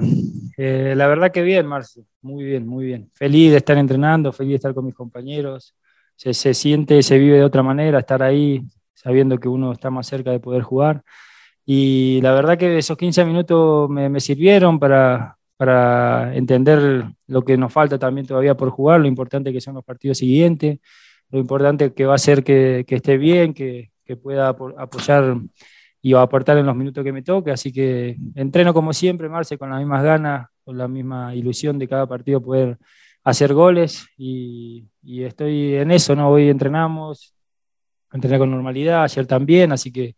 Eh, 0.56 0.94
la 0.96 1.06
verdad 1.06 1.30
que 1.30 1.42
bien, 1.42 1.66
Marcelo, 1.66 2.06
muy 2.22 2.42
bien, 2.42 2.66
muy 2.66 2.86
bien. 2.86 3.10
Feliz 3.14 3.52
de 3.52 3.58
estar 3.58 3.78
entrenando, 3.78 4.32
feliz 4.32 4.50
de 4.50 4.56
estar 4.56 4.74
con 4.74 4.86
mis 4.86 4.94
compañeros. 4.94 5.74
Se, 6.16 6.34
se, 6.34 6.52
siente, 6.52 7.02
se 7.02 7.16
vive 7.16 7.36
de 7.36 7.44
otra 7.44 7.62
manera, 7.62 8.00
estar 8.00 8.22
ahí 8.24 8.62
sabiendo 8.94 9.38
que 9.38 9.48
uno 9.48 9.72
está 9.72 9.90
más 9.90 10.08
cerca 10.08 10.32
de 10.32 10.40
poder 10.40 10.62
jugar. 10.62 11.04
Y 11.64 12.20
la 12.22 12.32
verdad 12.32 12.58
que 12.58 12.78
esos 12.78 12.96
15 12.96 13.24
minutos 13.24 13.88
me, 13.88 14.08
me 14.08 14.20
sirvieron 14.20 14.80
para, 14.80 15.37
para 15.58 16.36
entender 16.36 17.04
lo 17.26 17.42
que 17.42 17.56
nos 17.56 17.72
falta 17.72 17.98
también 17.98 18.28
todavía 18.28 18.56
por 18.56 18.70
jugar, 18.70 19.00
lo 19.00 19.08
importante 19.08 19.52
que 19.52 19.60
son 19.60 19.74
los 19.74 19.84
partidos 19.84 20.18
siguientes, 20.18 20.78
lo 21.30 21.40
importante 21.40 21.92
que 21.92 22.06
va 22.06 22.14
a 22.14 22.18
ser 22.18 22.44
que, 22.44 22.84
que 22.86 22.94
esté 22.94 23.18
bien, 23.18 23.52
que, 23.52 23.90
que 24.04 24.16
pueda 24.16 24.50
apoyar 24.50 25.36
y 26.00 26.14
aportar 26.14 26.58
en 26.58 26.66
los 26.66 26.76
minutos 26.76 27.02
que 27.02 27.12
me 27.12 27.22
toque. 27.22 27.50
Así 27.50 27.72
que 27.72 28.16
entreno 28.36 28.72
como 28.72 28.92
siempre, 28.92 29.28
Marce, 29.28 29.58
con 29.58 29.70
las 29.70 29.80
mismas 29.80 30.04
ganas, 30.04 30.46
con 30.62 30.78
la 30.78 30.86
misma 30.86 31.34
ilusión 31.34 31.76
de 31.76 31.88
cada 31.88 32.06
partido 32.06 32.40
poder 32.40 32.78
hacer 33.24 33.52
goles 33.52 34.06
y, 34.16 34.86
y 35.02 35.24
estoy 35.24 35.74
en 35.74 35.90
eso, 35.90 36.14
¿no? 36.14 36.30
Hoy 36.30 36.48
entrenamos, 36.48 37.34
entrené 38.12 38.38
con 38.38 38.50
normalidad, 38.52 39.02
ayer 39.02 39.26
también, 39.26 39.72
así 39.72 39.92
que 39.92 40.14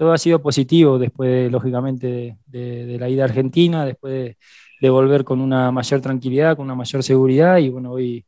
todo 0.00 0.14
ha 0.14 0.18
sido 0.18 0.40
positivo 0.40 0.98
después, 0.98 1.28
de, 1.28 1.50
lógicamente, 1.50 2.38
de, 2.46 2.96
la 2.98 3.10
ida 3.10 3.24
a 3.24 3.26
Argentina, 3.26 3.84
después 3.84 4.34
de, 4.80 4.88
volver 4.88 5.24
con 5.24 5.42
una 5.42 5.70
mayor 5.70 6.00
tranquilidad, 6.00 6.56
con 6.56 6.64
una 6.64 6.74
mayor 6.74 7.02
seguridad 7.02 7.58
y 7.58 7.68
bueno, 7.68 7.90
hoy, 7.92 8.24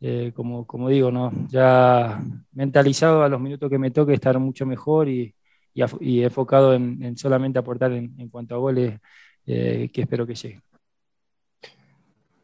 eh, 0.00 0.32
como, 0.34 0.88
digo, 0.88 1.12
ya 1.48 2.20
mentalizado 2.50 3.22
a 3.22 3.28
los 3.28 3.40
minutos 3.40 3.70
que 3.70 3.78
me 3.78 3.92
toque 3.92 4.14
estar 4.14 4.36
mucho 4.40 4.66
mejor 4.66 5.08
y, 5.08 5.32
enfocado 5.76 6.74
en, 6.74 7.00
en, 7.00 7.16
solamente 7.16 7.60
aportar 7.60 7.92
en, 7.92 8.12
en 8.18 8.28
cuanto 8.28 8.56
a 8.56 8.58
goles 8.58 8.98
eh, 9.46 9.90
que 9.92 10.00
espero 10.02 10.26
que 10.26 10.34
llegue. 10.34 10.60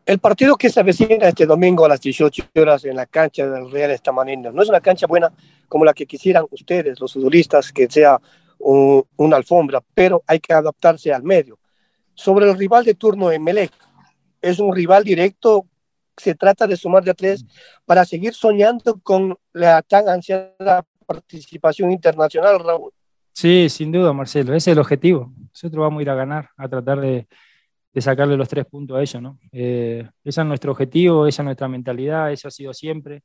El 0.07 0.21
partido 0.21 0.55
que 0.55 0.71
se 0.71 0.79
avecina 0.79 1.27
este 1.27 1.47
domingo 1.47 1.85
a 1.85 1.89
las 1.89 2.01
18 2.01 2.45
horas 2.55 2.85
en 2.85 2.95
la 2.95 3.07
cancha 3.07 3.45
del 3.45 3.73
Real 3.73 3.91
Estamanino 3.91 4.53
no 4.53 4.63
es 4.63 4.69
una 4.69 4.81
cancha 4.81 5.09
buena 5.09 5.33
como 5.67 5.85
la 5.85 5.93
que 5.93 6.07
quisieran 6.07 6.45
ustedes, 6.53 7.01
los 7.01 7.13
futbolistas, 7.13 7.73
que 7.73 7.91
sea 7.91 8.21
un, 8.59 9.05
una 9.17 9.37
alfombra, 9.37 9.83
pero 9.95 10.23
hay 10.27 10.41
que 10.41 10.53
adaptarse 10.53 11.13
al 11.13 11.23
medio. 11.23 11.59
Sobre 12.15 12.51
el 12.51 12.57
rival 12.57 12.85
de 12.85 12.95
turno 12.95 13.31
en 13.31 13.43
Melec, 13.43 13.73
es 14.41 14.59
un 14.59 14.75
rival 14.75 15.05
directo, 15.05 15.67
se 16.17 16.35
trata 16.35 16.67
de 16.67 16.77
sumar 16.77 17.05
de 17.05 17.15
tres 17.15 17.45
para 17.85 18.05
seguir 18.05 18.35
soñando 18.35 18.99
con 19.03 19.37
la 19.53 19.83
tan 19.83 20.09
ansiada 20.09 20.85
participación 21.07 21.93
internacional, 21.93 22.61
Raúl. 22.61 22.93
Sí, 23.33 23.69
sin 23.69 23.93
duda, 23.93 24.13
Marcelo, 24.13 24.53
ese 24.55 24.71
es 24.71 24.75
el 24.75 24.81
objetivo. 24.81 25.33
Nosotros 25.53 25.81
vamos 25.81 26.01
a 26.01 26.03
ir 26.03 26.11
a 26.11 26.15
ganar, 26.15 26.51
a 26.57 26.69
tratar 26.69 27.01
de, 27.01 27.29
de 27.93 28.01
sacarle 28.01 28.37
los 28.37 28.49
tres 28.49 28.67
puntos 28.67 28.97
a 28.97 29.01
ellos, 29.01 29.23
¿no? 29.23 29.39
Eh, 29.53 30.09
ese 30.25 30.41
es 30.41 30.47
nuestro 30.47 30.73
objetivo, 30.73 31.27
esa 31.27 31.43
es 31.43 31.45
nuestra 31.45 31.69
mentalidad, 31.69 32.33
eso 32.33 32.49
ha 32.49 32.51
sido 32.51 32.75
siempre. 32.75 33.23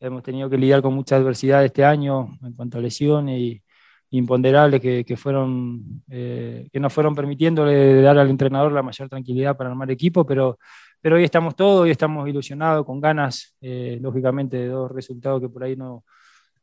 Hemos 0.00 0.22
tenido 0.22 0.48
que 0.48 0.56
lidiar 0.56 0.80
con 0.80 0.94
mucha 0.94 1.16
adversidad 1.16 1.64
este 1.64 1.84
año 1.84 2.38
en 2.42 2.52
cuanto 2.52 2.78
a 2.78 2.80
lesiones 2.80 3.38
y 3.38 3.62
imponderables 4.10 4.80
que, 4.80 5.04
que 5.04 5.16
fueron, 5.16 6.02
eh, 6.08 6.68
que 6.72 6.80
nos 6.80 6.92
fueron 6.92 7.14
permitiéndole 7.14 8.00
dar 8.00 8.18
al 8.18 8.30
entrenador 8.30 8.72
la 8.72 8.82
mayor 8.82 9.08
tranquilidad 9.08 9.56
para 9.56 9.70
armar 9.70 9.90
equipo, 9.90 10.24
pero, 10.24 10.58
pero 11.00 11.16
hoy 11.16 11.24
estamos 11.24 11.54
todos, 11.54 11.82
hoy 11.82 11.90
estamos 11.90 12.28
ilusionados, 12.28 12.86
con 12.86 13.00
ganas, 13.00 13.54
eh, 13.60 13.98
lógicamente, 14.00 14.56
de 14.56 14.68
dos 14.68 14.90
resultados 14.90 15.40
que 15.40 15.48
por 15.48 15.64
ahí 15.64 15.76
no, 15.76 16.04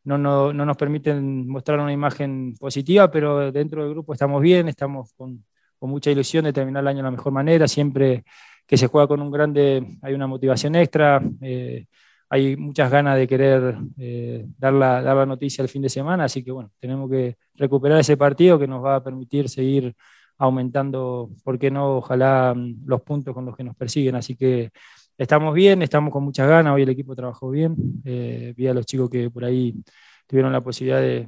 no, 0.06 0.18
no, 0.18 0.54
no, 0.54 0.66
nos 0.66 0.78
permiten 0.78 1.48
mostrar 1.48 1.80
una 1.80 1.93
imagen 1.93 2.56
positiva, 2.60 3.12
pero 3.12 3.52
dentro 3.52 3.84
del 3.84 3.91
grupo 3.91 4.14
estamos 4.14 4.41
bien, 4.41 4.68
estamos 4.68 5.14
con, 5.14 5.43
con 5.78 5.89
mucha 5.89 6.12
ilusión 6.12 6.46
de 6.46 6.54
terminar 6.54 6.82
el 6.82 6.88
año 6.88 6.98
de 6.98 7.04
la 7.04 7.12
mejor 7.12 7.32
manera, 7.32 7.68
siempre 7.68 8.24
que 8.68 8.78
se 8.78 8.88
juega 8.88 9.08
con 9.08 9.22
un 9.22 9.32
grande 9.32 9.98
hay 10.02 10.14
una 10.14 10.28
motivación 10.28 10.76
extra. 10.76 11.22
Eh, 11.41 11.86
hay 12.30 12.57
muchas 12.57 12.91
ganas 12.91 13.17
de 13.17 13.28
querer 13.28 13.78
eh, 13.97 14.45
dar, 14.57 14.73
la, 14.73 15.01
dar 15.01 15.15
la 15.17 15.26
noticia 15.26 15.61
el 15.61 15.69
fin 15.69 15.82
de 15.82 15.89
semana, 15.89 16.26
así 16.26 16.43
que 16.43 16.51
bueno, 16.51 16.71
tenemos 16.80 17.09
que 17.09 17.38
recuperar 17.55 17.99
ese 17.99 18.17
partido 18.17 18.59
que 18.59 18.67
nos 18.67 18.84
va 18.84 18.95
a 18.97 19.03
permitir 19.03 19.49
seguir 19.49 19.95
aumentando, 20.38 21.30
¿por 21.43 21.57
qué 21.59 21.71
no? 21.71 21.97
Ojalá 21.97 22.53
mm, 22.55 22.86
los 22.86 23.01
puntos 23.01 23.34
con 23.34 23.45
los 23.45 23.55
que 23.55 23.63
nos 23.63 23.76
persiguen, 23.76 24.15
así 24.15 24.36
que 24.36 24.71
estamos 25.17 25.53
bien, 25.53 25.82
estamos 25.82 26.11
con 26.11 26.23
muchas 26.23 26.47
ganas, 26.49 26.73
hoy 26.73 26.84
el 26.84 26.89
equipo 26.89 27.15
trabajó 27.15 27.49
bien, 27.49 27.76
eh, 28.05 28.53
vi 28.57 28.67
a 28.67 28.73
los 28.73 28.86
chicos 28.86 29.09
que 29.09 29.30
por 29.30 29.45
ahí 29.45 29.76
tuvieron 30.28 30.51
la 30.51 30.61
posibilidad 30.61 31.01
de, 31.01 31.28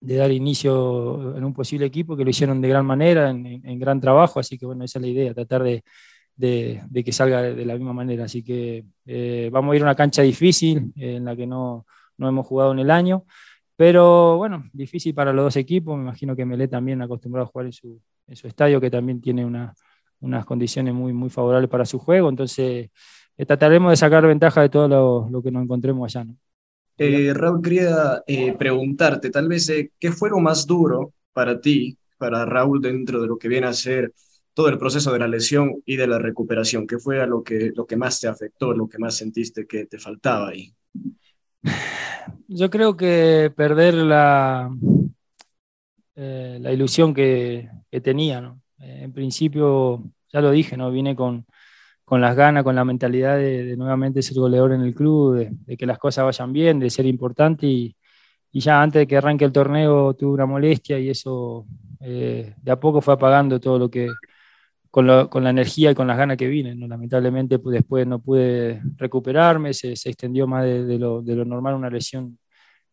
dar 0.00 0.30
inicio 0.30 1.34
en 1.36 1.44
un 1.44 1.54
posible 1.54 1.86
equipo 1.86 2.14
que 2.16 2.24
lo 2.24 2.30
hicieron 2.30 2.60
de 2.60 2.68
gran 2.68 2.84
manera, 2.84 3.30
en, 3.30 3.46
en 3.46 3.78
gran 3.78 4.00
trabajo, 4.00 4.38
así 4.38 4.58
que 4.58 4.66
bueno, 4.66 4.84
esa 4.84 4.98
es 4.98 5.02
la 5.02 5.08
idea, 5.08 5.34
tratar 5.34 5.62
de, 5.62 5.82
de, 6.36 6.82
que 7.04 7.12
salga 7.12 7.42
de 7.42 7.64
la 7.64 7.74
misma 7.74 7.92
manera. 7.92 8.24
Así 8.24 8.42
que 8.42 8.84
eh, 9.06 9.48
vamos 9.52 9.72
a 9.72 9.76
ir 9.76 9.82
a 9.82 9.86
una 9.86 9.94
cancha 9.94 10.22
difícil 10.22 10.92
en 10.96 11.24
la 11.24 11.36
que 11.36 11.46
no, 11.46 11.86
no, 12.16 12.28
hemos 12.28 12.46
jugado 12.46 12.72
en 12.72 12.80
el 12.80 12.90
año, 12.90 13.24
pero 13.76 14.36
bueno, 14.36 14.68
difícil 14.72 15.14
para 15.14 15.32
los 15.32 15.46
dos 15.46 15.56
equipos. 15.56 15.96
Me 15.96 16.02
imagino 16.02 16.36
que 16.36 16.44
Melé 16.44 16.68
también 16.68 17.02
acostumbrado 17.02 17.46
a 17.46 17.50
jugar 17.50 17.66
en 17.66 17.72
su, 17.72 18.00
estadio, 18.46 18.80
que 18.80 18.90
también 18.90 19.20
tiene 19.20 19.44
una, 19.44 19.74
unas 20.20 20.44
condiciones 20.44 20.94
muy, 20.94 21.12
muy 21.12 21.30
favorables 21.30 21.70
para 21.70 21.84
su 21.84 21.98
juego. 21.98 22.28
Entonces 22.28 22.90
eh, 23.36 23.46
trataremos 23.46 23.92
de 23.92 23.96
sacar 23.96 24.26
ventaja 24.26 24.62
de 24.62 24.68
todo 24.68 24.88
lo, 24.88 25.28
lo 25.30 25.42
que 25.42 25.50
nos 25.50 25.64
encontremos 25.64 26.14
allá. 26.14 26.24
¿no? 26.24 26.36
Eh, 26.96 27.32
Raúl, 27.34 27.60
quería 27.60 28.22
preguntarte, 28.56 29.30
tal 29.30 29.48
vez, 29.48 29.72
¿qué 29.98 30.12
fue 30.12 30.30
lo 30.30 30.38
más 30.38 30.64
duro 30.64 31.12
para 31.32 31.60
ti, 31.60 31.98
para 32.16 32.44
Raúl, 32.44 32.80
dentro 32.80 33.20
de 33.20 33.26
lo 33.26 33.36
que 33.36 33.48
viene 33.48 33.66
a 33.66 33.72
ser 33.72 34.12
todo 34.54 34.68
el 34.68 34.78
proceso 34.78 35.12
de 35.12 35.18
la 35.18 35.28
lesión 35.28 35.82
y 35.84 35.96
de 35.96 36.06
la 36.06 36.18
recuperación? 36.18 36.86
¿Qué 36.86 36.98
fue 36.98 37.26
lo 37.26 37.42
que, 37.42 37.72
lo 37.74 37.86
que 37.86 37.96
más 37.96 38.20
te 38.20 38.28
afectó, 38.28 38.72
lo 38.72 38.88
que 38.88 38.98
más 38.98 39.16
sentiste 39.16 39.66
que 39.66 39.86
te 39.86 39.98
faltaba 39.98 40.48
ahí? 40.48 40.72
Yo 42.48 42.70
creo 42.70 42.96
que 42.96 43.52
perder 43.54 43.94
la, 43.94 44.70
eh, 46.14 46.58
la 46.60 46.72
ilusión 46.72 47.12
que, 47.12 47.68
tenía. 48.02 48.40
¿no? 48.40 48.60
Eh, 48.80 49.00
en 49.02 49.12
principio, 49.12 50.02
ya 50.32 50.40
lo 50.40 50.50
dije, 50.50 50.76
¿no? 50.76 50.90
vine 50.90 51.14
con, 51.14 51.46
con 52.04 52.20
las 52.20 52.36
ganas, 52.36 52.64
con 52.64 52.74
la 52.74 52.84
mentalidad 52.84 53.36
de, 53.36 53.76
nuevamente 53.76 54.22
ser 54.22 54.38
goleador 54.38 54.72
en 54.72 54.82
el 54.82 54.94
club, 54.94 55.36
de, 55.36 55.50
de, 55.52 55.76
que 55.76 55.86
las 55.86 55.98
cosas 55.98 56.24
vayan 56.24 56.52
bien, 56.52 56.78
de 56.78 56.90
ser 56.90 57.06
importante 57.06 57.66
y, 57.66 57.96
y 58.54 58.60
ya 58.60 58.80
antes 58.80 59.00
de 59.00 59.06
que 59.08 59.16
arranque 59.16 59.44
el 59.44 59.52
torneo 59.52 60.14
tuve 60.14 60.34
una 60.34 60.46
molestia 60.46 60.96
y 60.98 61.10
eso 61.10 61.66
eh, 62.00 62.54
de 62.62 62.70
a 62.70 62.78
poco 62.78 63.00
fue 63.00 63.14
apagando 63.14 63.58
todo 63.58 63.80
lo 63.80 63.90
que, 63.90 64.08
con, 64.94 65.08
lo, 65.08 65.28
con, 65.28 65.42
la 65.42 65.50
energía 65.50 65.90
y 65.90 65.94
con 65.96 66.06
las 66.06 66.16
ganas 66.16 66.36
que 66.36 66.46
vine. 66.46 66.76
¿no? 66.76 66.86
Lamentablemente 66.86 67.58
pues, 67.58 67.74
después 67.74 68.06
no 68.06 68.20
pude 68.20 68.80
recuperarme, 68.94 69.74
se, 69.74 69.96
se 69.96 70.10
extendió 70.10 70.46
más 70.46 70.62
de, 70.62 70.84
de, 70.84 71.00
lo, 71.00 71.20
de, 71.20 71.34
lo, 71.34 71.44
normal 71.44 71.74
una 71.74 71.90
lesión 71.90 72.38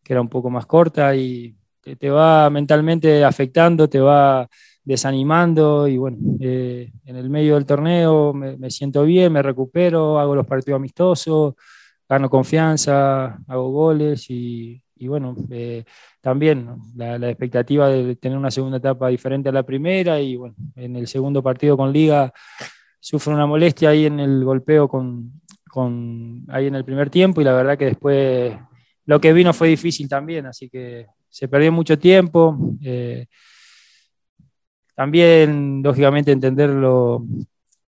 que 0.02 0.12
era 0.12 0.20
un 0.20 0.28
poco 0.28 0.50
más 0.50 0.66
corta 0.66 1.14
y 1.14 1.54
te, 1.80 1.94
te 1.94 2.10
va 2.10 2.50
mentalmente 2.50 3.22
afectando, 3.22 3.88
te 3.88 4.00
va 4.00 4.48
desanimando 4.82 5.86
y 5.86 5.96
bueno, 5.96 6.16
eh, 6.40 6.90
en 7.04 7.14
el 7.14 7.30
medio 7.30 7.54
del 7.54 7.66
torneo 7.66 8.32
me, 8.32 8.56
me, 8.56 8.68
siento 8.68 9.04
bien, 9.04 9.32
me 9.32 9.40
recupero, 9.40 10.18
hago 10.18 10.34
los 10.34 10.46
partidos 10.48 10.78
amistosos, 10.78 11.54
gano 12.08 12.28
confianza, 12.28 13.38
hago 13.46 13.70
goles 13.70 14.28
y, 14.28 14.82
y 14.96 15.06
bueno, 15.06 15.36
eh, 15.50 15.84
también 16.22 16.68
la, 16.96 17.18
la, 17.18 17.28
expectativa 17.28 17.88
de 17.88 18.16
tener 18.16 18.38
una 18.38 18.50
segunda 18.50 18.78
etapa 18.78 19.08
diferente 19.08 19.50
a 19.50 19.52
la 19.52 19.64
primera 19.64 20.20
y 20.20 20.36
bueno, 20.36 20.54
en 20.76 20.96
el 20.96 21.06
segundo 21.06 21.42
partido 21.42 21.76
con 21.76 21.92
Liga 21.92 22.32
sufro 22.98 23.34
una 23.34 23.46
molestia 23.46 23.90
ahí 23.90 24.06
en 24.06 24.20
el 24.20 24.44
golpeo 24.44 24.88
con, 24.88 25.42
con, 25.68 26.44
ahí 26.48 26.68
en 26.68 26.76
el 26.76 26.84
primer 26.84 27.10
tiempo 27.10 27.40
y 27.40 27.44
la 27.44 27.52
verdad 27.52 27.76
que 27.76 27.86
después 27.86 28.56
lo 29.04 29.20
que 29.20 29.32
vino 29.32 29.52
fue 29.52 29.68
difícil 29.68 30.08
también, 30.08 30.46
así 30.46 30.70
que 30.70 31.06
se 31.28 31.48
perdió 31.48 31.72
mucho 31.72 31.98
tiempo. 31.98 32.56
Eh, 32.82 33.26
también, 34.94 35.82
lógicamente, 35.82 36.30
entender 36.30 36.70
lo, 36.70 37.24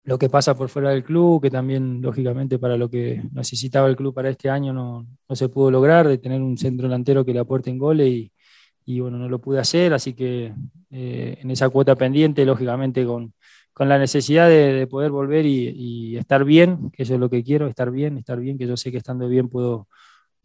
lo, 0.05 0.19
que 0.19 0.29
pasa 0.29 0.57
por 0.57 0.69
fuera 0.69 0.91
del 0.91 1.05
club, 1.05 1.43
que 1.43 1.51
también, 1.51 2.03
lógicamente, 2.03 2.59
para 2.59 2.77
lo 2.77 2.91
que 2.91 3.23
necesitaba 3.33 3.89
el 3.89 3.97
club 3.97 4.15
para 4.15 4.31
este 4.31 4.51
año 4.51 4.73
no, 4.73 5.07
no 5.29 5.37
se 5.37 5.49
pudo 5.49 5.71
lograr, 5.71 6.09
de 6.09 6.19
tener 6.19 6.41
un 6.43 6.59
centro 6.59 6.89
delantero 6.89 7.25
que 7.25 7.33
le 7.33 7.41
aporte 7.41 7.71
en 7.71 7.79
goles 7.79 8.09
y, 8.09 8.33
y 8.85 9.01
bueno, 9.01 9.19
no 9.19 9.29
lo 9.29 9.41
pude 9.41 9.61
hacer, 9.61 9.93
así 9.93 10.15
que 10.15 10.53
eh, 10.91 11.39
en 11.41 11.51
esa 11.51 11.69
cuota 11.69 11.97
pendiente, 11.97 12.45
lógicamente, 12.45 13.05
con, 13.07 13.35
con 13.73 13.89
la 13.89 13.99
necesidad 13.99 14.49
de, 14.49 14.73
de 14.73 14.87
poder 14.87 15.11
volver 15.11 15.47
y, 15.47 15.69
y, 15.69 16.17
estar 16.17 16.45
bien, 16.45 16.91
que 16.91 17.05
eso 17.05 17.15
es 17.15 17.21
lo 17.21 17.31
que 17.31 17.43
quiero, 17.43 17.67
estar 17.69 17.91
bien, 17.91 18.19
estar 18.19 18.39
bien, 18.39 18.59
que 18.59 18.67
yo 18.67 18.77
sé 18.77 18.91
que 18.91 18.99
estando 18.99 19.29
bien 19.29 19.49
puedo, 19.49 19.89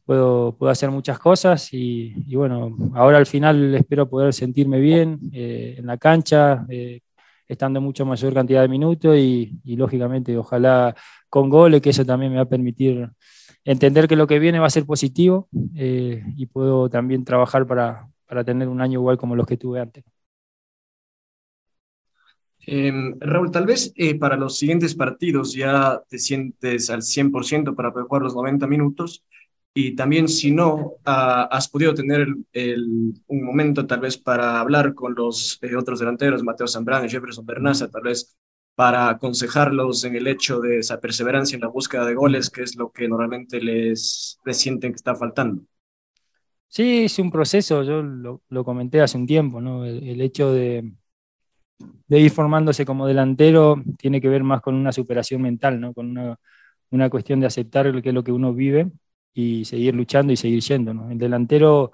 puedo, 0.05 0.55
puedo 0.57 0.71
hacer 0.71 0.91
muchas 0.91 1.19
cosas 1.19 1.73
y, 1.73 2.13
y, 2.27 2.35
bueno, 2.35 2.75
ahora 2.95 3.17
al 3.17 3.25
final 3.25 3.75
espero 3.75 4.09
poder 4.09 4.33
sentirme 4.33 4.79
bien 4.79 5.19
eh, 5.33 5.75
en 5.77 5.85
la 5.85 5.97
cancha, 5.97 6.65
eh, 6.69 7.01
estando 7.47 7.81
mucho 7.81 8.05
mayor 8.05 8.33
cantidad 8.33 8.61
de 8.61 8.67
minutos 8.67 9.17
y, 9.17 9.59
lógicamente 9.63 10.37
ojalá 10.37 10.95
con 11.29 11.49
goles, 11.49 11.81
que 11.81 11.91
eso 11.91 12.05
también 12.05 12.31
me 12.31 12.37
va 12.37 12.43
a 12.43 12.49
permitir 12.49 13.09
entender 13.63 14.07
que 14.07 14.15
lo 14.15 14.27
que 14.27 14.39
viene 14.39 14.59
va 14.59 14.67
a 14.67 14.71
ser 14.71 14.85
positivo 14.85 15.49
eh, 15.75 16.23
y 16.35 16.45
puedo 16.45 16.89
también 16.89 17.23
trabajar 17.25 17.67
para, 17.67 18.07
para 18.25 18.43
tener 18.43 18.67
un 18.67 18.81
año 18.81 18.99
igual 18.99 19.17
como 19.17 19.35
los 19.35 19.45
que 19.47 19.57
tuve 19.57 19.79
antes. 19.79 20.03
Em, 22.69 23.17
Raúl, 23.21 23.49
tal 23.49 23.65
vez 23.65 23.93
eh, 23.95 24.15
para 24.15 24.35
los 24.35 24.57
siguientes 24.57 24.93
partidos 24.93 25.53
ya 25.53 26.01
te 26.09 26.19
sientes 26.19 26.89
al 26.89 27.01
100% 27.01 27.73
para 27.75 27.93
poder 27.93 28.07
jugar 28.07 28.23
los 28.23 28.35
90 28.35 28.67
minutos 28.67 29.23
y 29.79 29.93
también 29.93 30.27
si 30.27 30.49
no, 30.49 30.93
ah, 31.05 31.47
has 31.51 31.67
podido 31.69 31.93
tener 31.93 32.27
el, 32.51 33.13
un 33.27 33.43
momento 33.43 33.85
tal 33.85 33.99
vez 33.99 34.17
para 34.17 34.59
hablar 34.59 34.95
con 34.95 35.13
los 35.13 35.59
eh, 35.61 35.75
otros 35.75 35.99
delanteros, 35.99 36.41
Mateo 36.41 36.67
Zambrano 36.67 37.05
y 37.05 37.09
Jefferson 37.09 37.45
Bernaza, 37.45 37.87
tal 37.87 38.01
vez 38.01 38.35
para 38.73 39.07
aconsejarlos 39.07 40.03
en 40.03 40.15
el 40.15 40.25
hecho 40.25 40.59
de 40.61 40.79
esa 40.79 40.99
perseverancia 40.99 41.57
en 41.57 41.61
la 41.61 41.67
búsqueda 41.67 42.07
de 42.07 42.15
goles, 42.15 42.49
que 42.49 42.63
es 42.63 42.75
lo 42.75 42.91
que 42.91 43.07
normalmente 43.07 43.61
les, 43.61 44.39
les 44.43 44.57
sienten 44.57 44.93
que 44.93 44.95
está 44.95 45.13
faltando. 45.13 45.61
Sí, 46.67 47.03
es 47.03 47.19
un 47.19 47.29
proceso, 47.29 47.83
yo 47.83 48.01
lo, 48.01 48.41
lo 48.49 48.65
comenté 48.65 49.01
hace 49.01 49.19
un 49.19 49.27
tiempo, 49.27 49.61
¿no? 49.61 49.85
el 49.85 50.19
hecho 50.21 50.53
de, 50.53 50.91
de 52.07 52.19
ir 52.19 52.31
formándose 52.31 52.83
como 52.83 53.05
delantero 53.05 53.83
tiene 53.99 54.21
que 54.21 54.29
ver 54.29 54.41
más 54.41 54.61
con 54.61 54.73
una 54.73 54.91
superación 54.91 55.43
mental, 55.43 55.79
¿no? 55.79 55.93
con 55.93 56.09
una, 56.09 56.39
una 56.89 57.11
cuestión 57.11 57.39
de 57.39 57.45
aceptar 57.45 57.85
lo 57.85 58.01
que 58.01 58.09
es 58.09 58.15
lo 58.15 58.23
que 58.23 58.31
uno 58.31 58.55
vive 58.55 58.91
y 59.33 59.65
seguir 59.65 59.95
luchando 59.95 60.33
y 60.33 60.37
seguir 60.37 60.61
yendo. 60.61 60.93
¿no? 60.93 61.09
El 61.11 61.17
delantero 61.17 61.91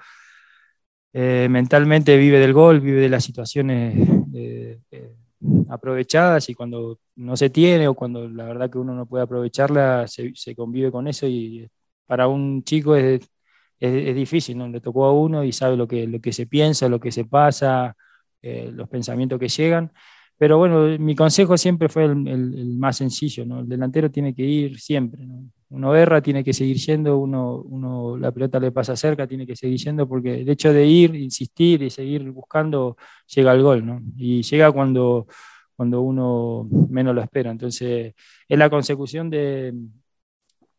eh, 1.13 1.47
mentalmente 1.49 2.17
vive 2.17 2.39
del 2.39 2.53
gol, 2.53 2.79
vive 2.79 3.01
de 3.01 3.09
las 3.09 3.23
situaciones 3.23 3.95
eh, 4.33 4.79
eh, 4.91 5.15
aprovechadas 5.69 6.49
y 6.49 6.53
cuando 6.53 6.99
no 7.15 7.37
se 7.37 7.49
tiene 7.49 7.87
o 7.87 7.93
cuando 7.93 8.27
la 8.29 8.45
verdad 8.45 8.69
que 8.69 8.77
uno 8.77 8.93
no 8.95 9.05
puede 9.05 9.23
aprovecharla, 9.23 10.07
se, 10.07 10.55
convive 10.55 10.91
con 10.91 11.07
eso 11.07 11.27
y 11.27 11.69
para 12.05 12.27
un 12.27 12.63
chico 12.63 12.95
es, 12.95 13.21
es, 13.79 14.15
difícil, 14.15 14.57
¿no? 14.57 14.67
le 14.67 14.79
tocó 14.81 15.05
a 15.05 15.13
uno 15.13 15.43
y 15.43 15.51
sabe 15.51 15.75
lo 15.77 15.87
que, 15.87 16.07
lo 16.07 16.19
que 16.21 16.33
se 16.33 16.47
piensa, 16.47 16.89
lo 16.89 16.99
que 16.99 17.11
se 17.11 17.25
pasa 17.25 17.95
eh, 18.43 18.69
los 18.73 18.89
pensamientos 18.89 19.39
que 19.39 19.47
llegan. 19.47 19.89
Pero 20.37 20.57
bueno, 20.57 20.99
mi 20.99 21.15
consejo 21.15 21.57
siempre 21.57 21.87
fue 21.87 22.03
el, 22.03 22.75
más 22.77 22.97
sencillo, 22.97 23.45
¿no? 23.45 23.61
El 23.61 23.69
delantero 23.69 24.11
tiene 24.11 24.35
que 24.35 24.43
ir 24.43 24.79
siempre. 24.81 25.25
Uno 25.73 25.95
erra, 25.95 26.21
tiene 26.21 26.43
que 26.43 26.53
seguir 26.53 26.77
yendo, 26.77 27.17
uno, 27.17 27.57
uno, 27.57 28.15
la 28.17 28.31
pelota 28.31 28.59
le 28.59 28.71
pasa 28.71 28.95
cerca, 28.95 29.25
tiene 29.27 29.47
que 29.47 29.55
seguir 29.55 29.79
yendo, 29.79 30.07
porque 30.07 30.41
el 30.41 30.49
hecho 30.49 30.71
de 30.71 30.85
ir, 30.85 31.15
insistir 31.15 31.81
y 31.81 31.89
seguir 31.89 32.29
buscando, 32.29 32.95
llega 33.33 33.51
al 33.51 33.63
gol, 33.63 33.83
¿no? 33.83 33.99
Y 34.15 34.43
llega 34.43 34.71
cuando, 34.71 35.25
cuando 35.75 36.01
uno 36.01 36.69
menos 36.89 37.15
lo 37.15 37.21
espera. 37.21 37.49
Entonces, 37.49 38.13
es 38.47 38.57
la 38.59 38.69
consecución 38.69 39.31
de, 39.31 39.73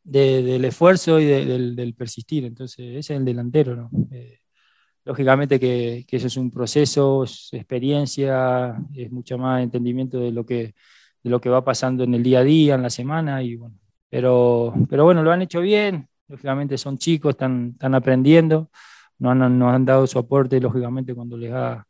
de, 0.05 0.42
del 0.45 0.64
esfuerzo 0.64 1.18
y 1.18 1.24
de, 1.24 1.45
del, 1.45 1.74
del, 1.74 1.95
persistir. 1.95 2.45
Entonces, 2.45 2.86
ese 2.90 3.14
es 3.14 3.18
el 3.18 3.24
delantero, 3.24 3.74
¿no? 3.74 3.90
Eh, 4.12 4.38
lógicamente 5.05 5.59
que, 5.59 6.07
eso 6.09 6.26
es 6.26 6.36
un 6.36 6.51
proceso, 6.51 7.24
es 7.24 7.49
experiencia, 7.53 8.76
es 8.95 9.11
mucho 9.11 9.38
más 9.38 9.62
entendimiento 9.62 10.20
de 10.20 10.30
lo 10.32 10.47
que, 10.47 10.74
de 11.22 11.30
lo 11.30 11.40
que 11.40 11.51
va 11.51 11.64
pasando 11.64 12.05
en 12.05 12.14
el 12.14 12.22
día 12.22 12.40
a 12.40 12.45
día, 12.45 12.74
en 12.76 12.82
la 12.82 12.90
semana, 12.90 13.42
y 13.42 13.57
bueno, 13.57 13.76
pero, 14.14 14.72
pero 14.88 15.02
bueno, 15.02 15.24
lo 15.24 15.32
han 15.32 15.42
hecho 15.42 15.60
bien, 15.60 16.06
lógicamente 16.28 16.78
son 16.78 16.98
chicos, 16.98 17.30
están, 17.30 17.70
están 17.72 17.96
aprendiendo, 17.96 18.70
nos 19.18 19.32
han, 19.32 19.58
nos 19.58 19.74
han 19.74 19.84
dado 19.84 20.06
su 20.06 20.20
aporte, 20.20 20.60
lógicamente, 20.60 21.16
cuando 21.16 21.36
les 21.36 21.52
ha, 21.52 21.84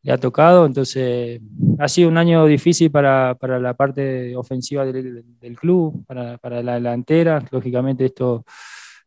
les 0.00 0.14
ha 0.14 0.16
tocado, 0.16 0.64
entonces 0.64 1.38
ha 1.78 1.86
sido 1.88 2.08
un 2.08 2.16
año 2.16 2.46
difícil 2.46 2.90
para, 2.90 3.34
para 3.38 3.60
la 3.60 3.74
parte 3.74 4.34
ofensiva 4.34 4.86
del, 4.86 5.22
del 5.38 5.58
club, 5.58 6.02
para, 6.06 6.38
para 6.38 6.62
la 6.62 6.76
delantera, 6.76 7.44
lógicamente 7.50 8.06
esto 8.06 8.46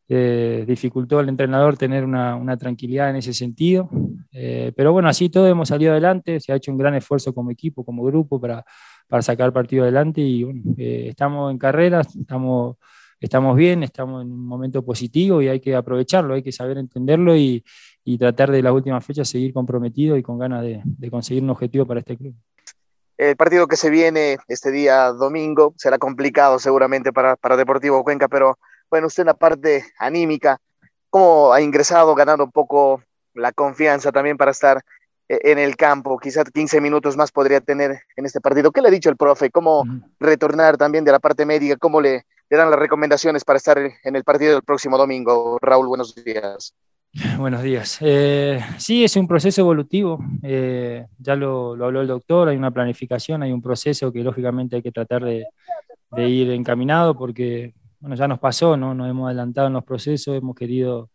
eh, 0.08 0.64
dificultó 0.68 1.18
al 1.18 1.30
entrenador 1.30 1.76
tener 1.76 2.06
una, 2.06 2.36
una, 2.36 2.56
tranquilidad 2.56 3.10
en 3.10 3.16
ese 3.16 3.34
sentido. 3.34 3.90
Eh, 4.32 4.74
pero 4.76 4.92
bueno, 4.92 5.10
así 5.10 5.30
todo 5.30 5.48
hemos 5.48 5.70
salido 5.70 5.92
adelante, 5.92 6.40
se 6.40 6.52
ha 6.52 6.56
hecho 6.56 6.72
un 6.72 6.78
gran 6.78 6.94
esfuerzo 6.94 7.34
como 7.34 7.50
equipo, 7.50 7.84
como 7.84 8.04
grupo 8.04 8.40
para, 8.40 8.64
para 9.10 9.24
sacar 9.24 9.52
partido 9.52 9.84
adelante 9.84 10.22
y 10.22 10.44
bueno, 10.44 10.62
eh, 10.78 11.08
estamos 11.10 11.52
en 11.52 11.58
carrera, 11.58 12.02
estamos, 12.02 12.78
estamos 13.20 13.58
bien, 13.58 13.82
estamos 13.82 14.22
en 14.22 14.32
un 14.32 14.46
momento 14.46 14.86
positivo 14.86 15.42
y 15.42 15.48
hay 15.48 15.60
que 15.60 15.76
aprovecharlo, 15.76 16.36
hay 16.36 16.44
que 16.44 16.52
saber 16.52 16.78
entenderlo 16.78 17.36
y, 17.36 17.66
y 18.06 18.18
tratar 18.20 18.52
de 18.52 18.62
las 18.62 18.72
últimas 18.72 19.04
fechas 19.04 19.28
seguir 19.28 19.52
comprometido 19.52 20.16
y 20.16 20.22
con 20.22 20.38
ganas 20.38 20.62
de, 20.62 20.82
de 20.86 21.12
conseguir 21.12 21.44
un 21.44 21.50
objetivo 21.50 21.88
para 21.88 22.02
este 22.02 22.16
club. 22.16 22.36
El 23.18 23.36
partido 23.36 23.68
que 23.68 23.76
se 23.76 23.90
viene 23.90 24.38
este 24.48 24.72
día 24.72 25.08
domingo 25.08 25.74
será 25.76 25.98
complicado 25.98 26.60
seguramente 26.60 27.12
para, 27.12 27.36
para 27.36 27.58
Deportivo 27.58 28.04
Cuenca, 28.04 28.28
pero 28.28 28.60
bueno, 28.92 29.08
usted 29.08 29.24
en 29.24 29.28
la 29.28 29.34
parte 29.34 29.84
anímica, 29.98 30.62
¿cómo 31.10 31.52
ha 31.52 31.62
ingresado 31.62 32.14
ganando 32.14 32.44
un 32.44 32.52
poco 32.52 33.02
la 33.34 33.52
confianza 33.52 34.12
también 34.12 34.38
para 34.38 34.52
estar 34.52 34.82
en 35.30 35.60
el 35.60 35.76
campo? 35.76 36.18
Quizás 36.18 36.46
15 36.52 36.82
minutos 36.82 37.16
más 37.16 37.32
podría 37.32 37.62
tener 37.62 38.02
en 38.16 38.26
este 38.26 38.42
partido. 38.42 38.72
¿Qué 38.72 38.82
le 38.82 38.88
ha 38.88 38.92
dicho 38.92 39.10
el 39.10 39.18
profe? 39.18 39.52
¿Cómo 39.52 39.86
retornar 40.20 40.78
también 40.78 41.06
de 41.06 41.12
la 41.12 41.20
parte 41.20 41.46
médica? 41.46 41.78
¿Cómo 41.78 42.02
le, 42.02 42.26
le 42.50 42.58
dan 42.58 42.70
las 42.70 42.80
recomendaciones 42.80 43.46
para 43.46 43.58
estar 43.58 43.78
en 43.78 44.16
el 44.16 44.24
partido 44.24 44.54
del 44.54 44.64
próximo 44.64 44.98
domingo? 44.98 45.60
Raúl, 45.62 45.88
buenos 45.88 46.16
días. 46.16 46.74
Buenos 47.38 47.64
días. 47.64 47.98
Eh, 48.02 48.60
sí, 48.78 49.04
es 49.04 49.16
un 49.16 49.28
proceso 49.28 49.62
evolutivo. 49.62 50.20
Eh, 50.44 51.06
ya 51.18 51.36
lo, 51.36 51.76
lo, 51.76 51.86
habló 51.86 52.02
el 52.02 52.08
doctor, 52.08 52.50
hay 52.50 52.58
una 52.58 52.72
planificación, 52.72 53.42
hay 53.42 53.52
un 53.52 53.62
proceso 53.62 54.12
que 54.12 54.24
lógicamente 54.24 54.76
hay 54.76 54.82
que 54.84 54.92
tratar 54.92 55.24
de, 55.24 55.46
de 56.12 56.30
ir 56.30 56.52
encaminado 56.52 57.18
porque 57.18 57.74
bueno, 58.00 58.16
ya 58.16 58.28
nos 58.28 58.40
pasó, 58.40 58.78
¿no? 58.78 58.94
Nos 58.94 59.10
hemos 59.10 59.26
adelantado 59.26 59.68
en 59.68 59.74
los 59.74 59.84
procesos, 59.84 60.36
hemos 60.36 60.56
querido 60.56 61.10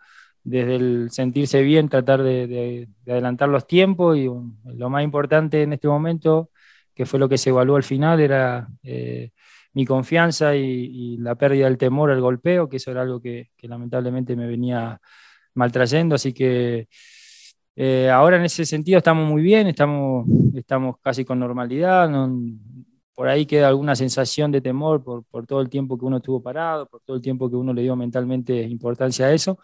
desde 0.45 0.76
el 0.76 1.11
sentirse 1.11 1.62
bien 1.62 1.88
tratar 1.88 2.22
de, 2.22 2.47
de, 2.47 2.88
de 3.05 3.12
adelantar 3.12 3.49
los 3.49 3.66
tiempos 3.66 4.16
y 4.16 4.26
lo 4.26 4.90
más 4.90 5.03
importante 5.03 5.62
en 5.62 5.72
este 5.72 5.88
momento, 5.88 6.51
que 6.95 7.07
fue 7.07 7.18
lo 7.18 7.28
que 7.28 7.38
se 7.38 7.51
evaluó 7.51 7.76
al 7.76 7.82
final, 7.82 8.20
era 8.20 8.68
eh, 8.82 9.30
mi 9.74 9.84
confianza 9.84 10.55
y, 10.57 11.16
la 11.18 11.34
pérdida 11.34 11.66
del 11.66 11.78
temor 11.78 12.11
al 12.11 12.20
golpeo, 12.20 12.68
que 12.68 12.76
eso 12.78 12.90
era 12.90 13.03
algo 13.03 13.20
que, 13.20 13.51
lamentablemente 13.62 14.36
me 14.36 14.47
venía 14.47 15.01
maltrayendo, 15.55 16.14
así 16.14 16.32
que 16.32 16.88
eh, 17.76 18.11
ahora 18.11 18.36
en 18.36 18.45
ese 18.45 18.64
sentido 18.64 18.99
estamos 18.99 19.28
muy 19.28 19.42
bien, 19.42 19.66
estamos, 19.66 20.26
estamos 20.55 20.97
casi 21.03 21.24
con 21.24 21.40
normalidad, 21.40 22.09
no, 22.09 22.30
por 23.14 23.28
ahí 23.28 23.47
queda 23.47 23.68
alguna 23.68 23.97
sensación 23.97 24.53
de 24.53 24.61
temor 24.61 25.03
por, 25.03 25.47
todo 25.47 25.61
el 25.61 25.68
tiempo 25.68 25.99
que 25.99 26.05
uno 26.05 26.18
estuvo 26.18 26.42
parado, 26.42 26.86
por 26.86 27.01
todo 27.03 27.16
el 27.16 27.22
tiempo 27.22 27.51
que 27.51 27.57
uno 27.57 27.72
le 27.72 27.82
dio 27.82 27.97
mentalmente 27.97 28.62
importancia 28.62 29.26
a 29.26 29.32
eso, 29.32 29.59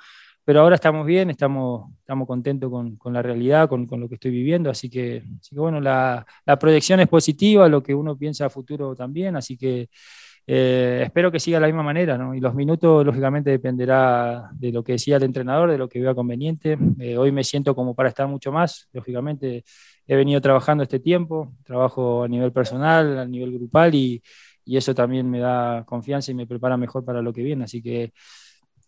pero 0.51 0.63
ahora 0.63 0.75
estamos 0.75 1.07
bien, 1.07 1.31
estamos, 1.31 1.93
estamos 2.01 2.27
contentos 2.27 2.69
con, 2.69 2.97
con 2.97 3.13
la 3.13 3.23
realidad, 3.23 3.69
con, 3.69 3.87
con, 3.87 4.01
lo 4.01 4.09
que 4.09 4.17
estoy 4.17 4.33
viviendo, 4.33 4.69
así 4.69 4.91
que, 4.91 5.23
así 5.41 5.55
que 5.55 5.61
bueno, 5.61 5.81
la, 5.81 6.27
la, 6.45 6.59
proyección 6.59 6.99
es 6.99 7.07
positiva, 7.07 7.69
lo 7.69 7.85
que 7.85 7.95
uno 7.95 8.19
piensa 8.19 8.47
a 8.47 8.51
futuro 8.51 8.97
también, 8.97 9.37
así 9.37 9.57
que 9.57 9.89
eh, 10.49 11.03
espero 11.05 11.31
que 11.31 11.39
siga 11.39 11.59
de 11.59 11.61
la 11.61 11.67
misma 11.69 11.85
manera, 11.85 12.19
¿no? 12.19 12.35
Y 12.35 12.41
los 12.41 12.53
minutos, 12.53 13.07
lógicamente, 13.07 13.51
dependerá 13.51 14.51
de 14.55 14.73
lo 14.73 14.83
que 14.83 14.95
decía 14.95 15.19
el 15.19 15.23
entrenador, 15.23 15.71
de 15.71 15.79
lo 15.79 15.89
que 15.89 16.01
vea 16.01 16.17
conveniente. 16.17 16.77
Eh, 16.99 17.17
hoy 17.17 17.31
me 17.31 17.45
siento 17.45 17.77
como 17.77 17.95
para 17.95 18.09
estar 18.09 18.27
mucho 18.27 18.51
más, 18.51 18.89
lógicamente, 18.93 19.63
he 20.09 20.17
venido 20.17 20.41
trabajando 20.41 20.83
este 20.83 20.99
tiempo, 20.99 21.55
trabajo 21.63 22.25
a 22.25 22.29
nivel 22.29 22.51
personal, 22.51 23.21
a 23.21 23.25
nivel 23.25 23.53
grupal 23.53 23.95
y, 23.95 24.21
y 24.65 24.77
eso 24.77 24.97
también 24.97 25.31
me 25.31 25.39
da 25.39 25.85
confianza 25.87 26.33
y 26.33 26.35
me 26.35 26.49
prepara 26.49 26.77
mejor 26.77 27.05
para 27.05 27.23
lo 27.23 27.33
que 27.33 27.45
viene. 27.45 27.63
Así 27.63 27.81
que 27.81 28.13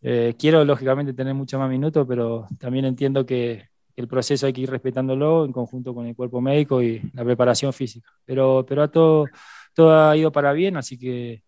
eh, 0.03 0.35
quiero, 0.39 0.65
lógicamente, 0.65 1.13
tener 1.13 1.35
mucho 1.35 1.59
más 1.59 1.71
minutos, 1.71 2.05
pero 2.09 2.47
también 2.59 2.85
entiendo 2.85 3.25
que 3.25 3.69
el 3.95 4.09
proceso 4.09 4.47
hay 4.47 4.53
que 4.53 4.63
ir 4.63 4.71
respetándolo 4.71 5.45
en 5.45 5.53
conjunto 5.53 5.95
con 5.95 6.07
el 6.07 6.17
cuerpo 6.17 6.41
médico 6.41 6.83
y 6.83 7.01
la 7.15 7.25
preparación 7.25 7.73
física. 7.73 8.11
Pero, 8.25 8.65
pero 8.69 8.83
a 8.83 8.89
todo, 8.89 9.27
todo 9.75 10.11
ha 10.11 10.17
ido 10.17 10.33
para 10.33 10.53
bien, 10.53 10.77
así 10.77 10.99
que 10.99 11.45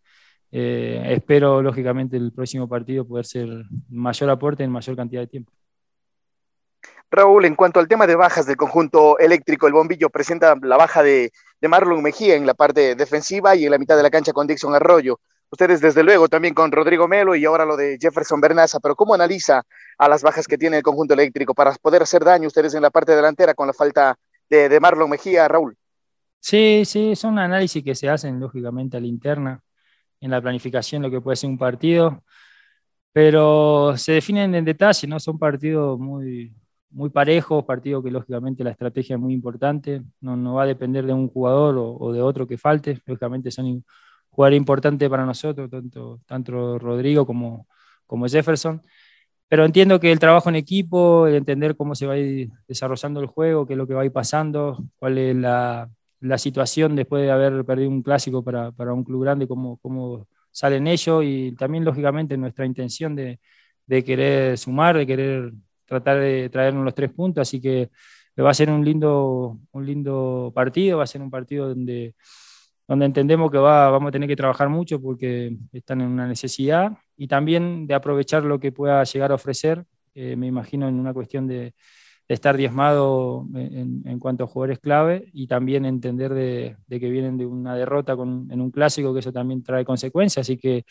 eh, 0.53 1.03
espero, 1.09 1.63
lógicamente, 1.63 2.17
el 2.17 2.33
próximo 2.33 2.69
partido 2.69 3.07
poder 3.07 3.27
ser 3.27 3.49
mayor 3.89 4.31
aporte 4.31 4.63
en 4.63 4.71
mayor 4.71 4.95
cantidad 4.95 5.23
de 5.23 5.27
tiempo. 5.27 5.53
Raúl, 7.11 7.45
en 7.45 7.55
cuanto 7.57 7.81
al 7.81 7.89
tema 7.89 8.07
de 8.07 8.17
bajas 8.17 8.47
del 8.47 8.57
conjunto 8.57 9.19
eléctrico, 9.19 9.67
el 9.67 9.73
bombillo 9.73 10.11
presenta 10.11 10.55
la 10.63 10.77
baja 10.77 11.03
de, 11.03 11.33
de, 11.61 11.69
Marlon 11.69 12.03
Mejía 12.03 12.35
en 12.35 12.47
la 12.47 12.55
parte 12.55 12.95
defensiva 12.95 13.55
y 13.55 13.65
en 13.65 13.71
la 13.71 13.79
mitad 13.79 13.97
de 13.97 14.03
la 14.03 14.11
cancha 14.11 14.33
con 14.33 14.47
Dixon 14.47 14.75
Arroyo. 14.75 15.21
Ustedes, 15.55 15.81
desde 15.81 16.03
luego, 16.03 16.29
también 16.29 16.53
con 16.53 16.73
Rodrigo 16.73 17.07
Melo 17.07 17.37
y 17.37 17.45
ahora 17.45 17.65
lo 17.65 17.77
de 17.77 17.97
Jefferson 18.01 18.41
Bernaza, 18.41 18.81
pero 18.81 18.97
¿cómo 18.97 19.15
analiza 19.15 19.63
a 19.97 20.09
las 20.09 20.21
bajas 20.21 20.49
que 20.49 20.59
tiene 20.59 20.79
el 20.79 20.83
conjunto 20.83 21.15
eléctrico 21.15 21.55
para 21.55 21.71
poder 21.81 22.03
hacer 22.03 22.25
daño 22.25 22.49
ustedes 22.49 22.75
en 22.75 22.83
la 22.83 22.91
parte 22.91 23.15
delantera 23.15 23.55
con 23.55 23.69
la 23.69 23.73
falta 23.73 24.19
de, 24.51 24.81
Marlon 24.81 25.09
Mejía, 25.09 25.47
Raúl? 25.47 25.77
Sí, 26.41 26.83
sí, 26.85 27.15
son 27.15 27.39
análisis 27.39 27.85
que 27.85 27.95
se 27.95 28.09
hacen, 28.09 28.41
lógicamente, 28.41 28.97
a 28.97 29.01
la 29.01 29.07
interna, 29.07 29.61
en 30.21 30.33
la 30.33 30.43
planificación, 30.43 31.03
lo 31.03 31.09
que 31.09 31.21
puede 31.21 31.37
ser 31.37 31.51
un 31.51 31.59
partido, 31.59 32.25
pero 33.13 33.97
se 33.97 34.11
definen 34.11 34.57
en 34.57 34.65
detalle, 34.65 35.07
¿no? 35.07 35.21
Son 35.21 35.39
partidos 35.39 36.01
muy, 36.01 36.53
muy 36.91 37.11
parejos, 37.11 37.65
partido 37.65 38.03
que 38.03 38.11
lógicamente 38.11 38.65
la 38.65 38.73
estrategia 38.73 39.15
es 39.15 39.23
muy 39.23 39.33
importante, 39.33 40.03
no, 40.21 40.35
no 40.35 40.55
va 40.55 40.65
a 40.65 40.67
depender 40.67 41.07
de 41.07 41.13
un 41.13 41.29
jugador 41.29 41.77
o, 41.79 41.97
o, 41.97 42.13
de 42.13 42.21
otro 42.21 42.45
que 42.45 42.59
falte, 42.59 43.01
lógicamente 43.07 43.53
son 43.53 43.85
jugadores 44.35 44.59
importantes 44.59 45.09
para 45.09 45.25
nosotros, 45.25 45.71
tanto, 45.71 46.21
tanto 46.27 46.79
Rodrigo 46.79 47.27
como, 47.27 47.67
como 48.07 48.27
Jefferson. 48.27 48.83
Pero 49.49 49.65
entiendo 49.65 50.01
que 50.01 50.11
el 50.11 50.19
trabajo 50.19 50.49
en 50.49 50.57
equipo, 50.57 51.27
el 51.27 51.37
entender 51.37 51.77
cómo 51.77 51.95
se 51.95 52.07
va 52.07 52.15
a 52.15 52.19
ir 52.19 52.51
desarrollando 52.67 53.21
el 53.21 53.27
juego, 53.27 53.67
qué 53.67 53.75
es 53.75 53.79
lo 53.79 53.87
que 53.87 53.95
va 53.95 54.03
a 54.03 54.05
ir 54.05 54.13
pasando, 54.13 54.85
cuál 54.97 55.19
es 55.19 55.37
la, 55.37 55.89
la 56.21 56.39
situación 56.39 56.97
después 56.97 57.23
de 57.23 57.31
haber 57.31 57.65
perdido 57.65 57.91
un 57.91 58.03
clásico 58.03 58.43
para, 58.43 58.73
para 58.73 58.93
un 58.93 59.05
club 59.05 59.23
grande, 59.23 59.47
cómo, 59.47 59.79
cómo 59.79 60.27
salen 60.51 60.87
ellos 60.87 61.23
y 61.25 61.53
también, 61.53 61.85
lógicamente, 61.85 62.37
nuestra 62.37 62.67
intención 62.67 63.15
de, 63.15 63.39
de 63.87 64.05
querer 64.05 64.59
sumar, 64.59 64.97
de 64.97 65.07
querer 65.07 65.53
tratar 65.85 66.19
de 66.19 66.49
traernos 66.49 66.85
los 66.85 66.95
tres 66.95 67.13
puntos. 67.13 67.43
Así 67.43 67.61
que 67.61 67.91
va 68.43 68.51
a 68.51 68.55
ser 68.55 68.71
un 68.71 68.85
lindo, 68.85 69.59
un 69.73 69.87
lindo 69.87 70.53
partido, 70.55 70.99
va 70.99 71.05
a 71.05 71.07
ser 71.07 71.23
un 71.23 71.31
partido 71.31 71.69
donde, 71.69 72.15
donde 72.87 73.07
entendemos 73.07 73.51
que 73.51 73.59
va, 73.59 73.91
vamos 73.91 74.09
a 74.09 74.13
tener 74.13 74.29
que 74.29 74.37
trabajar 74.37 74.69
mucho 74.69 75.01
porque 75.01 75.57
están 75.73 76.01
en 76.01 76.09
una 76.09 76.27
necesidad 76.27 76.93
y 77.17 77.29
también 77.29 77.87
de 77.87 77.95
aprovechar 77.95 78.45
lo 78.45 78.59
que 78.59 78.73
pueda 78.73 79.03
llegar 79.05 79.33
a 79.33 79.37
ofrecer, 79.37 79.85
eh, 80.15 80.37
me 80.37 80.47
imagino 80.47 80.89
en 80.89 81.01
una 81.01 81.15
cuestión 81.15 81.47
de, 81.47 81.75
de 82.29 82.35
estar 82.35 82.57
diezmado 82.57 83.47
en, 83.55 84.03
en, 84.07 84.19
cuanto 84.19 84.45
a 84.45 84.47
jugadores 84.47 84.79
clave 84.79 85.29
y 85.33 85.47
también 85.47 85.85
entender 85.85 86.33
de, 86.33 86.77
de, 86.87 87.01
que 87.01 87.11
vienen 87.11 87.37
de 87.37 87.47
una 87.47 87.75
derrota 87.77 88.17
con, 88.17 88.49
en 88.51 88.61
un 88.61 88.71
clásico, 88.71 89.13
que 89.13 89.21
eso 89.21 89.33
también 89.33 89.63
trae 89.63 89.85
consecuencias. 89.85 90.47
Así 90.47 90.57
que, 90.57 90.85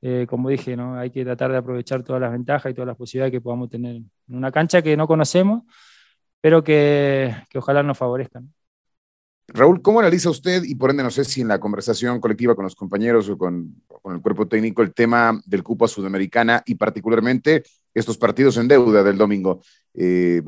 eh, 0.00 0.26
como 0.28 0.48
dije, 0.48 0.76
¿no? 0.76 0.96
hay 0.98 1.10
que 1.10 1.24
tratar 1.24 1.50
de 1.50 1.58
aprovechar 1.58 2.02
todas 2.02 2.22
las 2.22 2.32
ventajas 2.32 2.70
y 2.70 2.74
todas 2.74 2.86
las 2.86 2.96
posibilidades 2.96 3.32
que 3.32 3.40
podamos 3.40 3.68
tener 3.68 3.96
en 3.96 4.10
una 4.28 4.50
cancha 4.50 4.80
que 4.80 4.96
no 4.96 5.06
conocemos, 5.06 5.64
pero 6.40 6.64
que, 6.64 7.34
que 7.50 7.58
ojalá 7.58 7.82
nos 7.82 7.98
favorezcan. 7.98 8.52
Raúl, 9.48 9.80
¿cómo 9.80 10.00
analiza 10.00 10.28
usted, 10.28 10.62
y 10.64 10.74
por 10.74 10.90
ende 10.90 11.02
no 11.02 11.10
sé 11.10 11.24
si 11.24 11.40
en 11.40 11.48
la 11.48 11.58
conversación 11.58 12.20
colectiva 12.20 12.54
con 12.54 12.64
los 12.64 12.74
compañeros 12.74 13.28
o 13.30 13.38
con, 13.38 13.82
con, 13.86 14.14
el 14.14 14.20
cuerpo 14.20 14.46
técnico, 14.46 14.82
el 14.82 14.92
tema 14.92 15.40
del 15.46 15.62
cupo 15.62 15.88
Sudamericana 15.88 16.62
y 16.66 16.74
particularmente 16.74 17.62
estos 17.94 18.18
partidos 18.18 18.58
en 18.58 18.68
deuda 18.68 19.02
del 19.02 19.16
domingo? 19.16 19.62
Eh, 19.94 20.42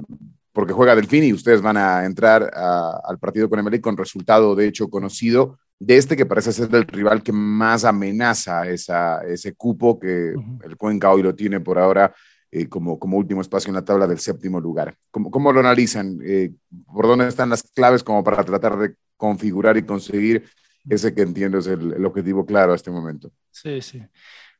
porque 0.52 0.72
juega 0.72 0.94
Delfín 0.94 1.24
y 1.24 1.32
ustedes 1.32 1.62
van 1.62 1.76
a 1.76 2.04
entrar 2.04 2.50
a, 2.54 3.00
al 3.04 3.18
partido 3.18 3.48
con 3.48 3.58
Emelec 3.58 3.80
con 3.80 3.96
resultado 3.96 4.54
de 4.54 4.66
hecho 4.66 4.90
conocido 4.90 5.58
de 5.78 5.96
este 5.96 6.16
que 6.16 6.26
parece 6.26 6.52
ser 6.52 6.74
el 6.74 6.86
rival 6.86 7.22
que 7.22 7.32
más 7.32 7.84
amenaza 7.84 8.68
esa, 8.68 9.22
ese 9.22 9.54
cupo 9.54 9.98
que 9.98 10.34
uh 10.36 10.40
-huh. 10.40 10.64
el 10.64 10.76
Cuenca 10.76 11.10
hoy 11.10 11.22
lo 11.22 11.34
tiene 11.34 11.60
por 11.60 11.78
ahora 11.78 12.12
eh, 12.52 12.68
como, 12.68 12.98
como 12.98 13.16
último 13.16 13.40
espacio 13.40 13.68
en 13.70 13.76
la 13.76 13.84
tabla 13.84 14.06
del 14.06 14.18
séptimo 14.18 14.60
lugar. 14.60 14.96
¿Cómo, 15.10 15.30
cómo 15.30 15.52
lo 15.52 15.60
analizan? 15.60 16.18
Eh, 16.24 16.52
¿Por 16.92 17.06
dónde 17.06 17.28
están 17.28 17.50
las 17.50 17.62
claves 17.62 18.02
como 18.02 18.24
para 18.24 18.42
tratar 18.44 18.76
de 18.78 18.94
configurar 19.16 19.76
y 19.76 19.84
conseguir 19.84 20.44
ese 20.88 21.14
que 21.14 21.22
entiendo 21.22 21.58
es 21.58 21.66
el, 21.66 22.04
objetivo 22.04 22.44
claro 22.44 22.72
a 22.72 22.76
este 22.76 22.90
momento? 22.90 23.30
Sí, 23.50 23.80
sí. 23.80 24.02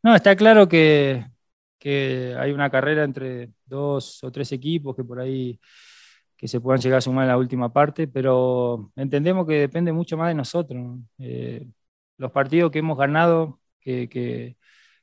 No, 0.03 0.15
está 0.15 0.37
claro 0.37 0.69
que, 0.69 1.27
que 1.79 2.37
hay 2.39 2.53
una 2.53 2.71
carrera 2.71 3.05
entre 3.05 3.51
dos 3.65 4.23
o 4.23 4.31
tres 4.31 4.53
equipos 4.53 4.95
que 4.95 5.05
por 5.05 5.21
ahí 5.21 5.59
que 6.41 6.49
se 6.49 6.59
puedan 6.59 6.81
llegar 6.81 6.99
a 6.99 7.03
sumar 7.03 7.25
en 7.25 7.29
la 7.29 7.37
última 7.37 7.71
parte, 7.71 8.09
pero 8.09 8.91
entendemos 8.97 9.47
que 9.47 9.55
depende 9.55 9.93
mucho 9.93 10.17
más 10.17 10.29
de 10.29 10.35
nosotros. 10.35 10.81
¿no? 10.81 11.03
Eh, 11.19 11.67
los 12.17 12.33
partidos 12.33 12.71
que 12.71 12.79
hemos 12.79 12.97
ganado, 12.97 13.61
que, 13.79 14.57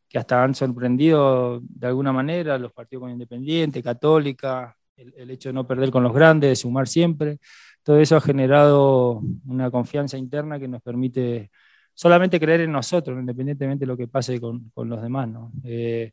que, 0.09 0.17
hasta 0.17 0.43
han 0.43 0.55
sorprendido 0.55 1.59
de 1.61 1.87
alguna 1.87 2.11
manera, 2.11 2.57
los 2.57 2.73
partidos 2.73 3.03
con 3.03 3.11
Independiente, 3.11 3.83
Católica, 3.83 4.75
el, 4.95 5.29
hecho 5.29 5.49
de 5.49 5.53
no 5.53 5.67
perder 5.67 5.91
con 5.91 6.03
los 6.03 6.13
grandes, 6.13 6.49
de 6.49 6.55
sumar 6.55 6.87
siempre, 6.87 7.39
todo 7.83 7.99
eso 7.99 8.15
ha 8.15 8.21
generado 8.21 9.21
una 9.45 9.71
confianza 9.71 10.17
interna 10.17 10.59
que 10.59 10.67
nos 10.67 10.81
permite 10.81 11.51
solamente 11.93 12.39
creer 12.39 12.61
en 12.61 12.71
nosotros, 12.71 13.19
independientemente 13.19 13.85
de 13.85 13.87
lo 13.87 13.97
que 13.97 14.07
pase 14.07 14.39
con, 14.39 14.69
con 14.73 14.89
los 14.89 15.01
demás. 15.01 15.27
¿no? 15.29 15.51
Eh, 15.63 16.11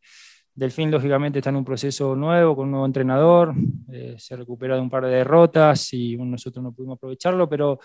Delfín, 0.54 0.90
lógicamente, 0.90 1.40
está 1.40 1.50
en 1.50 1.56
un 1.56 1.64
proceso 1.64 2.14
nuevo, 2.14 2.54
con 2.54 2.66
un 2.66 2.70
nuevo 2.70 2.86
entrenador, 2.86 3.54
eh, 3.90 4.14
se 4.18 4.36
recupera 4.36 4.76
de 4.76 4.82
un 4.82 4.88
par 4.88 5.04
de 5.04 5.10
derrotas 5.10 5.92
y 5.92 6.16
nosotros 6.16 6.62
no 6.62 6.72
pudimos 6.72 6.96
aprovecharlo, 6.96 7.48
pero 7.48 7.80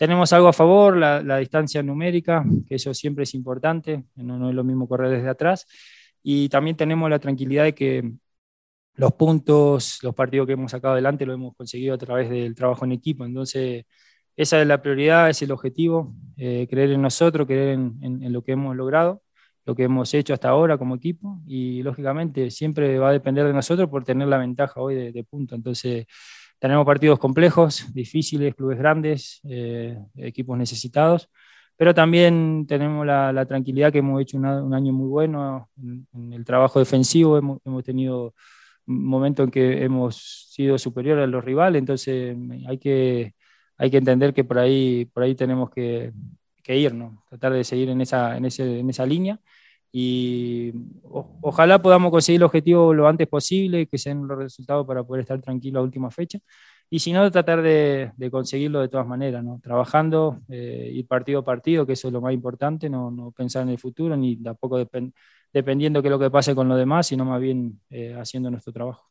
tenemos 0.00 0.32
algo 0.32 0.48
a 0.48 0.54
favor, 0.54 0.96
la, 0.96 1.22
la, 1.22 1.36
distancia 1.36 1.82
numérica, 1.82 2.42
que 2.66 2.76
eso 2.76 2.94
siempre 2.94 3.24
es 3.24 3.34
importante, 3.34 4.04
no, 4.16 4.38
no 4.38 4.48
es 4.48 4.54
lo 4.54 4.64
mismo 4.64 4.88
correr 4.88 5.10
desde 5.10 5.28
atrás, 5.28 5.66
y 6.22 6.48
también 6.48 6.74
tenemos 6.74 7.10
la 7.10 7.18
tranquilidad 7.18 7.64
de 7.64 7.74
que 7.74 8.10
los 8.94 9.12
puntos, 9.12 9.98
los 10.02 10.14
partidos 10.14 10.46
que 10.46 10.54
hemos 10.54 10.70
sacado 10.70 10.94
adelante, 10.94 11.26
lo 11.26 11.34
hemos 11.34 11.54
conseguido 11.54 11.94
a 11.94 11.98
través 11.98 12.30
del 12.30 12.54
trabajo 12.54 12.86
en 12.86 12.92
equipo, 12.92 13.26
entonces 13.26 13.84
esa 14.36 14.62
es 14.62 14.66
la 14.66 14.80
prioridad, 14.80 15.28
es 15.28 15.42
el 15.42 15.52
objetivo, 15.52 16.14
eh, 16.38 16.66
creer 16.70 16.92
en 16.92 17.02
nosotros, 17.02 17.46
creer 17.46 17.74
en, 17.74 17.98
en, 18.00 18.22
en 18.22 18.32
lo 18.32 18.42
que 18.42 18.52
hemos 18.52 18.74
logrado 18.74 19.22
lo 19.66 19.74
que 19.76 19.84
hemos 19.84 20.12
hecho 20.14 20.32
hasta 20.32 20.48
ahora 20.48 20.78
como 20.78 20.96
equipo. 20.96 21.42
Y 21.46 21.82
lógicamente 21.82 22.50
siempre 22.50 22.98
va 22.98 23.10
a 23.10 23.12
depender 23.12 23.46
de 23.46 23.52
nosotros 23.52 23.90
por 23.90 24.02
tener 24.04 24.26
la 24.26 24.38
ventaja 24.38 24.80
hoy 24.80 24.94
de, 24.94 25.12
de 25.12 25.24
punto. 25.24 25.54
Entonces 25.54 26.06
tenemos 26.60 26.86
partidos 26.86 27.18
complejos, 27.18 27.92
difíciles, 27.92 28.54
clubes 28.54 28.78
grandes, 28.78 29.40
eh, 29.44 29.98
equipos 30.16 30.56
necesitados, 30.56 31.28
pero 31.76 31.94
también 31.94 32.66
tenemos 32.68 33.06
la, 33.06 33.32
la 33.32 33.46
tranquilidad 33.46 33.90
que 33.90 33.98
hemos 33.98 34.20
hecho 34.20 34.36
una, 34.36 34.62
un 34.62 34.74
año 34.74 34.92
muy 34.92 35.08
bueno 35.08 35.70
en, 35.82 36.06
en 36.14 36.32
el 36.34 36.44
trabajo 36.44 36.78
defensivo, 36.78 37.38
hemos, 37.38 37.58
hemos 37.64 37.82
tenido 37.82 38.34
momentos 38.84 39.44
en 39.44 39.50
que 39.50 39.84
hemos 39.84 40.50
sido 40.52 40.78
superiores 40.78 41.24
a 41.24 41.26
los 41.26 41.44
rivales, 41.44 41.80
entonces 41.80 42.36
hay 42.68 42.78
que, 42.78 43.34
hay 43.78 43.90
que 43.90 43.96
entender 43.96 44.34
que 44.34 44.44
por 44.44 44.58
ahí, 44.58 45.06
por 45.06 45.22
ahí 45.22 45.34
tenemos 45.34 45.70
que, 45.70 46.12
que 46.62 46.76
ir, 46.76 46.94
¿no? 46.94 47.24
tratar 47.28 47.54
de 47.54 47.64
seguir 47.64 47.88
en 47.88 48.02
esa, 48.02 48.36
en 48.36 48.44
ese, 48.44 48.80
en 48.80 48.90
esa 48.90 49.06
línea 49.06 49.40
y 49.92 50.72
ojalá 51.42 51.82
podamos 51.82 52.10
conseguir 52.10 52.40
el 52.40 52.44
objetivo 52.44 52.94
lo 52.94 53.08
antes 53.08 53.26
posible, 53.28 53.86
que 53.86 53.98
sean 53.98 54.26
los 54.26 54.38
resultados 54.38 54.86
para 54.86 55.02
poder 55.02 55.22
estar 55.22 55.40
tranquilo 55.40 55.80
a 55.80 55.82
última 55.82 56.10
fecha. 56.10 56.38
Y 56.88 56.98
si 56.98 57.12
no, 57.12 57.30
tratar 57.30 57.62
de, 57.62 58.12
conseguirlo 58.30 58.80
de 58.80 58.88
todas 58.88 59.06
maneras, 59.06 59.44
¿no? 59.44 59.60
trabajando, 59.62 60.40
eh, 60.48 60.90
ir 60.92 61.06
partido 61.06 61.40
a 61.40 61.44
partido, 61.44 61.86
que 61.86 61.92
eso 61.94 62.08
es 62.08 62.12
lo 62.12 62.20
más 62.20 62.34
importante, 62.34 62.90
no, 62.90 63.10
no 63.10 63.30
pensar 63.32 63.62
en 63.62 63.70
el 63.70 63.78
futuro, 63.78 64.16
ni 64.16 64.36
tampoco 64.36 64.76
depend, 64.78 65.12
dependiendo 65.52 66.00
de 66.00 66.02
qué 66.02 66.08
es 66.08 66.12
lo 66.12 66.18
que 66.18 66.30
pase 66.30 66.54
con 66.54 66.68
los 66.68 66.78
demás, 66.78 67.06
sino 67.06 67.24
más 67.24 67.40
bien 67.40 67.80
eh, 67.90 68.14
haciendo 68.18 68.50
nuestro 68.50 68.72
trabajo. 68.72 69.09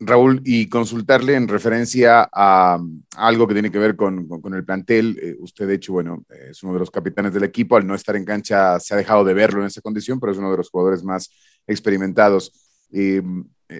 Raúl, 0.00 0.40
y 0.44 0.68
consultarle 0.68 1.34
en 1.34 1.48
referencia 1.48 2.28
a, 2.32 2.78
algo 3.16 3.48
que 3.48 3.54
tiene 3.54 3.70
que 3.70 3.78
ver 3.78 3.96
con, 3.96 4.28
con, 4.28 4.54
el 4.54 4.64
plantel. 4.64 5.18
Eh, 5.20 5.36
usted, 5.40 5.66
de 5.66 5.74
hecho, 5.74 5.92
bueno, 5.92 6.24
es 6.28 6.62
uno 6.62 6.74
de 6.74 6.78
los 6.78 6.90
capitanes 6.90 7.34
del 7.34 7.42
equipo. 7.42 7.76
Al 7.76 7.86
no 7.86 7.96
estar 7.96 8.14
en 8.14 8.24
cancha, 8.24 8.78
se 8.78 8.94
ha 8.94 8.96
dejado 8.96 9.24
de 9.24 9.34
verlo 9.34 9.60
en 9.60 9.66
esa 9.66 9.80
condición, 9.80 10.20
pero 10.20 10.32
es 10.32 10.38
uno 10.38 10.52
de 10.52 10.56
los 10.56 10.70
jugadores 10.70 11.02
más 11.02 11.30
experimentados. 11.66 12.52
Eh, 12.92 13.22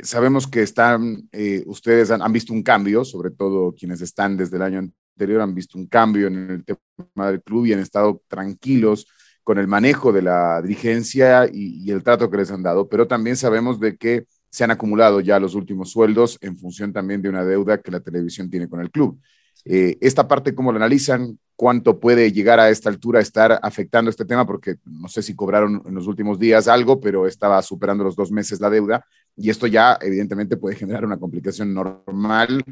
sabemos 0.03 0.49
que 0.49 0.63
están, 0.63 1.29
eh, 1.31 1.63
ustedes 1.67 2.11
han, 2.11 2.21
han, 2.21 2.33
visto 2.33 2.53
un 2.53 2.65
cambio, 2.65 3.05
sobre 3.05 3.31
todo 3.31 3.73
quienes 3.73 4.01
están 4.01 4.37
desde 4.37 4.57
el 4.57 4.63
año 4.63 4.79
anterior, 4.81 5.41
han 5.41 5.55
visto 5.55 5.79
un 5.79 5.87
cambio 5.87 6.27
en 6.27 6.51
el 6.51 6.65
tema 6.65 7.31
del 7.31 7.43
club 7.43 7.67
y 7.67 7.75
han 7.75 7.81
estado 7.81 8.23
tranquilos 8.27 9.07
con 9.45 9.59
el 9.59 9.69
manejo 9.69 10.13
de 10.13 10.23
la 10.23 10.61
dirigencia 10.61 11.47
y, 11.47 11.83
y 11.83 11.91
el 11.91 12.03
trato 12.03 12.29
que 12.29 12.37
les 12.37 12.51
han 12.51 12.63
dado, 12.63 12.89
pero 12.89 13.07
también 13.07 13.37
sabemos 13.37 13.81
de 13.81 13.97
que 13.97 14.27
se 14.51 14.65
han 14.65 14.71
acumulado 14.71 15.21
ya 15.21 15.39
los 15.39 15.55
últimos 15.55 15.91
sueldos 15.91 16.39
en 16.41 16.57
función 16.57 16.93
también 16.93 17.23
de 17.23 17.29
una 17.29 17.45
deuda 17.45 17.79
que 17.79 17.91
la 17.91 18.01
televisión 18.01 18.51
tiene 18.51 18.69
con 18.69 18.81
el 18.81 18.91
club. 18.91 19.21
Eh, 19.65 19.99
esta 20.01 20.27
parte, 20.27 20.55
¿cómo 20.55 20.73
lo 20.73 20.77
analizan? 20.77 21.39
¿Cuánto 21.57 21.99
puede 21.99 22.33
llegar 22.33 22.61
a 22.61 22.71
esta 22.71 22.89
altura 22.89 23.21
estar 23.21 23.59
afectando 23.63 24.11
este 24.11 24.25
tema? 24.25 24.47
Porque 24.47 24.77
no 24.85 25.09
sé 25.09 25.23
si 25.23 25.35
cobraron 25.35 25.83
en 25.85 25.95
los 25.95 26.07
últimos 26.07 26.39
días 26.39 26.69
algo, 26.69 27.01
pero 27.01 27.27
estaba 27.27 27.61
superando 27.63 28.05
los 28.05 28.17
dos 28.17 28.31
meses 28.31 28.61
la 28.61 28.71
deuda 28.71 29.05
y 29.37 29.51
esto 29.51 29.67
ya 29.67 29.99
evidentemente 30.01 30.57
puede 30.57 30.77
generar 30.77 31.05
una 31.05 31.19
complicación 31.19 31.75
normal 31.75 32.63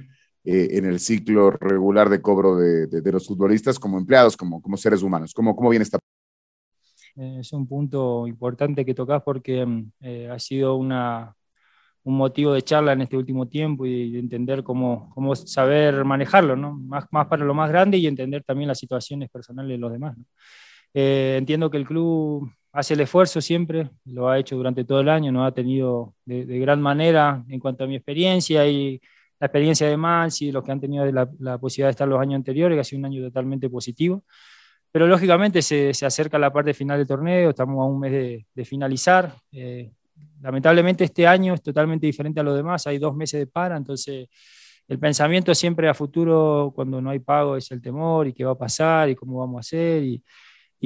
eh, 0.45 0.69
en 0.73 0.85
el 0.85 1.01
ciclo 1.01 1.51
regular 1.51 2.09
de 2.09 2.23
cobro 2.23 2.57
de, 2.57 2.87
de, 2.87 3.01
de, 3.01 3.13
los 3.13 3.27
futbolistas 3.27 3.79
como 3.79 3.99
empleados, 3.99 4.37
como, 4.37 4.63
como 4.63 4.77
seres 4.77 5.03
humanos. 5.03 5.35
¿Cómo, 5.35 5.57
¿Cómo 5.57 5.71
viene 5.71 5.83
esta? 5.83 5.99
Es 7.17 7.53
un 7.53 7.67
punto 7.67 8.27
importante 8.27 8.85
que 8.85 8.95
tocas 8.95 9.23
porque 9.23 9.67
eh, 10.01 10.29
ha 10.31 10.39
sido 10.39 10.77
una, 10.77 11.36
un 12.07 12.17
motivo 12.17 12.53
de 12.55 12.63
charla 12.63 12.93
en 12.93 13.03
este 13.03 13.17
último 13.17 13.49
tiempo 13.49 13.85
y 13.85 14.13
de 14.13 14.21
entender 14.21 14.63
cómo, 14.63 15.11
cómo 15.13 15.35
saber 15.35 16.05
manejarlo, 16.05 16.55
¿no? 16.55 16.73
Más, 16.75 17.05
más 17.11 17.27
para 17.27 17.45
lo 17.45 17.53
más 17.53 17.69
grande 17.69 17.99
y 17.99 18.07
entender 18.07 18.45
también 18.45 18.69
las 18.69 18.79
situaciones 18.79 19.29
personales 19.29 19.71
de 19.71 19.79
los 19.79 19.91
demás. 19.91 20.17
¿no? 20.17 20.25
Eh, 20.95 21.35
entiendo 21.37 21.69
que 21.69 21.79
el 21.79 21.85
club 21.85 22.49
hace 22.73 22.95
el 22.95 23.01
esfuerzo 23.01 23.41
siempre, 23.41 23.91
lo 24.05 24.29
ha 24.29 24.39
hecho 24.39 24.57
durante 24.57 24.85
todo 24.85 25.01
el 25.01 25.09
año, 25.09 25.33
nos 25.33 25.49
ha 25.49 25.53
tenido 25.53 26.15
de, 26.25 26.47
de, 26.47 26.61
gran 26.61 26.81
manera 26.81 27.45
en 27.49 27.59
cuanto 27.59 27.83
a 27.83 27.87
mi 27.89 27.97
experiencia 27.97 28.69
y 28.69 29.01
la 29.41 29.49
experiencia 29.49 29.89
de 29.89 29.97
Mans 29.97 30.43
y 30.43 30.53
los 30.53 30.63
que 30.63 30.71
han 30.71 30.81
tenido 30.81 31.05
la, 31.11 31.29
la, 31.41 31.59
posibilidad 31.59 31.89
de 31.89 31.91
estar 31.91 32.07
los 32.07 32.21
años 32.21 32.37
anteriores, 32.37 32.77
que 32.77 32.81
ha 32.83 32.85
sido 32.85 33.01
un 33.01 33.07
año 33.07 33.21
totalmente 33.25 33.69
positivo. 33.69 34.23
Pero 34.93 35.09
lógicamente 35.09 35.61
se, 35.61 35.93
se 35.93 36.07
acerca 36.07 36.39
la 36.39 36.53
parte 36.53 36.73
final 36.73 36.99
del 36.99 37.07
torneo, 37.09 37.51
estamos 37.51 37.81
a 37.81 37.85
un 37.85 37.99
mes 37.99 38.13
de, 38.13 38.47
de 38.55 38.65
finalizar. 38.65 39.35
Eh, 39.51 39.91
lamentablemente 40.41 41.05
este 41.05 41.27
año 41.27 41.55
es 41.55 41.63
totalmente 41.63 42.07
diferente 42.07 42.41
a 42.41 42.43
los 42.43 42.57
demás, 42.57 42.87
hay 42.87 42.99
dos 42.99 43.15
meses 43.17 43.41
de 43.41 43.47
para, 43.47 43.77
entonces 43.77 44.29
el 44.89 44.99
pensamiento 44.99 45.55
siempre 45.55 45.89
a 45.89 45.95
futuro 45.95 46.73
cuando 46.75 47.01
no 47.01 47.11
hay 47.11 47.19
pago 47.19 47.57
es 47.57 47.71
el 47.73 47.83
temor 47.83 48.29
y 48.29 48.33
qué 48.33 48.45
va 48.45 48.53
a 48.53 48.59
pasar 48.59 49.09
y 49.09 49.17
cómo 49.17 49.41
vamos 49.41 49.57
a 49.57 49.61
hacer 49.61 50.03
y, 50.03 50.23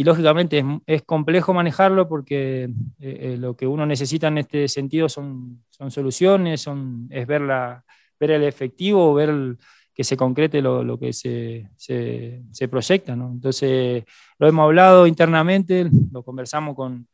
lógicamente 0.02 0.64
es, 0.86 1.02
complejo 1.02 1.52
manejarlo 1.52 2.08
porque 2.08 2.64
eh, 2.64 2.70
eh, 3.00 3.36
lo 3.38 3.54
que 3.54 3.66
uno 3.66 3.84
necesita 3.84 4.28
en 4.28 4.38
este 4.38 4.66
sentido 4.66 5.10
son, 5.10 5.62
soluciones, 5.88 6.62
son, 6.62 7.06
es 7.10 7.26
ver, 7.26 7.42
la, 7.42 7.84
ver 8.18 8.30
el 8.30 8.44
efectivo, 8.44 9.12
ver 9.12 9.58
que 9.94 10.02
se 10.02 10.16
concrete 10.16 10.62
lo, 10.62 10.82
lo 10.82 10.98
que 10.98 11.12
se, 11.12 11.68
se, 11.76 12.42
se 12.50 12.68
proyecta. 12.68 13.14
¿no? 13.14 13.30
Entonces, 13.30 14.04
lo 14.38 14.48
hemos 14.48 14.64
hablado 14.64 15.06
internamente, 15.06 15.90
lo 16.10 16.22
conversamos 16.22 16.74
con, 16.74 17.06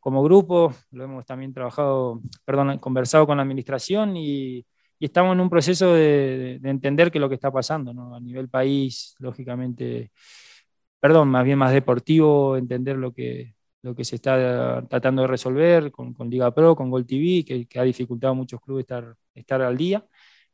como 0.00 0.22
grupo, 0.22 0.74
lo 0.90 1.04
hemos 1.04 1.26
también 1.26 1.52
trabajado, 1.52 2.20
perdón, 2.44 2.78
conversado 2.78 3.26
con 3.26 3.36
la 3.36 3.42
administración 3.42 4.16
y, 4.16 4.66
estamos 4.98 5.32
en 5.32 5.40
un 5.40 5.48
proceso 5.48 5.94
de, 5.94 6.58
de, 6.60 6.70
entender 6.70 7.10
qué 7.10 7.16
es 7.16 7.20
lo 7.20 7.28
que 7.30 7.34
está 7.34 7.50
pasando 7.50 7.90
a 8.14 8.20
nivel 8.20 8.50
país, 8.50 9.14
lógicamente 9.18 10.10
perdón, 11.00 11.28
más 11.30 11.44
bien 11.44 11.58
más 11.58 11.72
deportivo, 11.72 12.56
entender 12.56 12.96
lo 12.96 13.12
que, 13.12 13.54
lo 13.82 13.94
que 13.94 14.04
se 14.04 14.16
está 14.16 14.84
tratando 14.88 15.22
de 15.22 15.28
resolver 15.28 15.90
con, 15.90 16.14
con 16.14 16.30
Liga 16.30 16.52
Pro, 16.54 16.76
con 16.76 16.90
Gol 16.90 17.06
TV, 17.06 17.44
que, 17.44 17.66
que, 17.66 17.80
ha 17.80 17.82
dificultado 17.82 18.32
a 18.32 18.36
muchos 18.36 18.60
clubes 18.60 18.82
estar, 18.82 19.16
estar 19.34 19.62
al 19.62 19.76
día. 19.76 20.04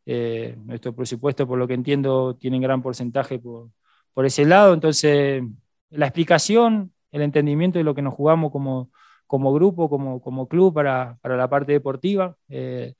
Eh, 0.06 0.56
nuestro 0.64 0.94
presupuesto, 0.94 1.46
por 1.46 1.58
lo 1.58 1.66
que 1.66 1.74
entiendo, 1.74 2.36
tiene 2.36 2.60
gran 2.60 2.80
porcentaje 2.82 3.38
por, 3.40 3.70
por 4.14 4.24
ese 4.24 4.44
lado. 4.44 4.72
Entonces, 4.72 5.42
la 5.90 6.06
explicación, 6.06 6.92
el 7.10 7.22
entendimiento 7.22 7.78
de 7.78 7.84
lo 7.84 7.94
que 7.94 8.02
nos 8.02 8.14
jugamos 8.14 8.52
como, 8.52 8.90
como 9.26 9.52
grupo, 9.52 9.88
como, 9.88 10.20
como 10.20 10.48
club 10.48 10.74
para, 10.74 11.18
para 11.20 11.36
la 11.36 11.48
parte 11.48 11.72
deportiva. 11.72 12.36
Eh, 12.48 12.94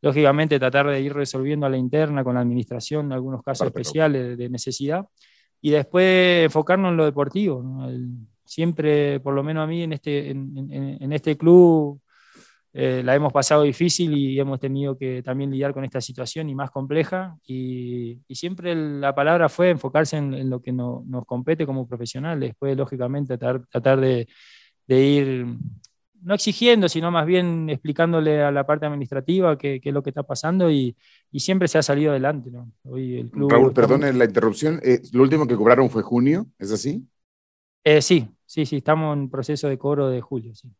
lógicamente, 0.00 0.58
tratar 0.58 0.86
de 0.86 1.00
ir 1.00 1.12
resolviendo 1.12 1.66
a 1.66 1.70
la 1.70 1.76
interna 1.76 2.22
con 2.22 2.34
la 2.34 2.40
administración 2.40 3.12
algunos 3.12 3.42
casos 3.42 3.66
Perfecto. 3.66 3.80
especiales 3.80 4.38
de 4.38 4.48
necesidad 4.48 5.06
y 5.60 5.70
después 5.70 6.44
enfocarnos 6.44 6.90
en 6.90 6.96
lo 6.96 7.04
deportivo. 7.04 7.62
¿no? 7.62 7.88
El, 7.88 8.10
siempre, 8.44 9.20
por 9.20 9.34
lo 9.34 9.42
menos 9.42 9.64
a 9.64 9.66
mí, 9.66 9.82
en 9.82 9.94
este, 9.94 10.30
en, 10.30 10.68
en, 10.70 11.02
en 11.02 11.12
este 11.12 11.36
club 11.36 12.00
eh, 12.76 13.02
la 13.04 13.14
hemos 13.14 13.32
pasado 13.32 13.62
difícil 13.62 14.16
y 14.16 14.38
hemos 14.38 14.58
tenido 14.58 14.98
que 14.98 15.22
también 15.22 15.50
lidiar 15.52 15.72
con 15.72 15.84
esta 15.84 16.00
situación 16.00 16.50
y 16.50 16.56
más 16.56 16.72
compleja. 16.72 17.36
Y, 17.46 18.18
y 18.26 18.34
siempre 18.34 18.74
la 18.74 19.14
palabra 19.14 19.48
fue 19.48 19.70
enfocarse 19.70 20.16
en, 20.16 20.34
en 20.34 20.50
lo 20.50 20.60
que 20.60 20.72
no, 20.72 21.04
nos 21.06 21.24
compete 21.24 21.66
como 21.66 21.86
profesionales. 21.86 22.48
Después, 22.50 22.76
lógicamente, 22.76 23.38
tratar, 23.38 23.64
tratar 23.66 24.00
de, 24.00 24.26
de, 24.86 25.00
ir 25.00 25.46
no 26.22 26.34
exigiendo, 26.34 26.88
sino 26.88 27.10
más 27.10 27.26
bien 27.26 27.68
explicándole 27.68 28.42
a 28.42 28.50
la 28.50 28.66
parte 28.66 28.86
administrativa 28.86 29.58
qué, 29.58 29.80
qué 29.80 29.90
es 29.90 29.94
lo 29.94 30.02
que 30.02 30.10
está 30.10 30.22
pasando 30.22 30.70
y, 30.70 30.96
y, 31.30 31.40
siempre 31.40 31.68
se 31.68 31.78
ha 31.78 31.82
salido 31.82 32.12
adelante. 32.12 32.50
¿no? 32.50 32.72
Hoy 32.84 33.18
el 33.18 33.30
club 33.30 33.50
Raúl, 33.50 33.72
perdone 33.72 34.12
la 34.12 34.24
interrupción. 34.24 34.80
Eh, 34.82 35.02
lo 35.12 35.22
último 35.22 35.46
que 35.46 35.56
cobraron 35.56 35.90
fue 35.90 36.02
junio, 36.02 36.46
¿es 36.58 36.72
así? 36.72 37.06
Eh, 37.84 38.00
sí, 38.00 38.26
sí, 38.46 38.64
sí, 38.64 38.76
estamos 38.76 39.16
en 39.16 39.28
proceso 39.28 39.68
de 39.68 39.76
cobro 39.76 40.08
de 40.08 40.22
julio, 40.22 40.54
sí. 40.54 40.70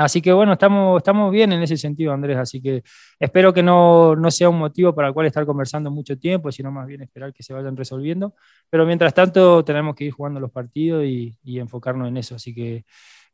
Así 0.00 0.22
que 0.22 0.32
bueno, 0.32 0.54
estamos, 0.54 0.96
estamos 0.96 1.30
bien 1.30 1.52
en 1.52 1.62
ese 1.62 1.76
sentido, 1.76 2.14
Andrés. 2.14 2.38
Así 2.38 2.62
que 2.62 2.82
espero 3.18 3.52
que 3.52 3.62
no, 3.62 4.16
no, 4.16 4.30
sea 4.30 4.48
un 4.48 4.58
motivo 4.58 4.94
para 4.94 5.08
el 5.08 5.14
cual 5.14 5.26
estar 5.26 5.44
conversando 5.44 5.90
mucho 5.90 6.18
tiempo, 6.18 6.50
sino 6.50 6.72
más 6.72 6.86
bien 6.86 7.02
esperar 7.02 7.34
que 7.34 7.42
se 7.42 7.52
vayan 7.52 7.76
resolviendo. 7.76 8.34
Pero 8.70 8.86
mientras 8.86 9.12
tanto, 9.12 9.62
tenemos 9.62 9.94
que 9.94 10.04
ir 10.04 10.12
jugando 10.12 10.40
los 10.40 10.50
partidos 10.50 11.04
y, 11.04 11.36
enfocarnos 11.44 12.08
en 12.08 12.16
eso. 12.16 12.34
Así 12.36 12.54
que 12.54 12.86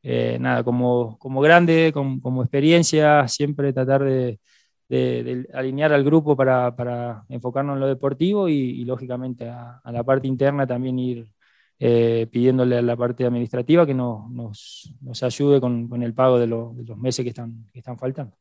eh, 0.02 0.38
nada, 0.40 0.64
como, 0.64 1.16
como 1.20 1.40
grande, 1.40 1.92
como, 1.94 2.42
experiencia, 2.42 3.28
siempre 3.28 3.72
tratar 3.72 4.02
de, 4.02 4.40
alinear 5.54 5.92
al 5.92 6.02
grupo 6.02 6.36
para, 6.36 7.24
enfocarnos 7.28 7.74
en 7.74 7.80
lo 7.80 7.86
deportivo 7.86 8.48
y, 8.48 8.84
lógicamente 8.84 9.48
a, 9.48 9.80
la 9.84 10.02
parte 10.02 10.26
interna 10.26 10.66
también 10.66 10.98
ir 10.98 11.26
eh, 11.78 12.26
pidiéndole 12.30 12.78
a 12.78 12.82
la 12.82 12.96
parte 12.96 13.24
administrativa 13.24 13.84
que 13.84 13.94
no, 13.94 14.28
nos, 14.30 14.94
nos, 15.00 15.22
ayude 15.22 15.60
con, 15.60 15.88
con 15.88 16.02
el 16.02 16.14
pago 16.14 16.38
de, 16.38 16.46
lo, 16.46 16.72
de, 16.74 16.84
los 16.84 16.96
meses 16.96 17.22
que 17.22 17.30
están, 17.30 17.66
que 17.72 17.80
están 17.80 17.98
faltando. 17.98 18.36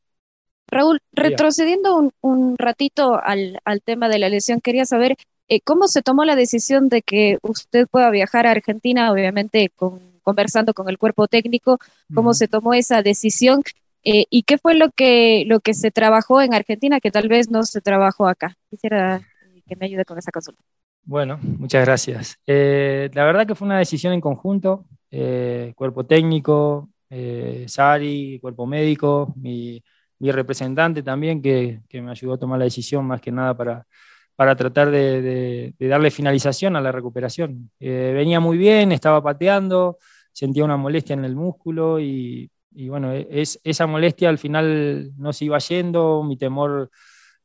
Raúl, 0.68 1.00
retrocediendo 1.12 1.96
un, 1.96 2.12
un 2.22 2.56
ratito 2.58 3.20
al, 3.22 3.60
al, 3.64 3.82
tema 3.82 4.08
de 4.08 4.18
la 4.18 4.28
lesión, 4.28 4.60
quería 4.60 4.84
saber 4.84 5.16
eh, 5.48 5.60
cómo 5.60 5.86
se 5.86 6.02
tomó 6.02 6.24
la 6.24 6.34
decisión 6.34 6.88
de 6.88 7.02
que 7.02 7.38
usted 7.42 7.86
pueda 7.86 8.10
viajar 8.10 8.46
a 8.46 8.50
Argentina, 8.50 9.12
obviamente 9.12 9.70
con, 9.76 10.00
conversando 10.22 10.74
con 10.74 10.88
el 10.88 10.98
cuerpo 10.98 11.28
técnico, 11.28 11.78
cómo 12.14 12.30
uh 12.30 12.32
-huh. 12.32 12.36
se 12.36 12.48
tomó 12.48 12.74
esa 12.74 13.02
decisión 13.02 13.62
eh, 14.02 14.24
y 14.30 14.42
qué 14.42 14.58
fue 14.58 14.74
lo 14.74 14.90
que, 14.90 15.44
lo 15.46 15.60
que 15.60 15.74
se 15.74 15.90
trabajó 15.90 16.40
en 16.40 16.54
Argentina 16.54 17.00
que 17.00 17.10
tal 17.10 17.28
vez 17.28 17.50
no 17.50 17.62
se 17.64 17.80
trabajó 17.80 18.26
acá. 18.26 18.56
Quisiera 18.70 19.20
que 19.68 19.76
me 19.76 19.86
ayude 19.86 20.04
con 20.04 20.18
esa 20.18 20.32
consulta. 20.32 20.62
Bueno, 21.06 21.38
muchas 21.40 21.84
gracias. 21.86 22.36
Eh, 22.48 23.08
la 23.14 23.24
verdad 23.24 23.46
que 23.46 23.54
fue 23.54 23.66
una 23.66 23.78
decisión 23.78 24.12
en 24.12 24.20
conjunto, 24.20 24.86
eh, 25.12 25.72
cuerpo 25.76 26.04
técnico, 26.04 26.90
eh, 27.08 27.64
Sari, 27.68 28.40
cuerpo 28.40 28.66
médico, 28.66 29.32
mi, 29.36 29.80
representante 30.18 31.04
también, 31.04 31.40
que, 31.40 31.82
que, 31.88 32.02
me 32.02 32.10
ayudó 32.10 32.34
a 32.34 32.38
tomar 32.38 32.58
la 32.58 32.64
decisión 32.64 33.06
más 33.06 33.20
que 33.20 33.30
nada 33.30 33.56
para, 33.56 33.86
para 34.34 34.56
tratar 34.56 34.90
de, 34.90 35.72
de, 35.78 35.88
darle 35.88 36.10
finalización 36.10 36.74
a 36.74 36.80
la 36.80 36.90
recuperación. 36.90 37.70
Eh, 37.78 38.12
venía 38.12 38.40
muy 38.40 38.58
bien, 38.58 38.90
estaba 38.90 39.22
pateando, 39.22 39.98
sentía 40.32 40.64
una 40.64 40.76
molestia 40.76 41.14
en 41.14 41.24
el 41.24 41.36
músculo 41.36 42.00
y, 42.00 42.50
y 42.72 42.88
bueno, 42.88 43.12
es, 43.12 43.60
esa 43.62 43.86
molestia 43.86 44.28
al 44.28 44.38
final 44.38 45.12
no 45.16 45.32
se 45.32 45.44
iba 45.44 45.58
yendo, 45.58 46.24
mi 46.24 46.36
temor 46.36 46.90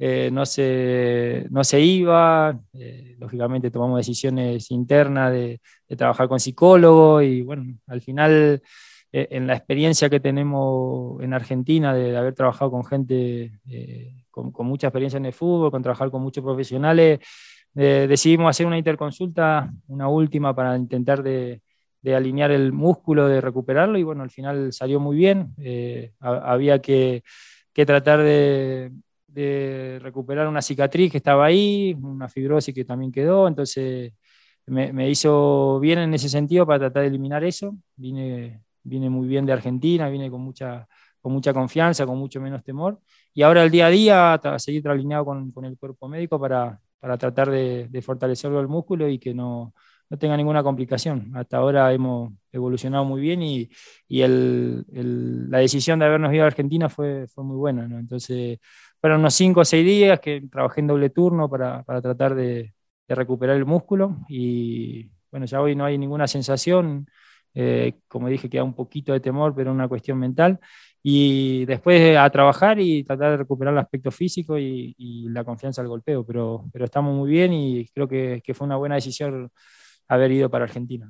eh, 0.03 0.31
no, 0.31 0.47
se, 0.47 1.45
no 1.51 1.63
se 1.63 1.79
iba, 1.79 2.59
eh, 2.73 3.15
lógicamente 3.19 3.69
tomamos 3.69 3.99
decisiones 3.99 4.71
internas 4.71 5.31
de, 5.31 5.61
de, 5.87 5.95
trabajar 5.95 6.27
con 6.27 6.39
psicólogo 6.39 7.21
y 7.21 7.43
bueno, 7.43 7.77
al 7.85 8.01
final 8.01 8.63
eh, 9.11 9.27
en 9.29 9.45
la 9.45 9.53
experiencia 9.53 10.09
que 10.09 10.19
tenemos 10.19 11.21
en 11.21 11.35
Argentina 11.35 11.93
de, 11.93 12.13
de 12.13 12.17
haber 12.17 12.33
trabajado 12.33 12.71
con 12.71 12.83
gente 12.83 13.59
eh, 13.69 14.23
con, 14.31 14.51
con, 14.51 14.65
mucha 14.65 14.87
experiencia 14.87 15.17
en 15.17 15.27
el 15.27 15.33
fútbol, 15.33 15.69
con 15.69 15.83
trabajar 15.83 16.09
con 16.09 16.23
muchos 16.23 16.43
profesionales, 16.43 17.19
eh, 17.75 18.07
decidimos 18.09 18.49
hacer 18.49 18.65
una 18.65 18.79
interconsulta, 18.79 19.71
una 19.87 20.07
última 20.07 20.55
para 20.55 20.75
intentar 20.77 21.21
de, 21.21 21.61
de, 22.01 22.15
alinear 22.15 22.49
el 22.49 22.71
músculo, 22.73 23.27
de 23.27 23.39
recuperarlo 23.39 23.99
y 23.99 24.03
bueno, 24.03 24.23
al 24.23 24.31
final 24.31 24.73
salió 24.73 24.99
muy 24.99 25.15
bien, 25.15 25.53
había 26.19 26.79
que, 26.79 27.21
que 27.71 27.85
tratar 27.85 28.23
de 28.23 28.91
de 29.31 29.99
recuperar 30.01 30.47
una 30.47 30.61
cicatriz 30.61 31.11
que 31.11 31.17
estaba 31.17 31.45
ahí, 31.45 31.95
una 32.01 32.27
fibrosis 32.27 32.73
que 32.75 32.85
también 32.85 33.11
quedó, 33.11 33.47
entonces 33.47 34.13
me, 34.65 34.93
me, 34.93 35.09
hizo 35.09 35.79
bien 35.79 35.99
en 35.99 36.13
ese 36.13 36.29
sentido 36.29 36.65
para 36.65 36.79
tratar 36.79 37.03
de 37.03 37.09
eliminar 37.09 37.43
eso. 37.43 37.75
Vine, 37.95 38.61
vine 38.83 39.09
muy 39.09 39.27
bien 39.27 39.45
de 39.45 39.53
Argentina, 39.53 40.09
vine 40.09 40.29
con 40.29 40.41
mucha, 40.41 40.87
con 41.21 41.33
mucha 41.33 41.53
confianza, 41.53 42.05
con 42.05 42.17
mucho 42.17 42.41
menos 42.41 42.63
temor. 42.63 42.99
Y 43.33 43.43
ahora 43.43 43.63
el 43.63 43.71
día 43.71 43.87
a 43.87 43.89
día, 43.89 44.33
a 44.33 44.59
seguir 44.59 44.87
alineado 44.87 45.25
con, 45.25 45.51
con, 45.51 45.65
el 45.65 45.77
cuerpo 45.77 46.07
médico 46.07 46.39
para, 46.39 46.79
para 46.99 47.17
tratar 47.17 47.49
de, 47.49 47.87
de 47.89 48.01
fortalecerlo 48.01 48.59
el 48.59 48.67
músculo 48.67 49.07
y 49.07 49.19
que 49.19 49.33
no, 49.33 49.73
no 50.11 50.17
tenga 50.17 50.35
ninguna 50.35 50.61
complicación. 50.61 51.31
Hasta 51.35 51.57
ahora 51.57 51.91
hemos 51.93 52.33
evolucionado 52.51 53.05
muy 53.05 53.21
bien 53.21 53.41
y, 53.41 53.69
y 54.09 54.21
el, 54.21 54.85
el, 54.91 55.49
la 55.49 55.59
decisión 55.59 55.99
de 55.99 56.05
habernos 56.05 56.33
ido 56.33 56.43
a 56.43 56.47
Argentina 56.47 56.89
fue, 56.89 57.27
fue 57.27 57.45
muy 57.45 57.55
buena. 57.55 57.87
¿no? 57.87 57.97
Entonces, 57.97 58.59
fueron 59.01 59.19
unos 59.19 59.33
5 59.33 59.61
o 59.61 59.65
6 59.65 59.85
días 59.85 60.19
que 60.19 60.43
trabajé 60.49 60.81
en 60.81 60.87
doble 60.87 61.09
turno 61.09 61.49
para, 61.49 61.83
para 61.83 62.01
tratar 62.01 62.35
de, 62.35 62.73
de, 63.07 63.15
recuperar 63.15 63.57
el 63.57 63.65
músculo 63.65 64.17
y 64.29 65.09
bueno, 65.31 65.45
ya 65.45 65.61
hoy 65.61 65.75
no 65.75 65.85
hay 65.85 65.97
ninguna 65.97 66.27
sensación. 66.27 67.07
Eh, 67.53 67.99
como 68.07 68.27
dije, 68.27 68.49
queda 68.49 68.63
un 68.63 68.75
poquito 68.75 69.13
de 69.13 69.19
temor, 69.19 69.53
pero 69.55 69.71
una 69.71 69.87
cuestión 69.87 70.19
mental. 70.19 70.59
Y 71.03 71.65
después 71.65 72.15
a 72.17 72.29
trabajar 72.29 72.79
y 72.79 73.03
tratar 73.03 73.31
de 73.31 73.37
recuperar 73.37 73.73
el 73.73 73.79
aspecto 73.79 74.11
físico 74.11 74.57
y, 74.57 74.93
y 74.97 75.29
la 75.29 75.43
confianza 75.43 75.81
al 75.81 75.87
golpeo. 75.87 76.25
Pero, 76.25 76.65
pero 76.71 76.85
estamos 76.85 77.15
muy 77.15 77.29
bien 77.29 77.53
y 77.53 77.87
creo 77.87 78.07
que, 78.07 78.41
que 78.43 78.53
fue 78.53 78.67
una 78.67 78.75
buena 78.77 78.95
decisión 78.95 79.51
haber 80.07 80.31
ido 80.31 80.49
para 80.49 80.65
Argentina. 80.65 81.09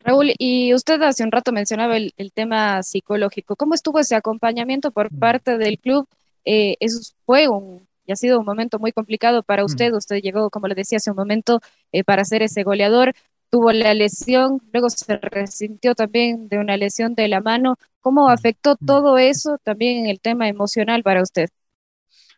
Raúl, 0.00 0.32
y 0.38 0.72
usted 0.72 1.00
hace 1.02 1.24
un 1.24 1.32
rato 1.32 1.52
mencionaba 1.52 1.96
el, 1.96 2.12
el, 2.16 2.32
tema 2.32 2.82
psicológico. 2.82 3.56
¿Cómo 3.56 3.74
estuvo 3.74 3.98
ese 3.98 4.14
acompañamiento 4.14 4.90
por 4.90 5.12
mm. 5.12 5.18
parte 5.18 5.58
del 5.58 5.78
club? 5.78 6.08
Eh, 6.46 6.76
eso 6.80 7.00
fue 7.26 7.48
un, 7.48 7.86
y 8.06 8.12
ha 8.12 8.16
sido 8.16 8.38
un 8.38 8.46
momento 8.46 8.78
muy 8.78 8.92
complicado 8.92 9.42
para 9.42 9.62
mm. 9.62 9.66
usted. 9.66 9.92
Usted 9.92 10.20
llegó, 10.22 10.48
como 10.48 10.68
le 10.68 10.74
decía 10.74 10.96
hace 10.96 11.10
un 11.10 11.16
momento, 11.16 11.60
eh, 11.92 12.04
para 12.04 12.24
ser 12.24 12.42
ese 12.42 12.62
goleador. 12.62 13.12
Tuvo 13.50 13.70
la 13.72 13.94
lesión, 13.94 14.60
luego 14.72 14.90
se 14.90 15.18
resintió 15.18 15.94
también 15.94 16.48
de 16.48 16.58
una 16.58 16.76
lesión 16.76 17.14
de 17.14 17.28
la 17.28 17.40
mano. 17.40 17.76
¿Cómo 18.00 18.28
mm. 18.28 18.30
afectó 18.30 18.76
todo 18.76 19.18
eso 19.18 19.58
también 19.62 20.04
en 20.04 20.06
el 20.06 20.20
tema 20.20 20.48
emocional 20.48 21.02
para 21.02 21.22
usted? 21.22 21.48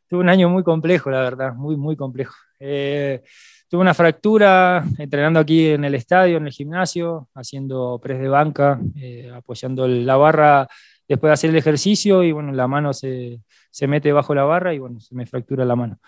Tuve 0.08 0.20
un 0.20 0.28
año 0.30 0.48
muy 0.48 0.64
complejo, 0.64 1.10
la 1.10 1.20
verdad, 1.20 1.54
muy, 1.54 1.76
muy 1.76 1.96
complejo. 1.96 2.34
Eh, 2.58 3.22
tuve 3.68 3.82
una 3.82 3.94
fractura 3.94 4.84
entrenando 4.96 5.38
aquí 5.38 5.68
en 5.68 5.84
el 5.84 5.94
estadio, 5.94 6.38
en 6.38 6.46
el 6.46 6.52
gimnasio, 6.52 7.28
haciendo 7.34 7.98
press 8.02 8.18
de 8.18 8.28
banca, 8.28 8.80
eh, 8.96 9.30
apoyando 9.34 9.86
la 9.86 10.16
barra 10.16 10.68
después 11.08 11.30
de 11.30 11.34
hacer 11.34 11.50
el 11.50 11.56
ejercicio 11.56 12.22
y 12.22 12.32
bueno, 12.32 12.52
la 12.52 12.68
mano 12.68 12.92
se, 12.92 13.40
se, 13.70 13.86
mete 13.86 14.12
bajo 14.12 14.34
la 14.34 14.44
barra 14.44 14.74
y 14.74 14.78
bueno, 14.78 15.00
se 15.00 15.14
me 15.14 15.26
fractura 15.26 15.64
la 15.64 15.74
mano. 15.74 15.98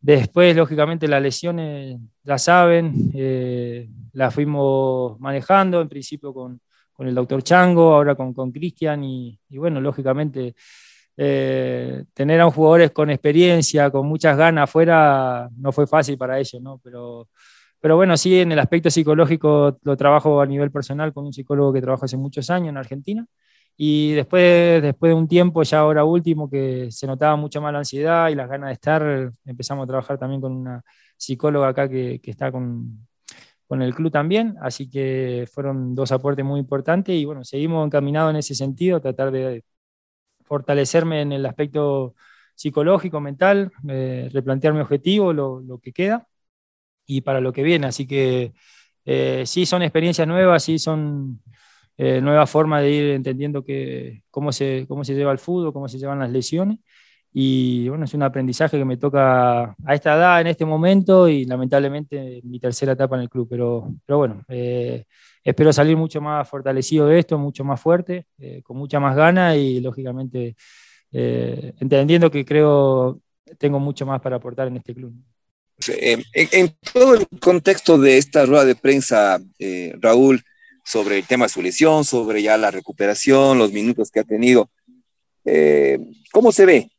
Después, 0.00 0.56
lógicamente, 0.56 1.08
las 1.08 1.20
lesiones 1.20 1.98
la 2.24 2.38
saben, 2.38 3.10
eh, 3.14 3.88
las 4.12 4.32
fuimos 4.32 5.18
manejando, 5.20 5.80
en 5.80 5.88
principio 5.88 6.32
con, 6.32 6.60
con 6.92 7.08
el 7.08 7.14
doctor 7.14 7.42
Chango, 7.42 7.94
ahora 7.94 8.14
con 8.14 8.52
Cristian, 8.52 9.02
y, 9.04 9.38
y, 9.48 9.58
bueno, 9.58 9.80
lógicamente 9.80 10.54
eh, 11.20 12.04
tener 12.14 12.40
a 12.40 12.46
un 12.46 12.52
jugadores 12.52 12.92
con 12.92 13.10
experiencia, 13.10 13.90
con 13.90 14.06
muchas 14.06 14.36
ganas 14.36 14.64
afuera, 14.70 15.48
no 15.56 15.72
fue 15.72 15.88
fácil 15.88 16.16
para 16.16 16.38
ellos, 16.38 16.62
¿no? 16.62 16.80
Pero, 16.82 17.28
pero 17.80 17.96
bueno, 17.96 18.16
sí, 18.16 18.38
en 18.38 18.52
el 18.52 18.58
aspecto 18.60 18.88
psicológico 18.88 19.78
lo 19.82 19.96
trabajo 19.96 20.40
a 20.40 20.46
nivel 20.46 20.70
personal 20.70 21.12
con 21.12 21.26
un 21.26 21.32
psicólogo 21.32 21.72
que 21.72 21.80
trabaja 21.80 22.04
hace 22.04 22.16
muchos 22.16 22.50
años 22.50 22.68
en 22.68 22.76
Argentina. 22.76 23.26
Y 23.80 24.12
después, 24.14 24.82
después 24.82 25.10
de 25.10 25.14
un 25.14 25.28
tiempo, 25.28 25.62
ya 25.62 25.78
ahora 25.78 26.04
último, 26.04 26.50
que 26.50 26.90
se 26.90 27.06
notaba 27.06 27.36
mucho 27.36 27.62
más 27.62 27.72
la 27.72 27.78
ansiedad 27.78 28.28
y 28.28 28.34
las 28.34 28.48
ganas 28.48 28.70
de 28.70 28.74
estar, 28.74 29.32
empezamos 29.46 29.84
a 29.84 29.86
trabajar 29.86 30.18
también 30.18 30.40
con 30.40 30.52
una 30.52 30.82
psicóloga 31.16 31.68
acá 31.68 31.88
que, 31.88 32.20
está 32.24 32.50
con, 32.50 33.06
con 33.68 33.80
el 33.80 33.94
club 33.94 34.10
también, 34.10 34.56
así 34.62 34.90
que 34.90 35.48
fueron 35.52 35.94
dos 35.94 36.10
aportes 36.10 36.44
muy 36.44 36.58
importantes 36.58 37.14
y 37.14 37.24
bueno, 37.24 37.44
seguimos 37.44 37.86
encaminados 37.86 38.30
en 38.30 38.36
ese 38.38 38.56
sentido, 38.56 39.00
tratar 39.00 39.30
de 39.30 39.64
fortalecerme 40.44 41.22
en 41.22 41.32
el 41.32 41.46
aspecto 41.46 42.16
psicológico, 42.56 43.20
mental, 43.20 43.70
eh, 43.88 44.28
replantear 44.32 44.74
mi 44.74 44.80
objetivo, 44.80 45.32
lo, 45.32 45.60
lo, 45.60 45.78
que 45.78 45.92
queda 45.92 46.26
y 47.06 47.20
para 47.20 47.40
lo 47.40 47.52
que 47.52 47.62
viene, 47.62 47.86
así 47.86 48.08
que 48.08 48.54
eh, 49.04 49.44
sí 49.46 49.66
son 49.66 49.82
experiencias 49.82 50.26
nuevas, 50.26 50.64
sí 50.64 50.80
son 50.80 51.42
eh, 51.98 52.20
nueva 52.22 52.46
forma 52.46 52.80
de 52.80 52.90
ir 52.90 53.10
entendiendo 53.10 53.62
que, 53.64 54.22
cómo, 54.30 54.52
se, 54.52 54.86
cómo 54.88 55.04
se 55.04 55.14
lleva 55.14 55.32
el 55.32 55.38
fútbol, 55.38 55.72
cómo 55.72 55.88
se 55.88 55.98
llevan 55.98 56.20
las 56.20 56.30
lesiones. 56.30 56.78
Y 57.32 57.88
bueno, 57.88 58.04
es 58.04 58.14
un 58.14 58.22
aprendizaje 58.22 58.78
que 58.78 58.84
me 58.84 58.96
toca 58.96 59.76
a 59.84 59.94
esta 59.94 60.16
edad, 60.16 60.40
en 60.40 60.46
este 60.46 60.64
momento, 60.64 61.28
y 61.28 61.44
lamentablemente 61.44 62.40
mi 62.42 62.58
tercera 62.58 62.92
etapa 62.92 63.16
en 63.16 63.22
el 63.22 63.28
club. 63.28 63.46
Pero, 63.50 63.92
pero 64.06 64.18
bueno, 64.18 64.42
eh, 64.48 65.04
espero 65.44 65.72
salir 65.72 65.96
mucho 65.96 66.20
más 66.20 66.48
fortalecido 66.48 67.06
de 67.06 67.18
esto, 67.18 67.38
mucho 67.38 67.64
más 67.64 67.80
fuerte, 67.80 68.26
eh, 68.38 68.62
con 68.62 68.76
mucha 68.76 68.98
más 68.98 69.14
gana 69.14 69.56
y 69.56 69.80
lógicamente 69.80 70.56
eh, 71.12 71.74
entendiendo 71.80 72.30
que 72.30 72.44
creo 72.44 73.20
tengo 73.58 73.78
mucho 73.78 74.04
más 74.04 74.20
para 74.20 74.36
aportar 74.36 74.68
en 74.68 74.76
este 74.76 74.94
club. 74.94 75.12
En, 75.86 76.22
en 76.32 76.74
todo 76.92 77.14
el 77.14 77.26
contexto 77.40 77.98
de 77.98 78.18
esta 78.18 78.44
rueda 78.44 78.64
de 78.64 78.74
prensa, 78.74 79.38
Raúl, 80.00 80.42
sobre 80.88 81.18
el 81.18 81.26
tema 81.26 81.44
de 81.44 81.50
su 81.50 81.60
lesión, 81.60 82.02
sobre 82.02 82.42
ya 82.42 82.56
la 82.56 82.70
recuperación, 82.70 83.58
los 83.58 83.72
minutos 83.72 84.10
que 84.10 84.20
ha 84.20 84.24
tenido. 84.24 84.70
Eh, 85.44 85.98
¿Cómo 86.32 86.50
se 86.50 86.64
ve 86.64 86.90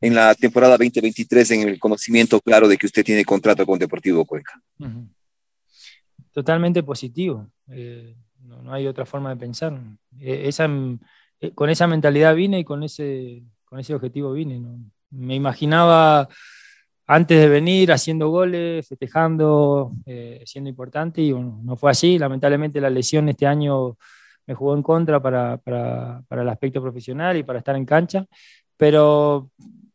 en 0.00 0.14
la 0.14 0.36
temporada 0.36 0.76
2023 0.78 1.50
en 1.50 1.68
el 1.68 1.80
conocimiento 1.80 2.40
claro 2.40 2.68
de 2.68 2.76
que 2.76 2.86
usted 2.86 3.04
tiene 3.04 3.24
contrato 3.24 3.66
con 3.66 3.76
Deportivo 3.76 4.24
Cuenca? 4.24 4.62
Totalmente 6.30 6.84
positivo. 6.84 7.48
Eh, 7.70 8.14
no, 8.38 8.72
hay 8.72 8.86
otra 8.86 9.04
forma 9.04 9.30
de 9.30 9.36
pensar. 9.36 9.80
Eh, 10.20 10.44
esa, 10.46 10.68
eh, 11.40 11.50
con 11.56 11.70
esa 11.70 11.88
mentalidad 11.88 12.36
vine 12.36 12.60
y 12.60 12.64
con 12.64 12.84
ese, 12.84 13.42
con 13.64 13.80
ese 13.80 13.96
objetivo 13.96 14.32
vine. 14.32 14.62
Me 15.10 15.34
imaginaba 15.34 16.28
antes 17.06 17.38
de 17.38 17.48
venir 17.48 17.92
haciendo 17.92 18.28
goles, 18.30 18.86
festejando, 18.88 19.92
eh, 20.06 20.42
siendo 20.46 20.70
importante 20.70 21.20
y 21.20 21.32
bueno, 21.32 21.60
no 21.62 21.76
fue 21.76 21.90
así. 21.90 22.18
Lamentablemente 22.18 22.80
la 22.80 22.90
lesión 22.90 23.28
este 23.28 23.46
año 23.46 23.96
me 24.46 24.54
jugó 24.54 24.74
en 24.74 24.82
contra 24.82 25.20
para, 25.20 25.58
para, 25.58 26.22
para, 26.28 26.42
el 26.42 26.48
aspecto 26.48 26.82
profesional 26.82 27.36
y 27.36 27.42
para 27.42 27.58
estar 27.58 27.76
en 27.76 27.84
cancha, 27.86 28.26
pero, 28.76 29.50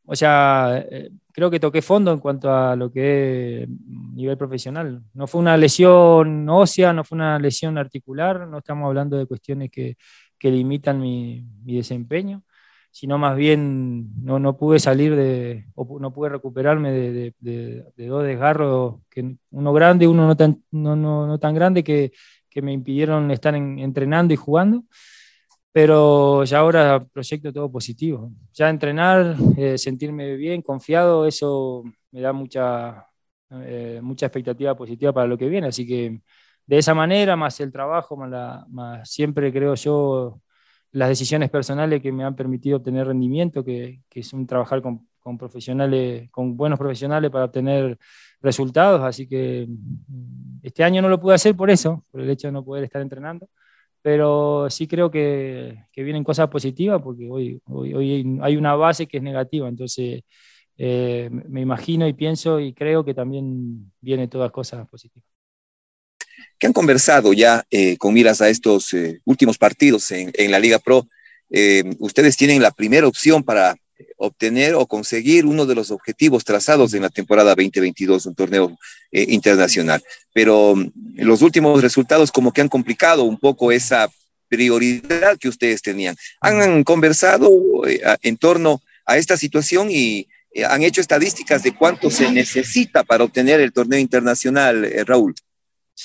o 0.06 0.16
sea, 0.16 0.86
eh, 0.90 1.12
creo 1.32 1.52
que 1.52 1.60
toqué 1.60 1.82
fondo 1.82 2.12
en 2.12 2.20
cuanto 2.20 2.54
a 2.54 2.76
lo 2.76 2.92
que 2.92 3.64
es 3.64 3.70
nivel 4.14 4.38
profesional. 4.38 5.02
No 5.14 5.28
fue 5.28 5.42
una 5.42 5.58
lesión 5.58 6.48
ósea, 6.50 6.94
no 6.94 7.04
fue 7.04 7.18
una 7.18 7.40
lesión 7.40 7.78
articular, 7.78 8.48
no 8.48 8.60
estamos 8.60 8.88
hablando 8.88 9.18
de 9.18 9.26
cuestiones 9.26 9.70
que, 9.72 9.98
que 10.38 10.52
limitan 10.52 11.00
mi, 11.00 11.46
mi 11.64 11.76
desempeño 11.78 12.44
sino 12.92 13.18
más 13.18 13.36
bien 13.38 14.10
no, 14.24 14.40
no 14.40 14.58
pude 14.58 14.80
salir 14.80 15.16
de, 15.16 15.66
o 15.76 16.00
no 16.00 16.14
pude 16.14 16.30
recuperarme 16.30 16.92
de, 16.92 17.12
de, 17.12 17.36
de, 17.40 17.86
de 17.96 18.08
dos 18.08 18.24
desgarros, 18.24 18.96
que 19.10 19.36
uno 19.52 19.74
grande, 19.74 20.08
uno 20.08 20.28
no 20.28 20.36
tan, 20.36 20.64
no, 20.72 20.96
no, 20.96 21.28
no 21.28 21.40
tan 21.40 21.54
grande, 21.54 21.84
que, 21.84 22.12
que, 22.50 22.62
me 22.62 22.74
impidieron 22.74 23.32
estar 23.32 23.56
en, 23.56 23.80
entrenando 23.80 24.34
y 24.34 24.38
jugando. 24.38 24.84
Pero 25.72 26.44
ya 26.46 26.60
ahora 26.60 27.06
proyecto 27.14 27.54
todo 27.54 27.72
positivo. 27.72 28.32
Ya 28.54 28.70
entrenar, 28.70 29.38
eh, 29.58 29.78
sentirme 29.78 30.36
bien, 30.36 30.62
confiado, 30.62 31.28
eso 31.28 31.84
me 32.12 32.22
da 32.22 32.34
mucha, 32.34 33.06
eh, 33.52 34.00
mucha 34.02 34.26
expectativa 34.26 34.76
positiva 34.76 35.14
para 35.14 35.28
lo 35.28 35.38
que 35.38 35.48
viene. 35.48 35.68
Así 35.68 35.88
que 35.88 36.22
de 36.66 36.78
esa 36.78 36.94
manera, 36.96 37.36
más 37.36 37.60
el 37.60 37.72
trabajo, 37.72 38.18
más, 38.18 38.30
la, 38.30 38.66
más 38.70 39.10
siempre 39.10 39.54
creo 39.54 39.76
yo 39.76 40.42
las 40.92 41.10
decisiones 41.10 41.50
personales 41.50 42.02
que 42.02 42.12
me 42.12 42.24
han 42.24 42.36
permitido 42.36 42.78
obtener 42.78 43.08
rendimiento, 43.08 43.64
que, 43.64 44.02
que 44.10 44.22
es 44.22 44.34
un 44.34 44.48
trabajar 44.48 44.82
con, 44.82 45.08
profesionales, 45.38 46.30
con 46.32 46.58
buenos 46.58 46.80
profesionales 46.80 47.30
para 47.30 47.46
obtener 47.46 47.98
resultados. 48.42 49.02
Así 49.02 49.28
que 49.28 49.68
mm, 49.68 50.60
este 50.64 50.84
año 50.84 51.02
no 51.02 51.10
lo 51.10 51.20
pude 51.20 51.36
hacer 51.36 51.56
por 51.56 51.70
eso, 51.70 52.04
por 52.12 52.22
el 52.22 52.30
hecho 52.30 52.48
de 52.48 52.54
no 52.54 52.66
poder 52.66 52.84
estar 52.84 53.02
entrenando. 53.02 53.48
Pero 54.02 54.70
sí 54.70 54.88
creo 54.88 55.12
que, 55.12 55.86
que 55.92 56.04
vienen 56.04 56.24
cosas 56.24 56.48
positivas 56.48 57.02
porque 57.02 57.30
hoy, 57.30 57.62
hoy, 57.66 57.94
hoy, 57.94 58.40
hay 58.42 58.58
una 58.58 58.76
base 58.76 59.08
que 59.08 59.18
es 59.18 59.24
negativa. 59.24 59.68
Entonces 59.68 60.24
eh, 60.78 61.30
me 61.32 61.62
imagino 61.62 62.08
y 62.08 62.14
pienso 62.14 62.60
y 62.60 62.74
creo 62.74 63.04
que 63.04 63.14
también 63.14 63.92
vienen 64.00 64.30
todas 64.30 64.52
cosas 64.52 64.88
positivas. 64.88 65.28
¿Qué 66.60 66.68
han 66.68 66.74
conversado 66.74 67.32
ya 67.32 67.66
eh, 67.72 67.96
con 67.98 68.14
miras 68.14 68.42
a 68.42 68.50
estos 68.50 68.94
eh, 68.94 69.22
últimos 69.24 69.58
partidos 69.58 70.12
en, 70.12 70.32
en, 70.34 70.52
la 70.52 70.60
Liga 70.60 70.78
Pro? 70.78 71.08
Eh, 71.50 71.84
ustedes 72.00 72.36
tienen 72.36 72.62
la 72.62 72.72
primera 72.72 73.08
opción 73.08 73.44
para 73.44 73.78
obtener 74.18 74.76
o 74.76 74.86
conseguir 74.86 75.46
uno 75.46 75.66
de 75.66 75.76
los 75.76 75.90
objetivos 75.90 76.44
trazados 76.44 76.94
en 76.94 77.04
la 77.04 77.10
temporada 77.10 77.56
2022, 77.56 78.26
un 78.26 78.36
torneo 78.36 78.78
internacional. 79.12 80.04
Pero 80.34 80.76
mm, 80.76 80.92
los 81.18 81.42
últimos 81.42 81.82
resultados 81.82 82.30
como 82.30 82.52
que 82.52 82.62
han 82.62 82.68
complicado 82.68 83.24
un 83.24 83.38
poco 83.38 83.72
esa 83.72 84.10
prioridad 84.50 85.38
que 85.40 85.48
ustedes 85.48 85.82
tenían. 85.82 86.18
¿Han 86.42 86.84
conversado 86.84 87.52
en 88.22 88.38
torno 88.38 88.82
a 89.06 89.18
esta 89.18 89.38
situación 89.38 89.90
y 89.92 90.28
han 90.68 90.82
hecho 90.82 91.02
estadísticas 91.02 91.62
de 91.62 91.76
cuánto 91.76 92.10
se 92.10 92.32
necesita 92.32 93.04
para 93.04 93.24
obtener 93.24 93.60
el 93.62 93.72
torneo 93.72 94.00
internacional, 94.00 94.92
Raúl? 95.06 95.36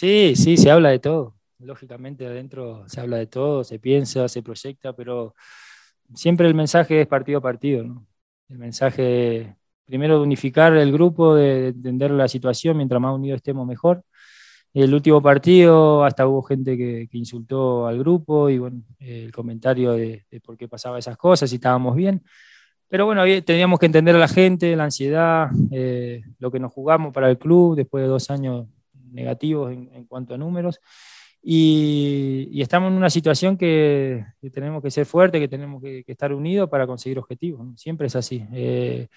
Sí, 0.04 0.36
sí, 0.36 0.58
se 0.58 0.70
habla 0.70 0.90
de 0.90 0.98
todo. 0.98 1.34
Lógicamente 1.58 2.26
adentro 2.26 2.86
se 2.88 3.00
habla 3.00 3.16
de 3.16 3.26
todo, 3.26 3.64
se 3.64 3.78
piensa, 3.78 4.28
se 4.28 4.42
proyecta, 4.42 4.92
pero 4.94 5.34
siempre 6.14 6.46
el 6.46 6.54
mensaje 6.54 7.00
es 7.00 7.06
partido 7.06 7.38
a 7.38 7.40
partido. 7.42 8.04
El 8.50 8.58
mensaje, 8.58 9.56
primero, 9.86 10.16
de 10.18 10.24
unificar 10.24 10.76
el 10.76 10.92
grupo, 10.92 11.34
de 11.34 11.68
entender 11.68 12.10
la 12.10 12.28
situación, 12.28 12.76
mientras 12.76 13.00
más 13.00 13.14
unidos 13.14 13.38
estemos 13.38 13.66
mejor. 13.66 14.04
El 14.74 14.92
último 14.94 15.22
partido, 15.22 16.04
hasta 16.04 16.26
hubo 16.28 16.42
gente 16.42 16.76
que, 16.76 17.08
insultó 17.12 17.86
al 17.86 17.98
grupo 17.98 18.50
y 18.50 18.58
bueno, 18.58 18.82
el 18.98 19.32
comentario 19.32 19.92
de, 19.92 20.26
de, 20.30 20.40
por 20.42 20.58
qué 20.58 20.68
pasaba 20.68 20.98
esas 20.98 21.16
cosas, 21.16 21.48
si 21.48 21.56
estábamos 21.56 21.96
bien. 21.96 22.22
Pero 22.88 23.06
bueno, 23.06 23.22
teníamos 23.44 23.78
que 23.80 23.86
entender 23.86 24.14
a 24.16 24.18
la 24.18 24.28
gente, 24.28 24.76
la 24.76 24.84
ansiedad, 24.84 25.48
eh, 25.72 26.22
lo 26.38 26.50
que 26.50 26.60
nos 26.60 26.72
jugamos 26.72 27.12
para 27.14 27.30
el 27.30 27.38
club 27.38 27.76
después 27.76 28.02
de 28.02 28.08
dos 28.08 28.30
años 28.30 28.66
negativos 29.14 29.72
en, 29.72 29.90
en 29.92 30.04
cuanto 30.04 30.34
a 30.34 30.38
números. 30.38 30.80
Y, 31.46 32.48
y, 32.50 32.62
estamos 32.62 32.90
en 32.90 32.96
una 32.96 33.10
situación 33.10 33.58
que, 33.58 34.24
que, 34.40 34.50
tenemos 34.50 34.82
que 34.82 34.90
ser 34.90 35.04
fuertes, 35.04 35.40
que 35.40 35.48
tenemos 35.48 35.82
que, 35.82 36.02
que 36.02 36.12
estar 36.12 36.32
unidos 36.32 36.70
para 36.70 36.86
conseguir 36.86 37.18
objetivos. 37.18 37.66
¿no? 37.66 37.76
Siempre 37.76 38.06
es 38.06 38.16
así. 38.16 38.46
Eh, 38.52 39.08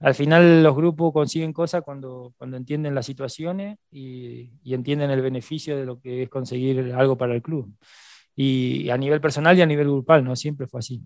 al 0.00 0.14
final 0.14 0.62
los 0.62 0.74
grupos 0.76 1.12
consiguen 1.12 1.52
cosas 1.52 1.82
cuando, 1.82 2.34
cuando 2.36 2.56
entienden 2.56 2.94
las 2.94 3.06
situaciones 3.06 3.78
y, 3.90 4.50
y, 4.62 4.74
entienden 4.74 5.10
el 5.10 5.22
beneficio 5.22 5.76
de 5.76 5.86
lo 5.86 6.00
que 6.00 6.24
es 6.24 6.28
conseguir 6.28 6.92
algo 6.94 7.16
para 7.16 7.34
el 7.34 7.40
club. 7.40 7.72
Y, 8.36 8.90
a 8.90 8.98
nivel 8.98 9.20
personal 9.20 9.56
y 9.56 9.62
a 9.62 9.66
nivel 9.66 9.86
grupal, 9.86 10.24
¿no? 10.24 10.36
Siempre 10.36 10.66
fue 10.66 10.80
así. 10.80 11.02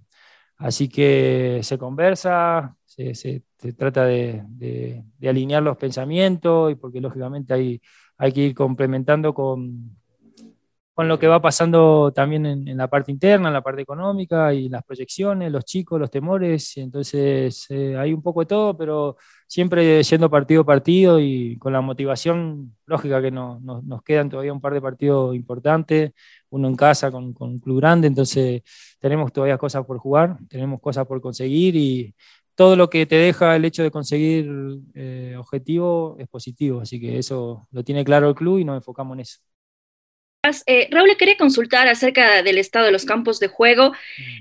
Así 0.56 0.88
que 0.88 1.60
se 1.62 1.76
conversa, 1.78 2.74
se, 2.86 3.14
se, 3.14 3.42
se 3.58 3.72
trata 3.74 4.04
de, 4.06 4.42
de, 4.48 5.04
de, 5.18 5.28
alinear 5.28 5.62
los 5.62 5.76
pensamientos 5.76 6.72
y 6.72 6.76
porque 6.76 7.00
lógicamente 7.00 7.52
hay 7.52 7.80
hay 8.18 8.32
que 8.32 8.40
ir 8.40 8.54
complementando 8.54 9.34
con, 9.34 9.96
con 10.96 11.08
lo 11.08 11.18
que 11.18 11.26
va 11.26 11.42
pasando 11.42 12.10
también 12.10 12.46
en, 12.46 12.66
en, 12.68 12.78
la 12.78 12.88
parte 12.88 13.12
interna, 13.12 13.48
en 13.48 13.52
la 13.54 13.60
parte 13.60 13.82
económica 13.82 14.54
y 14.54 14.70
las 14.70 14.82
proyecciones, 14.82 15.52
los 15.52 15.66
chicos, 15.66 16.00
los 16.00 16.10
temores. 16.10 16.74
Entonces 16.78 17.66
eh, 17.68 17.96
hay 17.98 18.14
un 18.14 18.22
poco 18.22 18.40
de 18.40 18.46
todo, 18.46 18.74
pero 18.74 19.18
siempre 19.46 20.02
yendo 20.02 20.30
partido 20.30 20.62
a 20.62 20.64
partido 20.64 21.20
y 21.20 21.58
con 21.58 21.74
la 21.74 21.82
motivación 21.82 22.74
lógica 22.86 23.20
que 23.20 23.30
no, 23.30 23.60
no, 23.60 23.82
nos 23.82 24.02
quedan 24.02 24.30
todavía 24.30 24.54
un 24.54 24.60
par 24.62 24.72
de 24.72 24.80
partidos 24.80 25.36
importantes, 25.36 26.12
uno 26.48 26.68
en 26.68 26.76
casa 26.76 27.10
con, 27.10 27.34
con 27.34 27.50
un 27.50 27.60
club 27.60 27.78
grande, 27.78 28.06
entonces 28.08 28.62
tenemos 28.98 29.32
todavía 29.34 29.58
cosas 29.58 29.84
por 29.84 29.98
jugar, 29.98 30.38
tenemos 30.48 30.80
cosas 30.80 31.06
por 31.06 31.20
conseguir 31.20 31.76
y, 31.76 32.14
todo 32.56 32.74
lo 32.74 32.90
que 32.90 33.06
te 33.06 33.16
deja 33.16 33.54
el 33.54 33.64
hecho 33.64 33.82
de 33.82 33.90
conseguir 33.90 34.50
eh, 34.94 35.36
objetivo 35.38 36.16
es 36.18 36.26
positivo, 36.26 36.80
así 36.80 36.98
que 36.98 37.18
eso 37.18 37.68
lo 37.70 37.84
tiene 37.84 38.04
claro 38.04 38.30
el 38.30 38.34
club 38.34 38.58
y 38.58 38.64
nos 38.64 38.76
enfocamos 38.76 39.14
en 39.14 39.20
eso. 39.20 39.38
Eh, 40.66 40.88
Raúl, 40.90 41.08
le 41.08 41.16
quería 41.16 41.36
consultar 41.36 41.88
acerca 41.88 42.42
del 42.42 42.58
estado 42.58 42.86
de 42.86 42.92
los 42.92 43.04
campos 43.04 43.40
de 43.40 43.48
juego. 43.48 43.92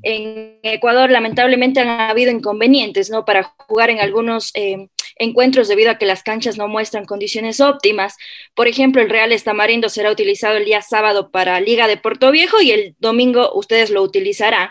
En 0.04 0.60
Ecuador, 0.64 1.10
lamentablemente, 1.10 1.80
han 1.80 2.00
habido 2.00 2.32
inconvenientes 2.32 3.10
¿no? 3.10 3.26
para 3.26 3.56
jugar 3.68 3.90
en 3.90 4.00
algunos 4.00 4.52
eh, 4.54 4.88
encuentros 5.16 5.68
debido 5.68 5.92
a 5.92 5.98
que 5.98 6.06
las 6.06 6.24
canchas 6.24 6.58
no 6.58 6.68
muestran 6.68 7.06
condiciones 7.06 7.60
óptimas. 7.60 8.18
Por 8.54 8.68
ejemplo, 8.68 9.02
el 9.02 9.10
Real 9.10 9.32
Estamarindo 9.32 9.90
será 9.90 10.12
utilizado 10.12 10.58
el 10.58 10.66
día 10.66 10.82
sábado 10.82 11.32
para 11.32 11.60
Liga 11.60 11.88
de 11.88 11.98
Puerto 11.98 12.32
Viejo 12.32 12.62
y 12.62 12.72
el 12.72 12.96
domingo 13.00 13.52
ustedes 13.54 13.90
lo 13.90 14.02
utilizarán. 14.02 14.70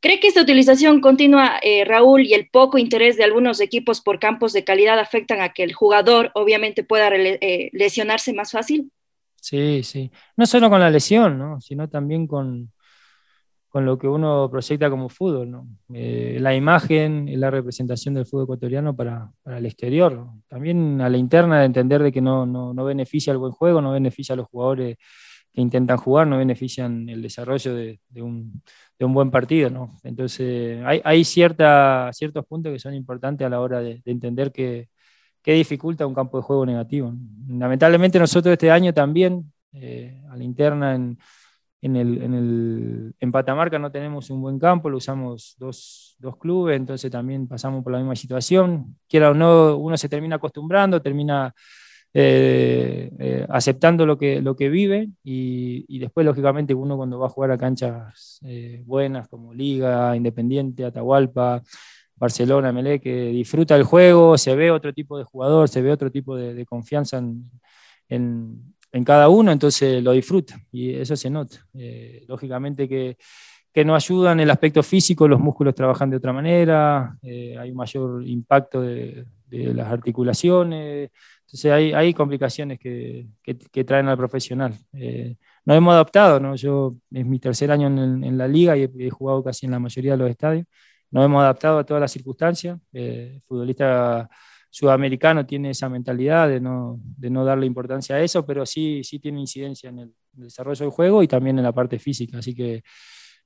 ¿Cree 0.00 0.20
que 0.20 0.28
esta 0.28 0.42
utilización 0.42 1.00
continua, 1.00 1.58
eh, 1.62 1.84
Raúl, 1.84 2.26
y 2.26 2.34
el 2.34 2.48
poco 2.48 2.78
interés 2.78 3.16
de 3.16 3.24
algunos 3.24 3.60
equipos 3.60 4.00
por 4.00 4.18
campos 4.18 4.52
de 4.52 4.64
calidad 4.64 4.98
afectan 4.98 5.40
a 5.40 5.52
que 5.52 5.62
el 5.62 5.72
jugador 5.72 6.30
obviamente 6.34 6.84
pueda 6.84 7.10
lesionarse 7.72 8.32
más 8.32 8.52
fácil? 8.52 8.90
Sí, 9.40 9.82
sí. 9.82 10.10
No 10.36 10.44
solo 10.44 10.68
con 10.68 10.80
la 10.80 10.90
lesión, 10.90 11.38
¿no? 11.38 11.60
sino 11.60 11.88
también 11.88 12.26
con, 12.26 12.72
con 13.76 13.84
lo 13.84 13.98
que 13.98 14.08
uno 14.08 14.48
proyecta 14.50 14.88
como 14.88 15.10
fútbol. 15.10 15.50
¿no? 15.50 15.68
Eh, 15.92 16.38
la 16.40 16.54
imagen 16.54 17.28
la 17.38 17.50
representación 17.50 18.14
del 18.14 18.24
fútbol 18.24 18.44
ecuatoriano 18.44 18.96
para, 18.96 19.30
para 19.42 19.58
el 19.58 19.66
exterior. 19.66 20.28
También 20.48 21.02
a 21.02 21.10
la 21.10 21.18
interna 21.18 21.58
de 21.58 21.66
entender 21.66 22.02
de 22.02 22.10
que 22.10 22.22
no, 22.22 22.46
no, 22.46 22.72
no, 22.72 22.84
beneficia 22.86 23.32
el 23.32 23.36
buen 23.36 23.52
juego, 23.52 23.82
no 23.82 23.92
beneficia 23.92 24.32
a 24.32 24.36
los 24.36 24.46
jugadores 24.46 24.96
que 25.52 25.60
intentan 25.60 25.98
jugar, 25.98 26.26
no 26.26 26.38
benefician 26.38 27.06
el 27.10 27.20
desarrollo 27.20 27.74
de, 27.74 28.00
de, 28.08 28.22
un, 28.22 28.62
de 28.98 29.04
un, 29.04 29.12
buen 29.12 29.30
partido. 29.30 29.68
¿no? 29.68 29.98
Entonces 30.04 30.82
hay, 30.82 31.02
hay 31.04 31.22
cierta, 31.24 32.08
ciertos 32.14 32.46
puntos 32.46 32.72
que 32.72 32.78
son 32.78 32.94
importantes 32.94 33.46
a 33.46 33.50
la 33.50 33.60
hora 33.60 33.80
de, 33.80 34.00
de 34.02 34.10
entender 34.10 34.52
que, 34.52 34.88
que 35.42 35.52
dificulta 35.52 36.06
un 36.06 36.14
campo 36.14 36.38
de 36.38 36.44
juego 36.44 36.64
negativo. 36.64 37.12
Lamentablemente 37.46 38.18
nosotros 38.18 38.52
este 38.52 38.70
año 38.70 38.94
también, 38.94 39.52
eh, 39.74 40.18
a 40.30 40.36
la 40.38 40.44
interna 40.44 40.94
en, 40.94 41.18
en, 41.82 41.96
el, 41.96 42.22
en, 42.22 42.34
el, 42.34 43.14
en 43.20 43.32
Patamarca 43.32 43.78
no 43.78 43.90
tenemos 43.90 44.30
un 44.30 44.40
buen 44.40 44.58
campo, 44.58 44.90
lo 44.90 44.96
usamos 44.96 45.54
dos, 45.58 46.16
dos, 46.18 46.36
clubes, 46.38 46.76
entonces 46.76 47.10
también 47.10 47.46
pasamos 47.46 47.84
por 47.84 47.92
la 47.92 47.98
misma 47.98 48.16
situación. 48.16 48.96
Quiera 49.08 49.30
o 49.30 49.34
no, 49.34 49.76
uno 49.76 49.96
se 49.96 50.08
termina 50.08 50.36
acostumbrando, 50.36 51.02
termina 51.02 51.54
eh, 52.14 53.10
eh, 53.18 53.46
aceptando 53.50 54.06
lo 54.06 54.16
que, 54.16 54.40
lo 54.40 54.56
que 54.56 54.70
vive 54.70 55.10
y, 55.22 55.84
y, 55.88 55.98
después, 55.98 56.24
lógicamente, 56.24 56.74
uno 56.74 56.96
cuando 56.96 57.18
va 57.18 57.26
a 57.26 57.30
jugar 57.30 57.50
a 57.50 57.58
canchas 57.58 58.40
eh, 58.46 58.82
buenas 58.86 59.28
como 59.28 59.52
Liga, 59.52 60.16
Independiente, 60.16 60.84
Atahualpa, 60.84 61.62
Barcelona, 62.16 62.72
Melé, 62.72 63.00
que 63.00 63.26
disfruta 63.28 63.76
el 63.76 63.84
juego, 63.84 64.38
se 64.38 64.56
ve 64.56 64.70
otro 64.70 64.92
tipo 64.94 65.18
de 65.18 65.24
jugador, 65.24 65.68
se 65.68 65.82
ve 65.82 65.92
otro 65.92 66.10
tipo 66.10 66.36
de, 66.36 66.64
confianza 66.64 67.22
en, 68.08 68.74
en, 68.92 69.04
cada 69.04 69.28
uno, 69.28 69.52
entonces 69.52 70.02
lo 70.02 70.12
disfruta 70.12 70.58
y 70.72 70.94
eso 70.94 71.16
se 71.16 71.30
nota. 71.30 71.66
Eh, 71.74 72.24
lógicamente 72.28 72.88
que, 72.88 73.16
que 73.72 73.84
no 73.84 73.94
ayudan 73.94 74.38
en 74.38 74.44
el 74.44 74.50
aspecto 74.50 74.82
físico, 74.82 75.28
los 75.28 75.40
músculos 75.40 75.74
trabajan 75.74 76.10
de 76.10 76.16
otra 76.16 76.32
manera, 76.32 77.16
eh, 77.22 77.56
hay 77.58 77.70
un 77.70 77.76
mayor 77.76 78.26
impacto 78.26 78.80
de, 78.80 79.26
de, 79.46 79.74
las 79.74 79.88
articulaciones, 79.88 81.10
entonces 81.40 81.72
hay, 81.72 81.92
hay 81.92 82.14
complicaciones 82.14 82.78
que, 82.78 83.26
que, 83.42 83.56
que, 83.58 83.84
traen 83.84 84.08
al 84.08 84.16
profesional. 84.16 84.74
Eh, 84.92 85.36
nos 85.64 85.76
hemos 85.76 85.92
adaptado, 85.92 86.40
¿no? 86.40 86.54
yo 86.56 86.96
es 87.12 87.26
mi 87.26 87.38
tercer 87.38 87.70
año 87.70 87.88
en, 87.88 88.24
en 88.24 88.38
la 88.38 88.48
liga 88.48 88.76
y 88.76 88.84
he, 88.84 88.90
he 88.98 89.10
jugado 89.10 89.42
casi 89.42 89.66
en 89.66 89.72
la 89.72 89.78
mayoría 89.78 90.12
de 90.12 90.18
los 90.18 90.30
estadios 90.30 90.66
nos 91.10 91.24
hemos 91.24 91.42
adaptado 91.42 91.78
a 91.78 91.84
todas 91.84 92.00
las 92.00 92.12
circunstancias. 92.12 92.78
Eh, 92.92 93.40
futbolista 93.46 94.28
sudamericano 94.76 95.46
tiene 95.46 95.70
esa 95.70 95.88
mentalidad 95.88 96.50
de 96.50 96.60
no, 96.60 97.00
de 97.16 97.30
no 97.30 97.46
darle 97.46 97.64
importancia 97.64 98.16
a 98.16 98.20
eso, 98.20 98.44
pero 98.44 98.66
sí, 98.66 99.02
sí 99.02 99.18
tiene 99.18 99.40
incidencia 99.40 99.88
en 99.88 100.00
el, 100.00 100.14
desarrollo 100.34 100.84
del 100.84 100.90
juego 100.92 101.22
y 101.22 101.28
también 101.28 101.56
en 101.56 101.64
la 101.64 101.72
parte 101.72 101.98
física. 101.98 102.36
Así 102.36 102.54
que 102.54 102.82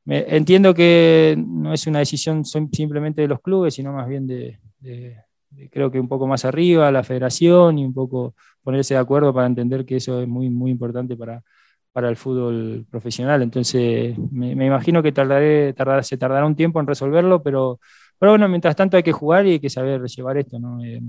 me, 0.06 0.24
entiendo 0.26 0.74
que 0.74 1.36
no 1.38 1.72
es 1.72 1.86
una 1.86 2.00
decisión 2.00 2.44
simplemente 2.44 3.22
de 3.22 3.28
los 3.28 3.40
clubes, 3.40 3.74
sino 3.74 3.92
más 3.92 4.08
bien 4.08 4.26
de, 4.26 4.58
de, 4.80 5.18
de, 5.50 5.70
creo 5.70 5.88
que 5.88 6.00
un 6.00 6.08
poco 6.08 6.26
más 6.26 6.44
arriba, 6.44 6.90
la 6.90 7.04
federación 7.04 7.78
y 7.78 7.84
un 7.84 7.94
poco 7.94 8.34
ponerse 8.64 8.94
de 8.94 9.00
acuerdo 9.00 9.32
para 9.32 9.46
entender 9.46 9.86
que 9.86 9.98
eso 9.98 10.20
es 10.20 10.26
muy, 10.26 10.50
muy 10.50 10.72
importante 10.72 11.16
para, 11.16 11.44
para 11.92 12.08
el 12.08 12.16
fútbol 12.16 12.86
profesional. 12.90 13.40
Entonces, 13.40 14.18
me, 14.32 14.56
me 14.56 14.66
imagino 14.66 15.00
que 15.00 15.12
tardaré, 15.12 15.74
tardar, 15.74 16.02
se 16.02 16.16
tardará 16.16 16.44
un 16.44 16.56
tiempo 16.56 16.80
en 16.80 16.88
resolverlo, 16.88 17.40
pero, 17.40 17.78
pero 18.20 18.32
bueno, 18.32 18.48
mientras 18.50 18.76
tanto 18.76 18.98
hay 18.98 19.02
que 19.02 19.12
jugar 19.12 19.46
y 19.46 19.52
hay 19.52 19.60
que 19.60 19.70
saber 19.70 20.02
llevar 20.02 20.36
esto. 20.36 20.58
Eh, 20.84 21.00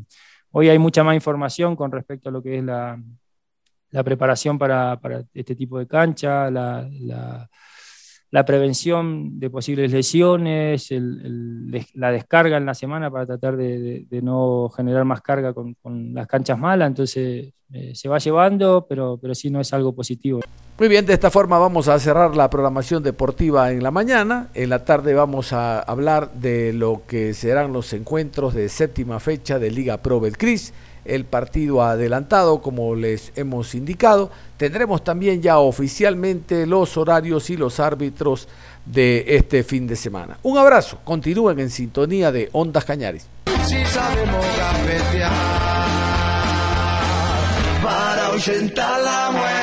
hoy 0.52 0.70
hay 0.70 0.80
mucha 0.80 1.04
más 1.04 1.14
información 1.14 1.76
con 1.76 1.92
respecto 1.92 2.30
a 2.30 2.32
lo 2.32 2.42
que 2.42 2.58
es 2.58 2.64
la, 2.64 2.98
la 3.90 4.04
preparación 4.04 4.58
para, 4.58 4.98
para, 4.98 5.22
este 5.34 5.54
tipo 5.54 5.78
de 5.78 5.88
cancha, 5.88 6.50
la, 6.50 6.90
la 8.32 8.46
prevención 8.46 9.40
de 9.40 9.50
posibles 9.50 9.92
lesiones, 9.92 10.88
la 11.94 12.12
descarga 12.12 12.58
en 12.58 12.66
la 12.66 12.74
semana 12.74 13.12
para 13.12 13.26
tratar 13.26 13.58
de, 13.58 14.06
no 14.24 14.70
generar 14.70 15.04
más 15.04 15.22
carga 15.22 15.54
con, 15.54 15.76
las 16.14 16.28
canchas 16.28 16.58
malas. 16.58 16.88
Entonces, 16.88 17.54
eh, 17.74 17.92
se 17.94 18.10
va 18.10 18.20
llevando, 18.20 18.86
pero, 18.88 19.20
pero 19.22 19.36
sí 19.36 19.50
no 19.50 19.60
es 19.60 19.74
algo 19.74 19.94
positivo. 19.94 20.40
Muy 20.80 20.88
bien, 20.88 21.06
de 21.06 21.14
esta 21.14 21.30
forma 21.30 21.60
vamos 21.60 21.90
a 21.90 22.00
cerrar 22.00 22.36
la 22.36 22.50
programación 22.50 23.04
deportiva 23.04 23.72
en 23.72 23.84
la 23.84 23.92
mañana. 23.92 24.48
En 24.54 24.70
la 24.70 24.84
tarde 24.84 25.14
vamos 25.14 25.52
a 25.54 25.80
hablar 25.82 26.32
de 26.34 26.74
lo 26.74 27.04
que 27.08 27.34
serán 27.34 27.74
los 27.74 27.92
encuentros 27.94 28.54
de 28.54 28.70
séptima 28.70 29.20
fecha 29.20 29.60
de 29.60 29.72
Liga 29.72 29.98
Pro 29.98 30.22
Betcris. 30.22 30.74
El 31.06 31.26
partido 31.26 31.82
adelantado, 31.82 32.62
como 32.62 32.96
les 32.96 33.32
hemos 33.36 33.76
indicado. 33.76 34.32
Tendremos 34.58 35.04
también 35.04 35.42
ya 35.42 35.58
oficialmente 35.60 36.66
los 36.66 36.98
horarios 36.98 37.50
y 37.50 37.58
los 37.58 37.80
árbitros 37.80 38.48
de 38.86 39.26
este 39.28 39.64
fin 39.64 39.88
de 39.88 39.96
semana. 39.96 40.38
Un 40.44 40.58
abrazo, 40.58 41.00
continúen 41.04 41.60
en 41.60 41.70
sintonía 41.70 42.32
de 42.32 42.50
Ondas 42.52 42.86
muerte. 49.32 49.61